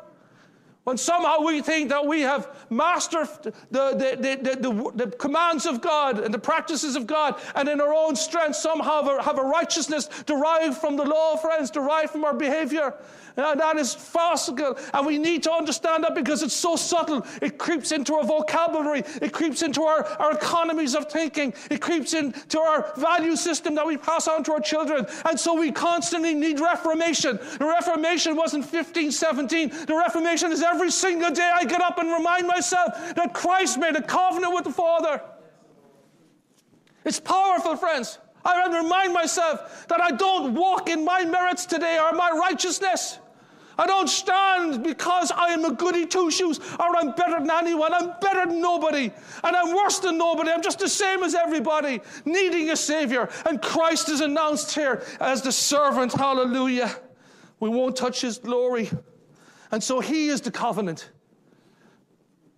When 0.87 0.97
somehow 0.97 1.41
we 1.41 1.61
think 1.61 1.89
that 1.89 2.05
we 2.05 2.21
have 2.21 2.47
mastered 2.69 3.27
the, 3.43 3.91
the, 3.91 4.55
the, 4.55 4.91
the, 4.95 5.11
commands 5.17 5.65
of 5.65 5.81
God 5.81 6.17
and 6.17 6.33
the 6.33 6.39
practices 6.39 6.95
of 6.95 7.05
God, 7.05 7.41
and 7.55 7.67
in 7.67 7.81
our 7.81 7.93
own 7.93 8.15
strength 8.15 8.55
somehow 8.55 9.03
have 9.03 9.19
a, 9.19 9.21
have 9.21 9.37
a 9.37 9.43
righteousness 9.43 10.07
derived 10.25 10.77
from 10.77 10.95
the 10.95 11.03
law, 11.03 11.35
friends, 11.35 11.71
derived 11.71 12.11
from 12.11 12.23
our 12.23 12.33
behavior. 12.33 12.93
And 13.35 13.59
that 13.59 13.77
is 13.77 13.93
farcical. 13.93 14.77
And 14.93 15.05
we 15.05 15.17
need 15.17 15.43
to 15.43 15.51
understand 15.51 16.03
that 16.05 16.15
because 16.15 16.41
it's 16.41 16.55
so 16.55 16.75
subtle. 16.75 17.25
It 17.41 17.57
creeps 17.57 17.91
into 17.91 18.15
our 18.15 18.23
vocabulary, 18.23 19.03
it 19.21 19.31
creeps 19.31 19.61
into 19.61 19.83
our, 19.83 20.05
our 20.19 20.31
economies 20.31 20.95
of 20.95 21.11
thinking, 21.11 21.53
it 21.69 21.81
creeps 21.81 22.13
into 22.13 22.59
our 22.59 22.93
value 22.97 23.35
system 23.35 23.75
that 23.75 23.85
we 23.85 23.97
pass 23.97 24.27
on 24.27 24.43
to 24.45 24.53
our 24.53 24.59
children. 24.59 25.05
And 25.25 25.39
so 25.39 25.53
we 25.53 25.71
constantly 25.71 26.33
need 26.33 26.59
reformation. 26.59 27.39
The 27.59 27.65
Reformation 27.65 28.35
wasn't 28.35 28.63
1517, 28.63 29.85
the 29.85 29.95
Reformation 29.95 30.51
is 30.51 30.63
every 30.63 30.76
single 30.89 31.31
day 31.31 31.51
I 31.53 31.65
get 31.65 31.81
up 31.81 31.97
and 31.97 32.11
remind 32.11 32.47
myself 32.47 32.93
that 33.15 33.33
Christ 33.33 33.77
made 33.77 33.95
a 33.95 34.01
covenant 34.01 34.53
with 34.53 34.65
the 34.65 34.71
Father. 34.71 35.21
It's 37.03 37.19
powerful, 37.19 37.75
friends. 37.75 38.19
I 38.45 38.65
remind 38.67 39.13
myself 39.13 39.87
that 39.87 40.01
I 40.01 40.11
don't 40.11 40.53
walk 40.53 40.89
in 40.89 41.03
my 41.03 41.25
merits 41.25 41.65
today 41.65 41.99
or 41.99 42.13
my 42.13 42.31
righteousness. 42.31 43.19
I 43.79 43.85
don't 43.85 44.09
stand 44.09 44.83
because 44.83 45.31
I 45.31 45.49
am 45.49 45.63
a 45.63 45.71
goody 45.71 46.05
two 46.05 46.31
shoes 46.31 46.59
or 46.79 46.97
I'm 46.97 47.11
better 47.11 47.39
than 47.39 47.51
anyone. 47.51 47.93
I'm 47.93 48.13
better 48.19 48.47
than 48.47 48.59
nobody. 48.59 49.11
And 49.43 49.55
I'm 49.55 49.75
worse 49.75 49.99
than 49.99 50.17
nobody. 50.17 50.49
I'm 50.49 50.63
just 50.63 50.79
the 50.79 50.89
same 50.89 51.23
as 51.23 51.35
everybody, 51.35 52.01
needing 52.25 52.71
a 52.71 52.75
Savior. 52.75 53.29
And 53.45 53.61
Christ 53.61 54.09
is 54.09 54.21
announced 54.21 54.73
here 54.73 55.03
as 55.19 55.43
the 55.43 55.51
servant. 55.51 56.13
Hallelujah. 56.13 56.95
We 57.59 57.69
won't 57.69 57.95
touch 57.95 58.21
His 58.21 58.39
glory. 58.39 58.89
And 59.71 59.83
so 59.83 59.99
He 59.99 60.27
is 60.27 60.41
the 60.41 60.51
covenant. 60.51 61.09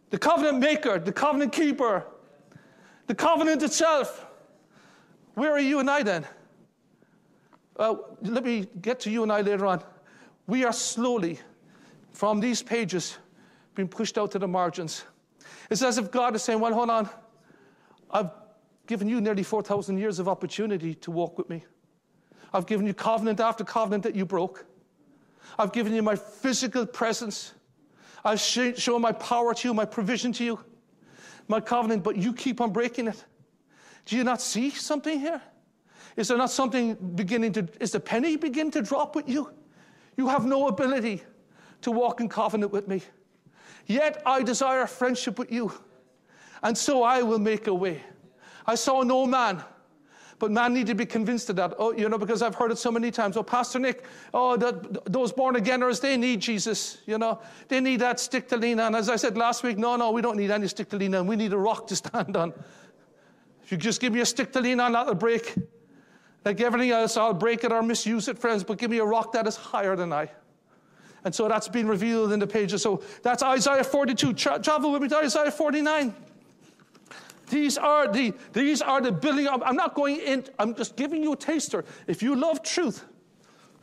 The 0.10 0.18
covenant 0.18 0.60
maker, 0.60 1.00
the 1.00 1.12
covenant 1.12 1.54
keeper, 1.54 2.06
the 3.08 3.16
covenant 3.16 3.64
itself. 3.64 4.26
Where 5.36 5.52
are 5.52 5.60
you 5.60 5.80
and 5.80 5.90
I 5.90 6.04
then? 6.04 6.26
Uh, 7.78 7.96
let 8.22 8.44
me 8.44 8.68
get 8.82 9.00
to 9.02 9.10
you 9.10 9.24
and 9.24 9.32
I 9.32 9.42
later 9.42 9.66
on 9.66 9.84
we 10.50 10.66
are 10.66 10.74
slowly, 10.74 11.40
from 12.12 12.40
these 12.40 12.64
pages, 12.64 13.20
being 13.76 13.88
pushed 13.88 14.18
out 14.18 14.32
to 14.32 14.40
the 14.40 14.48
margins. 14.48 15.04
It's 15.70 15.84
as 15.84 16.00
if 16.00 16.10
God 16.10 16.36
is 16.36 16.42
saying, 16.42 16.60
Well, 16.60 16.74
hold 16.74 16.90
on. 16.90 17.08
I've 18.10 18.32
given 18.88 19.08
you 19.08 19.22
nearly 19.22 19.44
4,000 19.44 20.00
years 20.00 20.18
of 20.18 20.28
opportunity 20.28 20.96
to 20.96 21.12
walk 21.12 21.38
with 21.38 21.48
me. 21.50 21.64
I've 22.52 22.66
given 22.66 22.88
you 22.88 22.96
covenant 22.96 23.40
after 23.40 23.64
covenant 23.64 24.02
that 24.04 24.16
you 24.16 24.26
broke. 24.26 24.66
I've 25.60 25.74
given 25.74 25.94
you 25.94 26.02
my 26.02 26.16
physical 26.16 26.86
presence. 26.86 27.54
I've 28.24 28.40
shown 28.40 29.02
my 29.02 29.12
power 29.12 29.54
to 29.54 29.68
you, 29.68 29.74
my 29.74 29.84
provision 29.84 30.32
to 30.34 30.44
you, 30.46 30.60
my 31.50 31.60
covenant, 31.60 32.02
but 32.02 32.16
you 32.16 32.32
keep 32.34 32.62
on 32.62 32.72
breaking 32.72 33.08
it. 33.08 33.26
Do 34.06 34.16
you 34.16 34.24
not 34.24 34.42
see 34.42 34.70
something 34.70 35.20
here? 35.20 35.42
Is 36.16 36.30
there 36.30 36.38
not 36.38 36.50
something 36.50 36.96
beginning 37.16 37.52
to, 37.54 37.68
is 37.82 37.92
the 37.92 38.00
penny 38.00 38.38
begin 38.38 38.72
to 38.72 38.82
drop 38.82 39.16
with 39.16 39.28
you? 39.28 39.52
You 40.16 40.30
have 40.30 40.46
no 40.46 40.70
ability 40.70 41.24
to 41.82 41.92
walk 41.92 42.22
in 42.22 42.30
covenant 42.30 42.72
with 42.72 42.88
me. 42.88 43.02
Yet 43.86 44.22
I 44.26 44.44
desire 44.44 44.86
friendship 44.88 45.38
with 45.38 45.52
you, 45.52 45.74
and 46.64 46.78
so 46.78 47.04
I 47.04 47.22
will 47.22 47.40
make 47.40 47.68
a 47.68 47.74
way. 47.74 48.02
I 48.66 48.76
saw 48.76 49.02
no 49.02 49.26
man. 49.26 49.62
But 50.40 50.52
man 50.52 50.74
need 50.74 50.88
to 50.88 50.96
be 50.96 51.06
convinced 51.06 51.50
of 51.50 51.58
that. 51.58 51.74
Oh, 51.78 51.92
you 51.92 52.08
know, 52.08 52.18
because 52.18 52.42
I've 52.42 52.56
heard 52.56 52.72
it 52.72 52.78
so 52.78 52.92
many 52.92 53.12
times. 53.12 53.36
Oh, 53.36 53.44
Pastor 53.44 53.78
Nick, 53.78 54.06
oh, 54.34 54.56
those 55.06 55.34
born 55.34 55.56
againers, 55.56 56.00
they 56.00 56.16
need 56.16 56.40
Jesus. 56.40 57.00
You 57.06 57.18
know, 57.18 57.40
they 57.68 57.82
need 57.82 58.00
that 58.00 58.22
stick 58.22 58.48
to 58.48 58.58
lean 58.58 58.80
on. 58.80 58.96
As 58.96 59.10
I 59.10 59.18
said 59.18 59.38
last 59.38 59.64
week, 59.64 59.78
no, 59.78 59.98
no, 59.98 60.12
we 60.12 60.22
don't 60.22 60.38
need 60.38 60.50
any 60.50 60.68
stick 60.70 60.90
to 60.90 60.98
lean 60.98 61.14
on. 61.14 61.28
We 61.28 61.36
need 61.36 61.52
a 61.52 61.58
rock 61.58 61.88
to 61.88 61.96
stand 61.96 62.38
on. 62.38 62.54
If 63.64 63.74
you 63.74 63.78
just 63.78 64.00
give 64.00 64.14
me 64.14 64.22
a 64.22 64.26
stick 64.26 64.54
to 64.54 64.62
lean 64.62 64.80
on, 64.80 64.94
that'll 64.94 65.14
break. 65.14 65.56
Like 66.46 66.62
everything 66.62 66.92
else, 66.92 67.18
I'll 67.18 67.34
break 67.34 67.66
it 67.66 67.74
or 67.74 67.84
misuse 67.84 68.30
it, 68.30 68.40
friends, 68.40 68.64
but 68.64 68.78
give 68.78 68.90
me 68.90 69.00
a 69.00 69.06
rock 69.06 69.34
that 69.34 69.46
is 69.46 69.58
higher 69.58 69.98
than 69.98 70.14
I. 70.14 70.32
And 71.26 71.36
so 71.36 71.50
that's 71.50 71.68
been 71.68 71.88
revealed 71.88 72.32
in 72.32 72.40
the 72.40 72.48
pages. 72.48 72.82
So 72.82 73.04
that's 73.22 73.44
Isaiah 73.44 73.84
42. 73.84 74.34
Tra- 74.34 74.60
travel 74.60 74.94
with 74.94 75.02
me 75.02 75.10
to 75.10 75.18
Isaiah 75.18 75.52
49. 75.52 76.16
These 77.50 77.78
are 77.78 78.08
the, 78.08 78.34
these 78.54 78.82
are 78.82 79.02
the 79.02 79.12
building 79.12 79.48
up. 79.48 79.62
I'm 79.66 79.76
not 79.76 79.96
going 79.96 80.18
in, 80.18 80.46
I'm 80.58 80.76
just 80.76 80.96
giving 80.96 81.24
you 81.24 81.34
a 81.34 81.36
taster. 81.36 81.84
If 82.08 82.22
you 82.22 82.36
love 82.36 82.64
truth, 82.64 83.06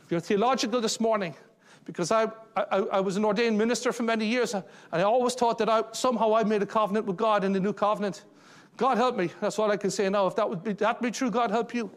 if 0.05 0.11
you're 0.11 0.19
theological 0.19 0.81
this 0.81 0.99
morning, 0.99 1.35
because 1.83 2.11
I, 2.11 2.27
I, 2.55 2.79
I 2.93 2.99
was 2.99 3.17
an 3.17 3.25
ordained 3.25 3.57
minister 3.57 3.93
for 3.93 4.03
many 4.03 4.25
years, 4.25 4.53
uh, 4.53 4.61
and 4.91 5.01
I 5.01 5.05
always 5.05 5.35
thought 5.35 5.57
that 5.59 5.69
I, 5.69 5.83
somehow 5.91 6.35
I 6.35 6.43
made 6.43 6.61
a 6.61 6.65
covenant 6.65 7.05
with 7.05 7.17
God 7.17 7.43
in 7.43 7.53
the 7.53 7.59
new 7.59 7.73
covenant. 7.73 8.25
God 8.75 8.97
help 8.97 9.17
me. 9.17 9.31
That's 9.41 9.57
what 9.57 9.71
I 9.71 9.77
can 9.77 9.89
say 9.89 10.09
now. 10.09 10.27
If 10.27 10.35
that 10.35 10.49
would 10.49 10.63
be, 10.63 10.73
that 10.73 11.01
be 11.01 11.11
true, 11.11 11.31
God 11.31 11.49
help 11.49 11.73
you. 11.73 11.89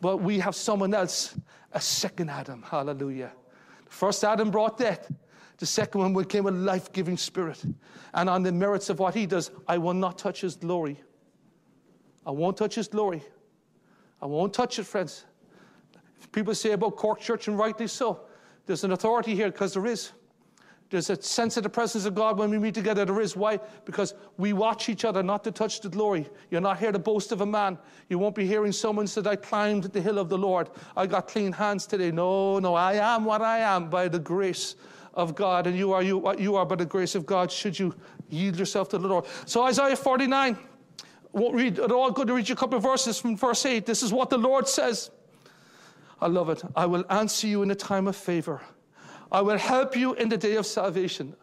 But 0.00 0.18
we 0.18 0.38
have 0.40 0.54
someone 0.54 0.94
else, 0.94 1.36
a 1.72 1.80
second 1.80 2.30
Adam. 2.30 2.62
Hallelujah. 2.62 3.32
The 3.86 3.90
first 3.90 4.22
Adam 4.24 4.50
brought 4.50 4.76
death. 4.76 5.10
The 5.58 5.66
second 5.66 6.00
one 6.00 6.14
became 6.14 6.46
a 6.46 6.52
life 6.52 6.92
giving 6.92 7.16
spirit. 7.16 7.64
And 8.14 8.30
on 8.30 8.42
the 8.42 8.52
merits 8.52 8.90
of 8.90 9.00
what 9.00 9.14
he 9.14 9.26
does, 9.26 9.50
I 9.66 9.78
will 9.78 9.94
not 9.94 10.18
touch 10.18 10.40
his 10.42 10.56
glory. 10.56 11.00
I 12.28 12.30
won't 12.30 12.58
touch 12.58 12.74
his 12.74 12.88
glory. 12.88 13.22
I 14.20 14.26
won't 14.26 14.52
touch 14.52 14.78
it, 14.78 14.84
friends. 14.84 15.24
People 16.30 16.54
say 16.54 16.72
about 16.72 16.96
Cork 16.96 17.20
Church, 17.20 17.48
and 17.48 17.58
rightly 17.58 17.86
so. 17.86 18.20
There's 18.66 18.84
an 18.84 18.92
authority 18.92 19.34
here 19.34 19.50
because 19.50 19.72
there 19.72 19.86
is. 19.86 20.12
There's 20.90 21.08
a 21.08 21.20
sense 21.20 21.56
of 21.56 21.62
the 21.62 21.70
presence 21.70 22.04
of 22.04 22.14
God 22.14 22.38
when 22.38 22.50
we 22.50 22.58
meet 22.58 22.74
together. 22.74 23.06
There 23.06 23.20
is. 23.22 23.34
Why? 23.34 23.58
Because 23.86 24.12
we 24.36 24.52
watch 24.52 24.90
each 24.90 25.06
other 25.06 25.22
not 25.22 25.42
to 25.44 25.50
touch 25.50 25.80
the 25.80 25.88
glory. 25.88 26.28
You're 26.50 26.60
not 26.60 26.78
here 26.78 26.92
to 26.92 26.98
boast 26.98 27.32
of 27.32 27.40
a 27.40 27.46
man. 27.46 27.78
You 28.10 28.18
won't 28.18 28.34
be 28.34 28.46
hearing 28.46 28.72
someone 28.72 29.06
say, 29.06 29.22
I 29.24 29.36
climbed 29.36 29.84
the 29.84 30.00
hill 30.00 30.18
of 30.18 30.28
the 30.28 30.38
Lord. 30.38 30.68
I 30.98 31.06
got 31.06 31.28
clean 31.28 31.52
hands 31.52 31.86
today. 31.86 32.10
No, 32.10 32.58
no, 32.58 32.74
I 32.74 32.94
am 32.94 33.24
what 33.24 33.40
I 33.40 33.60
am 33.60 33.88
by 33.88 34.08
the 34.08 34.18
grace 34.18 34.76
of 35.14 35.34
God. 35.34 35.66
And 35.66 35.78
you 35.78 35.94
are 35.94 36.02
you, 36.02 36.18
what 36.18 36.38
you 36.38 36.56
are 36.56 36.66
by 36.66 36.76
the 36.76 36.86
grace 36.86 37.14
of 37.14 37.24
God, 37.24 37.50
should 37.50 37.78
you 37.78 37.94
yield 38.28 38.58
yourself 38.58 38.90
to 38.90 38.98
the 38.98 39.08
Lord. 39.08 39.24
So, 39.46 39.62
Isaiah 39.62 39.96
49, 39.96 40.58
won't 41.32 41.54
read 41.54 41.78
it 41.78 41.92
all. 41.92 42.10
Going 42.10 42.28
to 42.28 42.34
read 42.34 42.48
you 42.48 42.54
a 42.54 42.56
couple 42.56 42.76
of 42.76 42.82
verses 42.82 43.20
from 43.20 43.36
verse 43.36 43.64
8. 43.64 43.86
This 43.86 44.02
is 44.02 44.12
what 44.12 44.30
the 44.30 44.38
Lord 44.38 44.68
says. 44.68 45.10
I 46.20 46.26
love 46.26 46.48
it. 46.48 46.62
I 46.74 46.86
will 46.86 47.04
answer 47.10 47.46
you 47.46 47.62
in 47.62 47.70
a 47.70 47.74
time 47.74 48.08
of 48.08 48.16
favor. 48.16 48.60
I 49.30 49.40
will 49.40 49.58
help 49.58 49.96
you 49.96 50.14
in 50.14 50.28
the 50.28 50.36
day 50.36 50.56
of 50.56 50.66
salvation. 50.66 51.34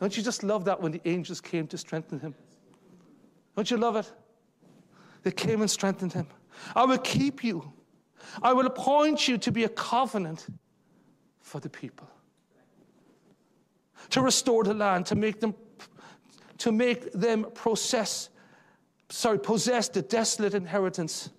Don't 0.00 0.16
you 0.16 0.22
just 0.22 0.42
love 0.42 0.64
that 0.64 0.80
when 0.80 0.92
the 0.92 1.00
angels 1.04 1.40
came 1.40 1.66
to 1.68 1.78
strengthen 1.78 2.18
him? 2.18 2.34
Don't 3.54 3.70
you 3.70 3.76
love 3.76 3.96
it? 3.96 4.10
They 5.22 5.30
came 5.30 5.60
and 5.60 5.70
strengthened 5.70 6.12
him. 6.12 6.26
I 6.74 6.84
will 6.84 6.98
keep 6.98 7.44
you. 7.44 7.72
I 8.42 8.52
will 8.52 8.66
appoint 8.66 9.28
you 9.28 9.38
to 9.38 9.52
be 9.52 9.64
a 9.64 9.68
covenant 9.68 10.46
for 11.40 11.60
the 11.60 11.68
people. 11.68 12.08
To 14.10 14.20
restore 14.20 14.64
the 14.64 14.74
land, 14.74 15.06
to 15.06 15.14
make 15.14 15.40
them 15.40 15.54
to 16.58 16.72
make 16.72 17.12
them 17.12 17.46
process, 17.54 18.30
sorry, 19.08 19.38
possess 19.38 19.88
the 19.88 20.02
desolate 20.02 20.54
inheritance. 20.54 21.30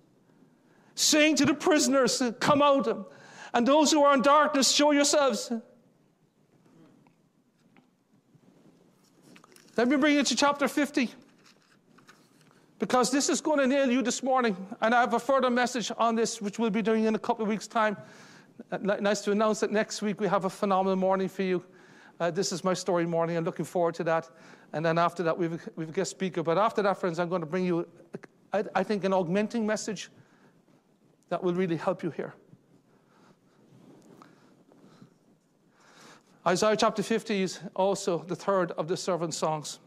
Saying 0.94 1.36
to 1.36 1.44
the 1.44 1.54
prisoners, 1.54 2.22
come 2.40 2.62
out, 2.62 3.12
and 3.52 3.66
those 3.66 3.92
who 3.92 4.02
are 4.02 4.14
in 4.14 4.22
darkness, 4.22 4.72
show 4.72 4.92
yourselves. 4.92 5.52
Let 9.76 9.88
me 9.88 9.96
bring 9.96 10.16
you 10.16 10.22
to 10.22 10.36
chapter 10.36 10.68
50. 10.68 11.10
Because 12.78 13.10
this 13.10 13.28
is 13.28 13.40
going 13.40 13.58
to 13.58 13.66
nail 13.66 13.90
you 13.90 14.02
this 14.02 14.22
morning. 14.22 14.56
And 14.80 14.94
I 14.94 15.00
have 15.00 15.14
a 15.14 15.18
further 15.18 15.50
message 15.50 15.90
on 15.98 16.14
this, 16.14 16.40
which 16.40 16.58
we'll 16.58 16.70
be 16.70 16.82
doing 16.82 17.04
in 17.04 17.14
a 17.14 17.18
couple 17.18 17.42
of 17.42 17.48
weeks' 17.48 17.66
time. 17.66 17.96
Nice 18.80 19.20
to 19.22 19.32
announce 19.32 19.60
that 19.60 19.70
next 19.70 20.00
week 20.00 20.20
we 20.20 20.28
have 20.28 20.46
a 20.46 20.50
phenomenal 20.50 20.96
morning 20.96 21.28
for 21.28 21.42
you. 21.42 21.62
Uh, 22.18 22.30
this 22.30 22.52
is 22.52 22.64
my 22.64 22.72
story 22.72 23.04
morning. 23.04 23.36
I'm 23.36 23.44
looking 23.44 23.66
forward 23.66 23.94
to 23.96 24.04
that. 24.04 24.30
And 24.72 24.84
then 24.84 24.98
after 24.98 25.22
that, 25.22 25.36
we've, 25.38 25.68
we've 25.76 25.88
a 25.88 25.92
guest 25.92 26.10
speaker. 26.10 26.42
But 26.42 26.58
after 26.58 26.82
that, 26.82 26.98
friends, 26.98 27.18
I'm 27.18 27.28
going 27.28 27.40
to 27.40 27.46
bring 27.46 27.64
you, 27.64 27.86
I, 28.52 28.64
I 28.74 28.82
think, 28.82 29.04
an 29.04 29.12
augmenting 29.12 29.66
message 29.66 30.10
that 31.28 31.42
will 31.42 31.54
really 31.54 31.76
help 31.76 32.02
you 32.02 32.10
here. 32.10 32.34
Isaiah 36.46 36.76
chapter 36.76 37.02
50 37.02 37.42
is 37.42 37.60
also 37.74 38.18
the 38.18 38.36
third 38.36 38.70
of 38.72 38.86
the 38.86 38.96
servant 38.96 39.34
songs. 39.34 39.80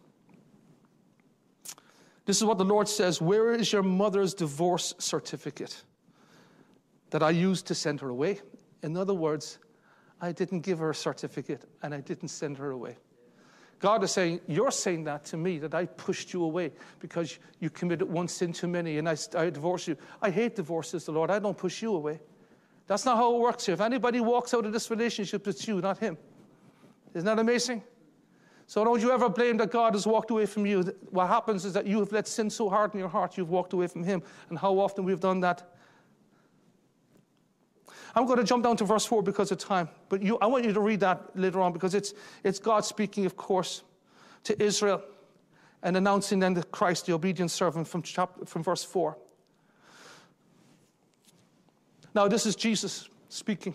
This 2.26 2.38
is 2.38 2.44
what 2.44 2.58
the 2.58 2.66
Lord 2.66 2.88
says 2.88 3.22
Where 3.22 3.54
is 3.54 3.72
your 3.72 3.82
mother's 3.82 4.34
divorce 4.34 4.94
certificate 5.00 5.84
that 7.12 7.24
I 7.24 7.32
used 7.32 7.66
to 7.68 7.76
send 7.76 8.02
her 8.02 8.10
away? 8.10 8.42
In 8.84 8.98
other 8.98 9.14
words, 9.14 9.58
I 10.22 10.32
didn't 10.32 10.62
give 10.62 10.80
her 10.80 10.90
a 10.90 10.96
certificate 10.96 11.64
and 11.82 11.94
I 11.94 12.02
didn't 12.02 12.28
send 12.28 12.58
her 12.58 12.72
away. 12.72 12.98
God 13.80 14.04
is 14.04 14.12
saying, 14.12 14.42
You're 14.48 14.72
saying 14.72 15.06
that 15.06 15.26
to 15.26 15.38
me, 15.38 15.58
that 15.60 15.74
I 15.74 15.86
pushed 15.86 16.34
you 16.34 16.44
away 16.44 16.72
because 17.00 17.40
you 17.60 17.70
committed 17.70 18.10
one 18.10 18.28
sin 18.28 18.54
too 18.54 18.68
many 18.68 18.98
and 18.98 19.08
I, 19.08 19.16
I 19.36 19.50
divorced 19.50 19.88
you. 19.88 19.98
I 20.22 20.30
hate 20.30 20.56
divorces, 20.56 21.06
the 21.06 21.12
Lord. 21.12 21.32
I 21.32 21.40
don't 21.40 21.58
push 21.58 21.82
you 21.82 21.96
away. 21.96 22.20
That's 22.88 23.06
not 23.06 23.18
how 23.18 23.36
it 23.36 23.40
works 23.40 23.66
here. 23.66 23.74
If 23.74 23.82
anybody 23.82 24.20
walks 24.20 24.54
out 24.54 24.66
of 24.66 24.74
this 24.74 24.90
relationship, 24.90 25.48
it's 25.48 25.68
you, 25.68 25.80
not 25.80 26.00
him. 26.00 26.18
Isn't 27.14 27.26
that 27.26 27.40
amazing? 27.40 27.84
So 28.66 28.84
don't 28.84 29.02
you 29.02 29.12
ever 29.12 29.30
blame 29.30 29.58
that 29.58 29.72
God 29.72 29.94
has 29.94 30.06
walked 30.06 30.30
away 30.30 30.46
from 30.46 30.66
you. 30.66 30.84
What 31.10 31.28
happens 31.28 31.66
is 31.66 31.74
that 31.74 31.88
you 31.88 32.00
have 32.00 32.12
let 32.12 32.28
sin 32.28 32.50
so 32.50 32.70
hard 32.70 32.94
in 32.94 33.00
your 33.00 33.10
heart, 33.10 33.38
you've 33.38 33.50
walked 33.50 33.74
away 33.74 33.88
from 33.88 34.04
Him. 34.04 34.22
And 34.50 34.60
how 34.60 34.78
often 34.78 35.06
we've 35.06 35.20
done 35.20 35.40
that. 35.40 35.72
I'm 38.20 38.26
going 38.26 38.38
to 38.38 38.44
jump 38.44 38.66
down 38.66 38.76
to 38.76 38.84
verse 38.84 39.06
4 39.06 39.24
because 39.24 39.50
of 39.50 39.60
time. 39.60 39.88
But 40.10 40.22
you, 40.22 40.38
I 40.42 40.46
want 40.48 40.66
you 40.66 40.74
to 40.74 40.82
read 40.82 41.00
that 41.00 41.38
later 41.38 41.62
on 41.62 41.72
because 41.72 41.96
it's, 41.96 42.14
it's 42.44 42.60
God 42.60 42.84
speaking, 42.84 43.26
of 43.26 43.38
course, 43.38 43.82
to 44.44 44.62
Israel 44.62 45.02
and 45.84 45.96
announcing 45.96 46.40
then 46.40 46.54
the 46.54 46.64
Christ, 46.64 47.06
the 47.06 47.14
obedient 47.14 47.50
servant, 47.50 47.88
from, 47.88 48.02
chapter, 48.02 48.46
from 48.46 48.62
verse 48.62 48.84
4. 48.84 49.18
Now, 52.14 52.28
this 52.28 52.46
is 52.46 52.58
Jesus 52.58 53.08
speaking. 53.30 53.74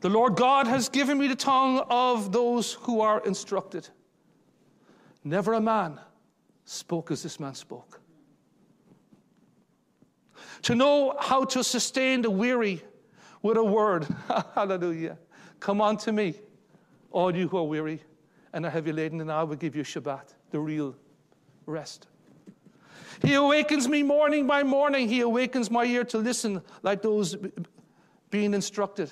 The 0.00 0.08
Lord 0.08 0.34
God 0.34 0.66
has 0.66 0.88
given 0.88 1.18
me 1.18 1.28
the 1.28 1.36
tongue 1.36 1.84
of 1.90 2.32
those 2.32 2.72
who 2.72 3.02
are 3.02 3.22
instructed. 3.26 3.86
Never 5.22 5.52
a 5.52 5.60
man 5.60 6.00
spoke 6.64 7.10
as 7.10 7.22
this 7.22 7.38
man 7.38 7.54
spoke. 7.54 8.00
To 10.62 10.74
know 10.74 11.16
how 11.20 11.44
to 11.44 11.62
sustain 11.62 12.22
the 12.22 12.30
weary 12.30 12.82
with 13.42 13.56
a 13.56 13.64
word. 13.64 14.06
Hallelujah. 14.54 15.18
Come 15.60 15.80
unto 15.80 16.12
me, 16.12 16.34
all 17.10 17.34
you 17.34 17.48
who 17.48 17.58
are 17.58 17.64
weary 17.64 18.02
and 18.52 18.64
are 18.64 18.70
heavy 18.70 18.92
laden, 18.92 19.20
and 19.20 19.30
I 19.30 19.42
will 19.42 19.56
give 19.56 19.76
you 19.76 19.82
Shabbat, 19.82 20.34
the 20.50 20.58
real 20.60 20.96
rest. 21.66 22.08
He 23.22 23.34
awakens 23.34 23.88
me 23.88 24.02
morning 24.02 24.46
by 24.46 24.62
morning. 24.62 25.08
He 25.08 25.20
awakens 25.20 25.70
my 25.70 25.84
ear 25.84 26.04
to 26.04 26.18
listen 26.18 26.62
like 26.82 27.02
those 27.02 27.36
being 28.30 28.54
instructed. 28.54 29.10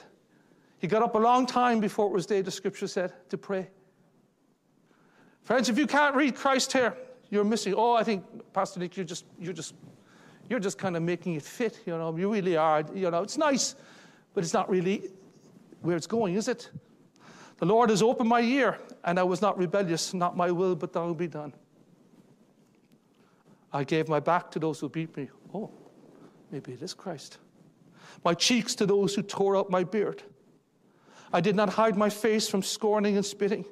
He 0.79 0.87
got 0.87 1.03
up 1.03 1.15
a 1.15 1.19
long 1.19 1.47
time 1.47 1.81
before 1.81 2.07
it 2.07 2.13
was 2.13 2.27
day, 2.27 2.43
the 2.43 2.51
scripture 2.51 2.87
said, 2.87 3.13
to 3.31 3.39
pray. 3.39 3.69
Friends, 5.43 5.69
if 5.69 5.79
you 5.79 5.87
can't 5.87 6.15
read 6.15 6.35
Christ 6.35 6.73
here, 6.73 6.97
you're 7.31 7.45
missing. 7.45 7.75
Oh, 7.75 7.93
I 7.95 8.05
think, 8.05 8.25
Pastor 8.53 8.81
Nick, 8.81 8.97
you're 8.97 9.05
just, 9.05 9.25
you're 9.39 9.53
just, 9.53 9.75
you're 10.49 10.61
just 10.61 10.79
kind 10.79 10.97
of 10.97 11.03
making 11.03 11.35
it 11.35 11.43
fit. 11.43 11.81
You 11.87 11.97
know, 11.97 12.17
you 12.17 12.33
really 12.33 12.57
are. 12.57 12.85
You 12.95 13.11
know, 13.11 13.23
it's 13.23 13.39
nice, 13.39 13.75
but 14.35 14.45
it's 14.45 14.53
not 14.53 14.69
really 14.69 15.11
where 15.83 15.97
it's 15.97 16.07
going, 16.07 16.35
is 16.35 16.49
it? 16.49 16.71
The 17.59 17.67
Lord 17.67 17.91
has 17.91 18.03
opened 18.03 18.29
my 18.29 18.41
ear, 18.41 18.79
and 19.05 19.19
I 19.19 19.23
was 19.23 19.41
not 19.41 19.57
rebellious. 19.57 20.13
Not 20.13 20.37
my 20.37 20.51
will, 20.51 20.75
but 20.75 20.93
thou 20.93 21.13
be 21.13 21.29
done. 21.29 21.53
I 23.73 23.85
gave 23.85 24.09
my 24.09 24.21
back 24.21 24.51
to 24.53 24.59
those 24.59 24.81
who 24.81 24.89
beat 24.89 25.17
me. 25.17 25.29
Oh, 25.53 25.71
maybe 26.51 26.73
it 26.73 26.83
is 26.83 26.95
Christ. 26.95 27.39
My 28.25 28.35
cheeks 28.35 28.75
to 28.77 28.87
those 28.87 29.15
who 29.15 29.23
tore 29.23 29.57
out 29.57 29.71
my 29.71 29.85
beard. 29.85 30.23
I 31.33 31.41
did 31.41 31.57
not 31.57 31.69
hide 31.71 31.97
my 31.97 32.11
face 32.11 32.49
from 32.49 32.63
scorning 32.63 33.17
and 33.17 33.27
spitting. 33.27 33.65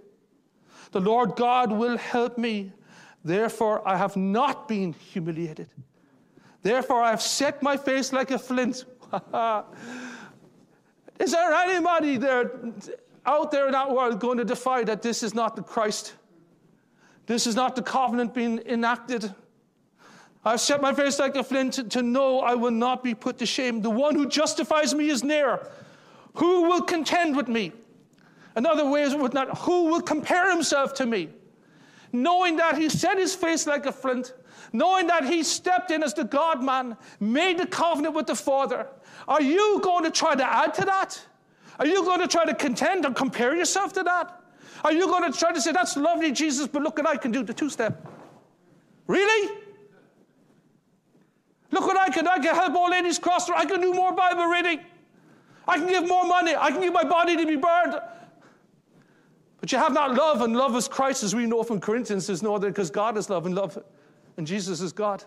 The 0.90 1.00
Lord 1.00 1.36
God 1.36 1.70
will 1.70 1.96
help 1.96 2.36
me. 2.36 2.72
Therefore, 3.24 3.86
I 3.86 3.96
have 3.96 4.16
not 4.16 4.66
been 4.66 4.92
humiliated. 4.92 5.68
Therefore, 6.62 7.02
I 7.02 7.10
have 7.10 7.22
set 7.22 7.62
my 7.62 7.76
face 7.76 8.12
like 8.12 8.30
a 8.30 8.38
flint. 8.38 8.84
is 11.18 11.32
there 11.32 11.52
anybody 11.52 12.16
there 12.16 12.52
out 13.26 13.50
there 13.50 13.66
in 13.66 13.72
that 13.72 13.90
world 13.90 14.20
going 14.20 14.38
to 14.38 14.44
defy 14.44 14.84
that 14.84 15.02
this 15.02 15.22
is 15.22 15.34
not 15.34 15.56
the 15.56 15.62
Christ 15.62 16.14
This 17.26 17.46
is 17.46 17.54
not 17.54 17.76
the 17.76 17.82
covenant 17.82 18.34
being 18.34 18.60
enacted. 18.66 19.32
I've 20.44 20.60
set 20.60 20.80
my 20.80 20.92
face 20.92 21.20
like 21.20 21.36
a 21.36 21.44
flint 21.44 21.74
to, 21.74 21.84
to 21.84 22.02
know 22.02 22.40
I 22.40 22.54
will 22.54 22.72
not 22.72 23.04
be 23.04 23.14
put 23.14 23.38
to 23.38 23.46
shame. 23.46 23.80
The 23.80 23.90
one 23.90 24.16
who 24.16 24.28
justifies 24.28 24.92
me 24.92 25.08
is 25.08 25.22
near. 25.22 25.68
Who 26.34 26.62
will 26.62 26.82
contend 26.82 27.36
with 27.36 27.46
me? 27.46 27.72
In 28.56 28.66
other 28.66 28.88
ways, 28.88 29.14
not, 29.14 29.58
who 29.58 29.84
will 29.84 30.00
compare 30.00 30.50
himself 30.50 30.94
to 30.94 31.06
me? 31.06 31.28
Knowing 32.12 32.56
that 32.56 32.76
he 32.76 32.88
set 32.88 33.18
his 33.18 33.34
face 33.34 33.66
like 33.66 33.86
a 33.86 33.92
flint, 33.92 34.34
knowing 34.72 35.06
that 35.06 35.24
he 35.24 35.42
stepped 35.42 35.90
in 35.90 36.02
as 36.02 36.14
the 36.14 36.24
God 36.24 36.62
man, 36.62 36.96
made 37.20 37.58
the 37.58 37.66
covenant 37.66 38.14
with 38.14 38.26
the 38.26 38.34
Father. 38.34 38.86
Are 39.28 39.42
you 39.42 39.80
going 39.82 40.04
to 40.04 40.10
try 40.10 40.34
to 40.34 40.44
add 40.44 40.74
to 40.74 40.84
that? 40.84 41.20
Are 41.78 41.86
you 41.86 42.04
going 42.04 42.20
to 42.20 42.28
try 42.28 42.44
to 42.44 42.54
contend 42.54 43.04
or 43.06 43.12
compare 43.12 43.56
yourself 43.56 43.92
to 43.94 44.02
that? 44.02 44.40
Are 44.84 44.92
you 44.92 45.06
going 45.06 45.30
to 45.30 45.36
try 45.36 45.52
to 45.52 45.60
say, 45.60 45.72
that's 45.72 45.96
lovely, 45.96 46.32
Jesus, 46.32 46.66
but 46.66 46.82
look 46.82 46.98
what 46.98 47.06
I 47.06 47.16
can 47.16 47.30
do 47.30 47.42
the 47.42 47.54
two 47.54 47.70
step? 47.70 48.06
Really? 49.06 49.58
Look 51.70 51.86
what 51.86 51.98
I 51.98 52.10
can 52.10 52.28
I 52.28 52.38
can 52.38 52.54
help 52.54 52.74
all 52.74 52.90
ladies 52.90 53.18
cross 53.18 53.48
I 53.48 53.64
can 53.64 53.80
do 53.80 53.94
more 53.94 54.12
Bible 54.12 54.44
reading. 54.44 54.80
I 55.66 55.78
can 55.78 55.88
give 55.88 56.06
more 56.06 56.26
money. 56.26 56.54
I 56.54 56.70
can 56.70 56.80
give 56.80 56.92
my 56.92 57.04
body 57.04 57.36
to 57.36 57.46
be 57.46 57.56
burned. 57.56 57.98
But 59.60 59.70
you 59.70 59.78
have 59.78 59.92
not 59.92 60.14
love, 60.14 60.40
and 60.40 60.56
love 60.56 60.74
is 60.74 60.88
Christ, 60.88 61.22
as 61.22 61.36
we 61.36 61.46
know 61.46 61.62
from 61.62 61.80
Corinthians. 61.80 62.26
There's 62.26 62.42
no 62.42 62.56
other 62.56 62.68
because 62.68 62.90
God 62.90 63.16
is 63.16 63.30
love, 63.30 63.46
and 63.46 63.54
love, 63.54 63.78
and 64.36 64.46
Jesus 64.46 64.80
is 64.80 64.92
God. 64.92 65.24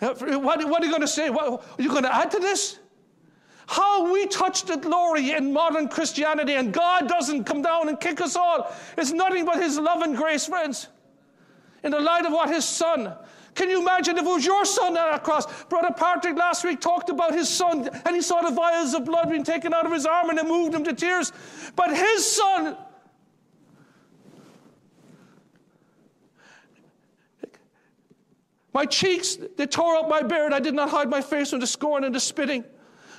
What, 0.00 0.22
are 0.22 0.84
you 0.84 0.90
going 0.90 1.00
to 1.02 1.08
say? 1.08 1.30
What, 1.30 1.62
are 1.78 1.82
you 1.82 1.90
going 1.90 2.04
to 2.04 2.14
add 2.14 2.30
to 2.32 2.38
this? 2.38 2.78
How 3.66 4.12
we 4.12 4.26
touch 4.26 4.64
the 4.64 4.76
glory 4.76 5.32
in 5.32 5.52
modern 5.52 5.88
Christianity, 5.88 6.54
and 6.54 6.72
God 6.72 7.08
doesn't 7.08 7.44
come 7.44 7.62
down 7.62 7.88
and 7.88 8.00
kick 8.00 8.20
us 8.20 8.34
all. 8.34 8.74
It's 8.98 9.12
nothing 9.12 9.44
but 9.44 9.62
His 9.62 9.78
love 9.78 10.02
and 10.02 10.16
grace, 10.16 10.46
friends. 10.46 10.88
In 11.84 11.92
the 11.92 12.00
light 12.00 12.26
of 12.26 12.32
what 12.32 12.48
His 12.48 12.64
Son. 12.64 13.14
Can 13.54 13.68
you 13.68 13.80
imagine 13.80 14.16
if 14.16 14.24
it 14.24 14.28
was 14.28 14.44
your 14.44 14.64
son 14.64 14.96
on 14.96 15.10
that 15.10 15.24
cross? 15.24 15.64
Brother 15.64 15.92
Patrick 15.96 16.36
last 16.36 16.64
week 16.64 16.80
talked 16.80 17.10
about 17.10 17.34
his 17.34 17.48
son, 17.48 17.88
and 18.06 18.14
he 18.14 18.22
saw 18.22 18.40
the 18.42 18.54
vials 18.54 18.94
of 18.94 19.04
blood 19.04 19.28
being 19.28 19.44
taken 19.44 19.74
out 19.74 19.86
of 19.86 19.92
his 19.92 20.06
arm, 20.06 20.30
and 20.30 20.38
it 20.38 20.46
moved 20.46 20.74
him 20.74 20.84
to 20.84 20.92
tears. 20.92 21.32
But 21.74 21.96
his 21.96 22.24
son 22.24 22.76
My 28.72 28.86
cheeks, 28.86 29.36
they 29.56 29.66
tore 29.66 29.96
up 29.96 30.08
my 30.08 30.22
beard. 30.22 30.52
I 30.52 30.60
did 30.60 30.74
not 30.74 30.90
hide 30.90 31.10
my 31.10 31.20
face 31.20 31.50
from 31.50 31.60
the 31.60 31.66
scorn 31.66 32.04
and 32.04 32.14
the 32.14 32.20
spitting. 32.20 32.64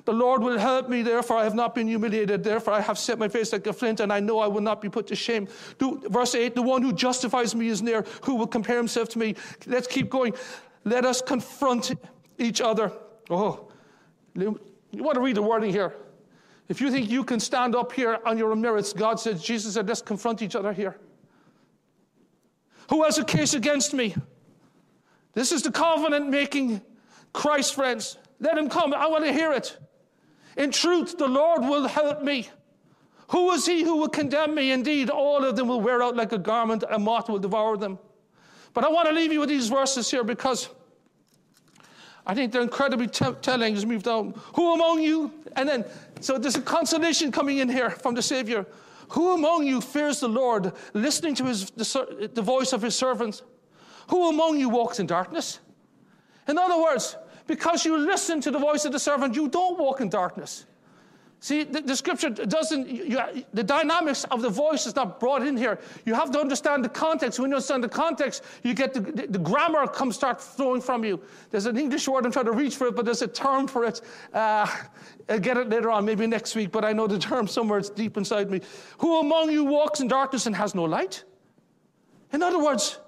The 0.05 0.13
Lord 0.13 0.41
will 0.41 0.57
help 0.57 0.89
me, 0.89 1.03
therefore 1.03 1.37
I 1.37 1.43
have 1.43 1.53
not 1.53 1.75
been 1.75 1.87
humiliated. 1.87 2.43
Therefore 2.43 2.73
I 2.73 2.81
have 2.81 2.97
set 2.97 3.19
my 3.19 3.27
face 3.27 3.53
like 3.53 3.67
a 3.67 3.73
flint, 3.73 3.99
and 3.99 4.11
I 4.11 4.19
know 4.19 4.39
I 4.39 4.47
will 4.47 4.61
not 4.61 4.81
be 4.81 4.89
put 4.89 5.07
to 5.07 5.15
shame. 5.15 5.47
verse 5.79 6.33
8 6.33 6.55
The 6.55 6.61
one 6.61 6.81
who 6.81 6.91
justifies 6.93 7.53
me 7.53 7.67
is 7.67 7.81
near, 7.81 8.05
who 8.23 8.35
will 8.35 8.47
compare 8.47 8.77
himself 8.77 9.09
to 9.09 9.19
me. 9.19 9.35
Let's 9.67 9.87
keep 9.87 10.09
going. 10.09 10.33
Let 10.85 11.05
us 11.05 11.21
confront 11.21 11.93
each 12.39 12.61
other. 12.61 12.91
Oh, 13.29 13.71
you 14.35 14.59
want 14.93 15.15
to 15.15 15.21
read 15.21 15.35
the 15.35 15.41
wording 15.43 15.71
here. 15.71 15.93
If 16.67 16.79
you 16.81 16.89
think 16.89 17.09
you 17.09 17.23
can 17.23 17.39
stand 17.39 17.75
up 17.75 17.91
here 17.91 18.19
on 18.25 18.37
your 18.37 18.51
own 18.51 18.61
merits, 18.61 18.93
God 18.93 19.19
said, 19.19 19.39
Jesus 19.39 19.73
said, 19.73 19.87
let's 19.87 20.01
confront 20.01 20.41
each 20.41 20.55
other 20.55 20.71
here. 20.71 20.95
Who 22.89 23.03
has 23.03 23.17
a 23.17 23.25
case 23.25 23.53
against 23.53 23.93
me? 23.93 24.15
This 25.33 25.51
is 25.51 25.61
the 25.61 25.71
covenant 25.71 26.29
making 26.29 26.81
Christ, 27.33 27.75
friends. 27.75 28.17
Let 28.39 28.57
him 28.57 28.69
come. 28.69 28.93
I 28.93 29.07
want 29.07 29.25
to 29.25 29.31
hear 29.31 29.53
it. 29.53 29.77
In 30.57 30.71
truth, 30.71 31.17
the 31.17 31.27
Lord 31.27 31.61
will 31.61 31.87
help 31.87 32.21
me. 32.21 32.49
Who 33.29 33.51
is 33.51 33.65
he 33.65 33.83
who 33.83 33.97
will 33.97 34.09
condemn 34.09 34.55
me? 34.55 34.71
Indeed, 34.71 35.09
all 35.09 35.45
of 35.45 35.55
them 35.55 35.67
will 35.69 35.79
wear 35.79 36.03
out 36.03 36.17
like 36.17 36.33
a 36.33 36.37
garment, 36.37 36.83
a 36.89 36.99
moth 36.99 37.29
will 37.29 37.39
devour 37.39 37.77
them. 37.77 37.97
But 38.73 38.83
I 38.83 38.89
want 38.89 39.07
to 39.07 39.13
leave 39.13 39.31
you 39.31 39.39
with 39.39 39.49
these 39.49 39.69
verses 39.69 40.11
here 40.11 40.23
because 40.23 40.69
I 42.25 42.33
think 42.33 42.51
they're 42.51 42.61
incredibly 42.61 43.07
telling 43.07 43.75
as 43.75 43.85
we 43.85 43.93
move 43.93 44.03
down. 44.03 44.33
Who 44.55 44.73
among 44.73 45.01
you? 45.01 45.31
And 45.55 45.67
then, 45.67 45.85
so 46.19 46.37
there's 46.37 46.55
a 46.55 46.61
consolation 46.61 47.31
coming 47.31 47.59
in 47.59 47.69
here 47.69 47.89
from 47.89 48.15
the 48.15 48.21
Savior. 48.21 48.65
Who 49.09 49.33
among 49.33 49.65
you 49.65 49.81
fears 49.81 50.19
the 50.19 50.29
Lord, 50.29 50.73
listening 50.93 51.35
to 51.35 51.45
his, 51.45 51.71
the, 51.71 52.29
the 52.33 52.41
voice 52.41 52.73
of 52.73 52.81
his 52.81 52.95
servants? 52.95 53.43
Who 54.09 54.29
among 54.29 54.59
you 54.59 54.69
walks 54.69 54.99
in 54.99 55.07
darkness? 55.07 55.59
In 56.47 56.57
other 56.57 56.81
words, 56.81 57.15
because 57.47 57.85
you 57.85 57.97
listen 57.97 58.41
to 58.41 58.51
the 58.51 58.59
voice 58.59 58.85
of 58.85 58.91
the 58.91 58.99
servant, 58.99 59.35
you 59.35 59.47
don't 59.47 59.77
walk 59.77 60.01
in 60.01 60.09
darkness. 60.09 60.65
See, 61.43 61.63
the, 61.63 61.81
the 61.81 61.95
scripture 61.95 62.29
doesn't, 62.29 62.87
you, 62.87 63.19
the 63.51 63.63
dynamics 63.63 64.25
of 64.25 64.43
the 64.43 64.49
voice 64.49 64.85
is 64.85 64.95
not 64.95 65.19
brought 65.19 65.41
in 65.41 65.57
here. 65.57 65.79
You 66.05 66.13
have 66.13 66.29
to 66.31 66.39
understand 66.39 66.85
the 66.85 66.89
context. 66.89 67.39
When 67.39 67.49
you 67.49 67.55
understand 67.55 67.83
the 67.83 67.89
context, 67.89 68.43
you 68.61 68.75
get 68.75 68.93
the, 68.93 68.99
the, 68.99 69.25
the 69.25 69.39
grammar 69.39 69.87
comes 69.87 70.13
start 70.13 70.39
flowing 70.39 70.81
from 70.81 71.03
you. 71.03 71.19
There's 71.49 71.65
an 71.65 71.79
English 71.79 72.07
word, 72.07 72.27
I'm 72.27 72.31
trying 72.31 72.45
to 72.45 72.51
reach 72.51 72.75
for 72.75 72.85
it, 72.87 72.95
but 72.95 73.05
there's 73.05 73.23
a 73.23 73.27
term 73.27 73.67
for 73.67 73.85
it. 73.85 74.01
Uh, 74.31 74.67
I'll 75.29 75.39
get 75.39 75.57
it 75.57 75.67
later 75.67 75.89
on, 75.89 76.05
maybe 76.05 76.27
next 76.27 76.55
week, 76.55 76.71
but 76.71 76.85
I 76.85 76.93
know 76.93 77.07
the 77.07 77.17
term 77.17 77.47
somewhere, 77.47 77.79
it's 77.79 77.89
deep 77.89 78.17
inside 78.17 78.51
me. 78.51 78.61
Who 78.99 79.19
among 79.19 79.49
you 79.49 79.63
walks 79.63 79.99
in 79.99 80.07
darkness 80.07 80.45
and 80.45 80.55
has 80.55 80.75
no 80.75 80.83
light? 80.83 81.23
In 82.33 82.43
other 82.43 82.63
words, 82.63 82.99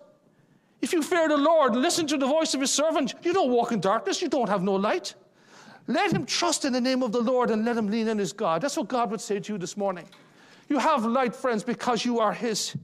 if 0.83 0.91
you 0.91 1.01
fear 1.01 1.29
the 1.29 1.37
Lord, 1.37 1.77
listen 1.77 2.05
to 2.07 2.17
the 2.17 2.27
voice 2.27 2.53
of 2.53 2.59
his 2.59 2.69
servant. 2.69 3.13
You 3.23 3.31
don't 3.31 3.49
walk 3.49 3.71
in 3.71 3.79
darkness, 3.79 4.21
you 4.21 4.27
don't 4.27 4.49
have 4.49 4.61
no 4.61 4.73
light. 4.73 5.15
Let 5.87 6.11
him 6.11 6.25
trust 6.25 6.65
in 6.65 6.73
the 6.73 6.81
name 6.81 7.01
of 7.03 7.13
the 7.13 7.21
Lord 7.21 7.51
and 7.51 7.63
let 7.63 7.77
him 7.77 7.87
lean 7.87 8.09
in 8.09 8.17
his 8.17 8.33
God. 8.33 8.61
That's 8.61 8.75
what 8.75 8.89
God 8.89 9.09
would 9.09 9.21
say 9.21 9.39
to 9.39 9.53
you 9.53 9.57
this 9.57 9.77
morning. 9.77 10.05
You 10.67 10.79
have 10.79 11.05
light, 11.05 11.33
friends, 11.33 11.63
because 11.63 12.03
you 12.03 12.19
are 12.19 12.33
his. 12.33 12.75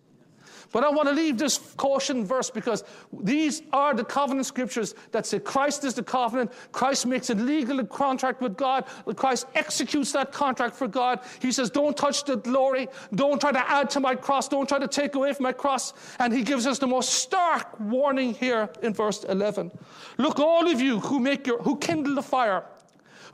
But 0.72 0.84
I 0.84 0.90
want 0.90 1.10
to 1.10 1.16
leave 1.16 1.38
this 1.38 1.58
caution 1.78 2.26
verse 2.26 2.52
because 2.52 2.84
these 3.12 3.64
are 3.74 3.96
the 3.96 4.04
covenant 4.04 4.46
scriptures 4.46 4.94
that 5.12 5.26
say 5.26 5.40
Christ 5.40 5.84
is 5.84 5.96
the 5.96 6.04
covenant. 6.04 6.52
Christ 6.72 7.08
makes 7.08 7.32
a 7.32 7.36
legal 7.36 7.84
contract 7.86 8.40
with 8.40 8.56
God. 8.56 8.86
Christ 9.16 9.48
executes 9.56 10.12
that 10.12 10.32
contract 10.32 10.76
for 10.76 10.88
God. 10.88 11.22
He 11.42 11.52
says, 11.52 11.72
Don't 11.72 11.98
touch 11.98 12.24
the 12.24 12.38
glory. 12.38 12.88
Don't 13.16 13.42
try 13.42 13.52
to 13.52 13.70
add 13.70 13.90
to 13.92 14.00
my 14.00 14.14
cross. 14.14 14.48
Don't 14.48 14.70
try 14.70 14.78
to 14.78 14.88
take 14.88 15.16
away 15.16 15.34
from 15.34 15.44
my 15.44 15.54
cross. 15.54 15.94
And 16.20 16.32
he 16.32 16.44
gives 16.44 16.68
us 16.68 16.78
the 16.78 16.88
most 16.88 17.10
stark 17.16 17.80
warning 17.80 18.36
here 18.36 18.70
in 18.84 18.94
verse 18.94 19.24
11. 19.24 19.72
Look, 20.18 20.40
all 20.40 20.70
of 20.70 20.80
you 20.80 21.00
who 21.00 21.20
make 21.20 21.48
your, 21.48 21.62
who 21.64 21.78
kindle 21.78 22.14
the 22.14 22.22
fire, 22.22 22.64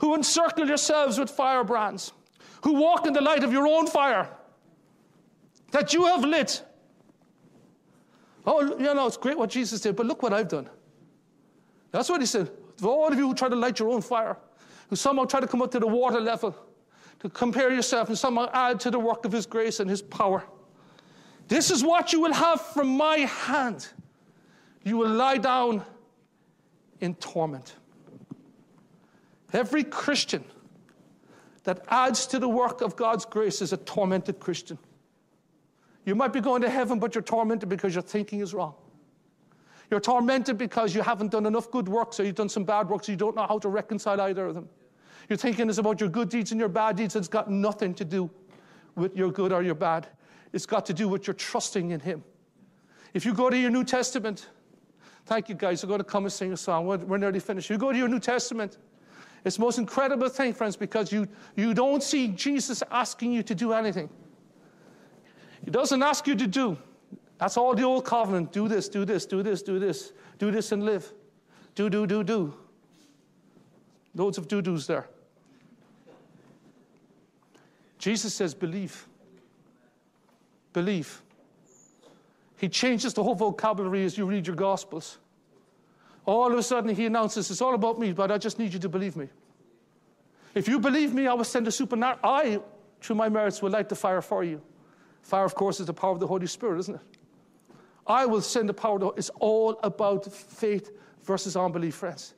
who 0.00 0.14
encircle 0.14 0.66
yourselves 0.66 1.18
with 1.18 1.30
firebrands, 1.30 2.12
who 2.62 2.80
walk 2.80 3.06
in 3.06 3.12
the 3.12 3.20
light 3.20 3.44
of 3.44 3.52
your 3.52 3.66
own 3.66 3.86
fire 3.86 4.30
that 5.72 5.92
you 5.92 6.04
have 6.06 6.24
lit 6.24 6.62
Oh, 8.46 8.62
you 8.78 8.94
know, 8.94 9.06
it's 9.06 9.16
great 9.16 9.36
what 9.36 9.50
Jesus 9.50 9.80
did, 9.80 9.96
but 9.96 10.06
look 10.06 10.22
what 10.22 10.32
I've 10.32 10.48
done. 10.48 10.70
That's 11.90 12.08
what 12.08 12.20
he 12.20 12.26
said. 12.26 12.50
For 12.76 12.88
all 12.88 13.08
of 13.08 13.18
you 13.18 13.28
who 13.28 13.34
try 13.34 13.48
to 13.48 13.56
light 13.56 13.78
your 13.78 13.90
own 13.90 14.02
fire, 14.02 14.36
who 14.88 14.96
somehow 14.96 15.24
try 15.24 15.40
to 15.40 15.48
come 15.48 15.62
up 15.62 15.70
to 15.72 15.80
the 15.80 15.86
water 15.86 16.20
level, 16.20 16.54
to 17.20 17.28
compare 17.28 17.72
yourself 17.72 18.08
and 18.08 18.16
somehow 18.16 18.48
add 18.52 18.78
to 18.80 18.90
the 18.90 18.98
work 18.98 19.24
of 19.24 19.32
his 19.32 19.46
grace 19.46 19.80
and 19.80 19.90
his 19.90 20.02
power. 20.02 20.44
This 21.48 21.70
is 21.70 21.82
what 21.82 22.12
you 22.12 22.20
will 22.20 22.32
have 22.32 22.60
from 22.60 22.96
my 22.96 23.18
hand. 23.18 23.88
You 24.84 24.98
will 24.98 25.10
lie 25.10 25.38
down 25.38 25.82
in 27.00 27.14
torment. 27.16 27.74
Every 29.52 29.84
Christian 29.84 30.44
that 31.64 31.84
adds 31.88 32.26
to 32.28 32.38
the 32.38 32.48
work 32.48 32.80
of 32.80 32.94
God's 32.94 33.24
grace 33.24 33.62
is 33.62 33.72
a 33.72 33.76
tormented 33.78 34.38
Christian. 34.38 34.78
You 36.06 36.14
might 36.14 36.32
be 36.32 36.40
going 36.40 36.62
to 36.62 36.70
heaven, 36.70 36.98
but 36.98 37.14
you're 37.14 37.22
tormented 37.22 37.68
because 37.68 37.94
your 37.94 38.02
thinking 38.02 38.40
is 38.40 38.54
wrong. 38.54 38.74
You're 39.90 40.00
tormented 40.00 40.56
because 40.56 40.94
you 40.94 41.02
haven't 41.02 41.32
done 41.32 41.46
enough 41.46 41.70
good 41.70 41.88
works 41.88 42.18
or 42.18 42.24
you've 42.24 42.36
done 42.36 42.48
some 42.48 42.64
bad 42.64 42.88
works, 42.88 43.06
so 43.06 43.12
you 43.12 43.18
don't 43.18 43.36
know 43.36 43.46
how 43.46 43.58
to 43.58 43.68
reconcile 43.68 44.20
either 44.20 44.46
of 44.46 44.54
them. 44.54 44.68
Your 45.28 45.36
thinking 45.36 45.68
is 45.68 45.78
about 45.78 46.00
your 46.00 46.08
good 46.08 46.28
deeds 46.28 46.52
and 46.52 46.60
your 46.60 46.68
bad 46.68 46.96
deeds, 46.96 47.16
it's 47.16 47.28
got 47.28 47.50
nothing 47.50 47.92
to 47.94 48.04
do 48.04 48.30
with 48.94 49.16
your 49.16 49.32
good 49.32 49.52
or 49.52 49.62
your 49.62 49.74
bad. 49.74 50.06
It's 50.52 50.64
got 50.64 50.86
to 50.86 50.94
do 50.94 51.08
with 51.08 51.26
your 51.26 51.34
trusting 51.34 51.90
in 51.90 52.00
Him. 52.00 52.22
If 53.12 53.24
you 53.24 53.34
go 53.34 53.50
to 53.50 53.58
your 53.58 53.70
New 53.70 53.84
Testament, 53.84 54.48
thank 55.26 55.48
you 55.48 55.56
guys, 55.56 55.82
we're 55.82 55.88
going 55.88 55.98
to 55.98 56.04
come 56.04 56.24
and 56.24 56.32
sing 56.32 56.52
a 56.52 56.56
song. 56.56 56.86
We're, 56.86 56.98
we're 56.98 57.18
nearly 57.18 57.40
finished. 57.40 57.68
You 57.68 57.78
go 57.78 57.90
to 57.90 57.98
your 57.98 58.08
New 58.08 58.20
Testament, 58.20 58.78
it's 59.44 59.56
the 59.56 59.62
most 59.62 59.78
incredible 59.78 60.28
thing, 60.28 60.52
friends, 60.52 60.76
because 60.76 61.12
you, 61.12 61.26
you 61.56 61.74
don't 61.74 62.02
see 62.02 62.28
Jesus 62.28 62.82
asking 62.92 63.32
you 63.32 63.42
to 63.42 63.54
do 63.54 63.72
anything. 63.72 64.08
He 65.66 65.72
doesn't 65.72 66.00
ask 66.00 66.28
you 66.28 66.36
to 66.36 66.46
do. 66.46 66.78
That's 67.38 67.56
all 67.56 67.74
the 67.74 67.82
old 67.82 68.04
covenant. 68.04 68.52
Do 68.52 68.68
this, 68.68 68.88
do 68.88 69.04
this, 69.04 69.26
do 69.26 69.42
this, 69.42 69.62
do 69.62 69.78
this, 69.80 70.12
do 70.38 70.50
this 70.52 70.70
and 70.70 70.84
live. 70.84 71.12
Do, 71.74 71.90
do, 71.90 72.06
do, 72.06 72.22
do. 72.22 72.54
Loads 74.14 74.38
of 74.38 74.46
do 74.46 74.62
do's 74.62 74.86
there. 74.86 75.08
Jesus 77.98 78.32
says, 78.32 78.54
believe. 78.54 79.08
Believe. 80.72 81.20
He 82.58 82.68
changes 82.68 83.12
the 83.12 83.24
whole 83.24 83.34
vocabulary 83.34 84.04
as 84.04 84.16
you 84.16 84.24
read 84.24 84.46
your 84.46 84.56
Gospels. 84.56 85.18
All 86.26 86.52
of 86.52 86.56
a 86.56 86.62
sudden, 86.62 86.94
he 86.94 87.06
announces, 87.06 87.50
It's 87.50 87.60
all 87.60 87.74
about 87.74 87.98
me, 87.98 88.12
but 88.12 88.30
I 88.30 88.38
just 88.38 88.60
need 88.60 88.72
you 88.72 88.78
to 88.78 88.88
believe 88.88 89.16
me. 89.16 89.28
If 90.54 90.68
you 90.68 90.78
believe 90.78 91.12
me, 91.12 91.26
I 91.26 91.34
will 91.34 91.44
send 91.44 91.66
a 91.66 91.72
supernatural. 91.72 92.20
I, 92.24 92.60
through 93.00 93.16
my 93.16 93.28
merits, 93.28 93.60
will 93.60 93.70
light 93.70 93.88
the 93.88 93.96
fire 93.96 94.22
for 94.22 94.44
you. 94.44 94.62
Fire, 95.26 95.44
of 95.44 95.56
course, 95.56 95.80
is 95.80 95.86
the 95.86 95.92
power 95.92 96.12
of 96.12 96.20
the 96.20 96.26
Holy 96.26 96.46
Spirit, 96.46 96.78
isn't 96.78 96.94
it? 96.94 97.00
I 98.06 98.26
will 98.26 98.40
send 98.40 98.68
the 98.68 98.74
power. 98.74 99.00
It's 99.16 99.28
all 99.40 99.80
about 99.82 100.32
faith 100.32 100.92
versus 101.24 101.56
unbelief, 101.56 101.96
friends. 101.96 102.34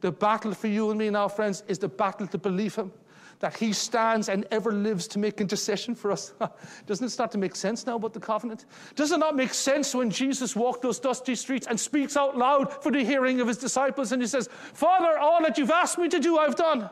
The 0.00 0.10
battle 0.10 0.54
for 0.54 0.66
you 0.66 0.88
and 0.88 0.98
me 0.98 1.10
now, 1.10 1.28
friends, 1.28 1.62
is 1.68 1.78
the 1.78 1.88
battle 1.88 2.26
to 2.28 2.38
believe 2.38 2.74
Him, 2.74 2.92
that 3.40 3.58
He 3.58 3.74
stands 3.74 4.30
and 4.30 4.46
ever 4.50 4.72
lives 4.72 5.06
to 5.08 5.18
make 5.18 5.42
intercession 5.42 5.94
for 5.94 6.10
us. 6.10 6.32
Doesn't 6.86 7.04
it 7.04 7.10
start 7.10 7.30
to 7.32 7.38
make 7.38 7.54
sense 7.54 7.84
now 7.84 7.96
about 7.96 8.14
the 8.14 8.20
covenant? 8.20 8.64
Does 8.94 9.12
it 9.12 9.18
not 9.18 9.36
make 9.36 9.52
sense 9.52 9.94
when 9.94 10.08
Jesus 10.10 10.56
walked 10.56 10.80
those 10.80 10.98
dusty 10.98 11.34
streets 11.34 11.66
and 11.66 11.78
speaks 11.78 12.16
out 12.16 12.38
loud 12.38 12.82
for 12.82 12.90
the 12.90 13.04
hearing 13.04 13.42
of 13.42 13.48
His 13.48 13.58
disciples 13.58 14.12
and 14.12 14.22
He 14.22 14.28
says, 14.28 14.48
Father, 14.72 15.18
all 15.18 15.42
that 15.42 15.58
you've 15.58 15.70
asked 15.70 15.98
me 15.98 16.08
to 16.08 16.18
do, 16.18 16.38
I've 16.38 16.56
done. 16.56 16.88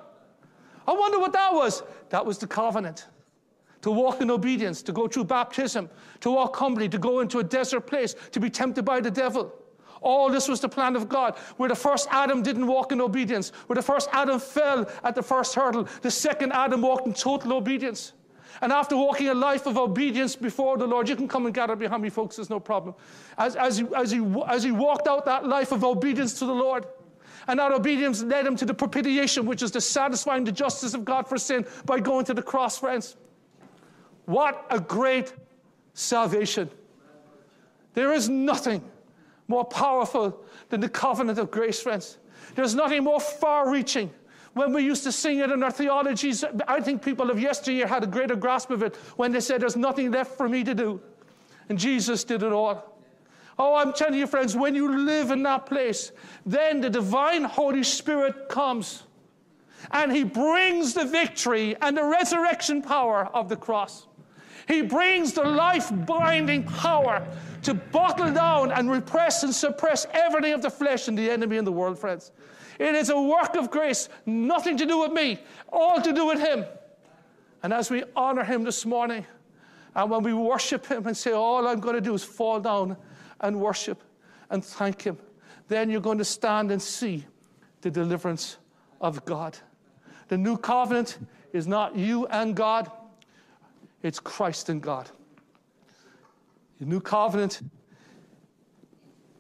I 0.86 0.92
wonder 0.92 1.18
what 1.18 1.32
that 1.32 1.55
was. 1.55 1.82
That 2.11 2.26
was 2.26 2.36
the 2.36 2.46
covenant. 2.46 3.07
To 3.82 3.90
walk 3.90 4.20
in 4.20 4.30
obedience, 4.30 4.82
to 4.82 4.92
go 4.92 5.06
through 5.06 5.24
baptism, 5.24 5.88
to 6.20 6.30
walk 6.32 6.56
humbly, 6.56 6.88
to 6.88 6.98
go 6.98 7.20
into 7.20 7.38
a 7.38 7.44
desert 7.44 7.82
place, 7.82 8.14
to 8.32 8.40
be 8.40 8.50
tempted 8.50 8.84
by 8.84 9.00
the 9.00 9.10
devil. 9.10 9.52
All 10.00 10.30
this 10.30 10.48
was 10.48 10.60
the 10.60 10.68
plan 10.68 10.96
of 10.96 11.08
God. 11.08 11.36
Where 11.56 11.68
the 11.68 11.74
first 11.74 12.08
Adam 12.10 12.42
didn't 12.42 12.66
walk 12.66 12.92
in 12.92 13.00
obedience, 13.00 13.50
where 13.66 13.74
the 13.74 13.82
first 13.82 14.08
Adam 14.12 14.38
fell 14.38 14.90
at 15.04 15.14
the 15.14 15.22
first 15.22 15.54
hurdle, 15.54 15.88
the 16.02 16.10
second 16.10 16.52
Adam 16.52 16.82
walked 16.82 17.06
in 17.06 17.14
total 17.14 17.52
obedience. 17.52 18.12
And 18.60 18.72
after 18.72 18.96
walking 18.96 19.28
a 19.28 19.34
life 19.34 19.66
of 19.66 19.78
obedience 19.78 20.34
before 20.34 20.78
the 20.78 20.86
Lord, 20.86 21.08
you 21.08 21.14
can 21.14 21.28
come 21.28 21.46
and 21.46 21.54
gather 21.54 21.76
behind 21.76 22.02
me, 22.02 22.10
folks, 22.10 22.36
there's 22.36 22.50
no 22.50 22.58
problem. 22.58 22.94
As, 23.36 23.54
as, 23.54 23.78
he, 23.78 23.86
as, 23.94 24.10
he, 24.10 24.24
as 24.48 24.62
he 24.64 24.72
walked 24.72 25.06
out 25.06 25.24
that 25.26 25.46
life 25.46 25.70
of 25.70 25.84
obedience 25.84 26.38
to 26.40 26.46
the 26.46 26.54
Lord, 26.54 26.86
and 27.46 27.60
that 27.60 27.72
obedience 27.72 28.22
led 28.22 28.46
him 28.46 28.56
to 28.56 28.64
the 28.64 28.74
propitiation, 28.74 29.46
which 29.46 29.62
is 29.62 29.70
the 29.70 29.80
satisfying 29.80 30.44
the 30.44 30.52
justice 30.52 30.94
of 30.94 31.04
God 31.04 31.28
for 31.28 31.38
sin 31.38 31.64
by 31.86 32.00
going 32.00 32.24
to 32.26 32.34
the 32.34 32.42
cross, 32.42 32.78
friends. 32.78 33.16
What 34.28 34.66
a 34.68 34.78
great 34.78 35.32
salvation. 35.94 36.68
There 37.94 38.12
is 38.12 38.28
nothing 38.28 38.84
more 39.48 39.64
powerful 39.64 40.44
than 40.68 40.80
the 40.80 40.88
covenant 40.90 41.38
of 41.38 41.50
grace, 41.50 41.80
friends. 41.80 42.18
There's 42.54 42.74
nothing 42.74 43.04
more 43.04 43.20
far 43.20 43.70
reaching. 43.70 44.12
When 44.52 44.74
we 44.74 44.82
used 44.82 45.02
to 45.04 45.12
sing 45.12 45.38
it 45.38 45.50
in 45.50 45.62
our 45.62 45.70
theologies, 45.70 46.44
I 46.66 46.78
think 46.82 47.02
people 47.02 47.30
of 47.30 47.40
yesteryear 47.40 47.86
had 47.86 48.04
a 48.04 48.06
greater 48.06 48.36
grasp 48.36 48.70
of 48.70 48.82
it 48.82 48.96
when 49.16 49.32
they 49.32 49.40
said, 49.40 49.62
There's 49.62 49.76
nothing 49.76 50.10
left 50.10 50.36
for 50.36 50.46
me 50.46 50.62
to 50.62 50.74
do. 50.74 51.00
And 51.70 51.78
Jesus 51.78 52.22
did 52.22 52.42
it 52.42 52.52
all. 52.52 53.00
Oh, 53.58 53.76
I'm 53.76 53.94
telling 53.94 54.18
you, 54.18 54.26
friends, 54.26 54.54
when 54.54 54.74
you 54.74 54.94
live 55.06 55.30
in 55.30 55.42
that 55.44 55.64
place, 55.64 56.12
then 56.44 56.82
the 56.82 56.90
divine 56.90 57.44
Holy 57.44 57.82
Spirit 57.82 58.50
comes 58.50 59.04
and 59.90 60.12
he 60.12 60.22
brings 60.22 60.92
the 60.92 61.06
victory 61.06 61.76
and 61.80 61.96
the 61.96 62.04
resurrection 62.04 62.82
power 62.82 63.24
of 63.32 63.48
the 63.48 63.56
cross. 63.56 64.07
He 64.68 64.82
brings 64.82 65.32
the 65.32 65.44
life 65.44 65.90
binding 66.06 66.62
power 66.62 67.26
to 67.62 67.72
bottle 67.72 68.32
down 68.32 68.70
and 68.70 68.90
repress 68.90 69.42
and 69.42 69.54
suppress 69.54 70.06
everything 70.12 70.52
of 70.52 70.60
the 70.60 70.70
flesh 70.70 71.08
and 71.08 71.16
the 71.16 71.30
enemy 71.30 71.56
in 71.56 71.64
the 71.64 71.72
world, 71.72 71.98
friends. 71.98 72.30
It 72.78 72.94
is 72.94 73.08
a 73.08 73.20
work 73.20 73.56
of 73.56 73.70
grace, 73.70 74.10
nothing 74.26 74.76
to 74.76 74.86
do 74.86 74.98
with 74.98 75.10
me, 75.10 75.40
all 75.72 76.00
to 76.02 76.12
do 76.12 76.26
with 76.26 76.38
Him. 76.38 76.66
And 77.62 77.72
as 77.72 77.90
we 77.90 78.04
honor 78.14 78.44
Him 78.44 78.62
this 78.62 78.84
morning, 78.84 79.26
and 79.96 80.10
when 80.10 80.22
we 80.22 80.34
worship 80.34 80.86
Him 80.86 81.06
and 81.06 81.16
say, 81.16 81.32
All 81.32 81.66
I'm 81.66 81.80
going 81.80 81.96
to 81.96 82.00
do 82.00 82.14
is 82.14 82.22
fall 82.22 82.60
down 82.60 82.96
and 83.40 83.58
worship 83.58 84.02
and 84.50 84.64
thank 84.64 85.02
Him, 85.02 85.18
then 85.66 85.90
you're 85.90 86.00
going 86.00 86.18
to 86.18 86.24
stand 86.24 86.70
and 86.70 86.80
see 86.80 87.24
the 87.80 87.90
deliverance 87.90 88.58
of 89.00 89.24
God. 89.24 89.58
The 90.28 90.36
new 90.36 90.56
covenant 90.56 91.18
is 91.52 91.66
not 91.66 91.96
you 91.96 92.26
and 92.26 92.54
God, 92.54 92.90
it's 94.03 94.20
Christ 94.20 94.68
and 94.68 94.82
God. 94.82 95.11
The 96.78 96.86
new 96.86 97.01
covenant 97.01 97.61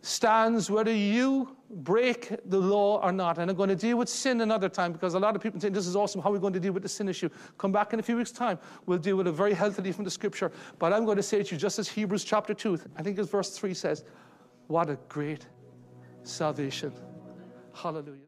stands 0.02 0.70
whether 0.70 0.92
you 0.92 1.56
break 1.70 2.34
the 2.46 2.58
law 2.58 3.00
or 3.02 3.12
not. 3.12 3.38
And 3.38 3.50
I'm 3.50 3.56
going 3.56 3.68
to 3.68 3.76
deal 3.76 3.98
with 3.98 4.08
sin 4.08 4.40
another 4.40 4.68
time 4.68 4.92
because 4.92 5.14
a 5.14 5.18
lot 5.18 5.36
of 5.36 5.42
people 5.42 5.60
think 5.60 5.74
this 5.74 5.86
is 5.86 5.94
awesome. 5.94 6.22
How 6.22 6.30
are 6.30 6.32
we 6.32 6.38
going 6.38 6.54
to 6.54 6.60
deal 6.60 6.72
with 6.72 6.82
the 6.82 6.88
sin 6.88 7.08
issue? 7.08 7.28
Come 7.58 7.72
back 7.72 7.92
in 7.92 8.00
a 8.00 8.02
few 8.02 8.16
weeks' 8.16 8.32
time. 8.32 8.58
We'll 8.86 8.98
deal 8.98 9.16
with 9.16 9.28
it 9.28 9.32
very 9.32 9.54
healthily 9.54 9.92
from 9.92 10.04
the 10.04 10.10
scripture. 10.10 10.50
But 10.78 10.92
I'm 10.92 11.04
going 11.04 11.16
to 11.16 11.22
say 11.22 11.42
to 11.42 11.54
you, 11.54 11.60
just 11.60 11.78
as 11.78 11.88
Hebrews 11.88 12.24
chapter 12.24 12.54
2, 12.54 12.80
I 12.96 13.02
think 13.02 13.18
it's 13.18 13.30
verse 13.30 13.56
3 13.56 13.74
says, 13.74 14.04
What 14.66 14.88
a 14.88 14.98
great 15.08 15.46
salvation. 16.22 16.92
Hallelujah. 17.74 18.27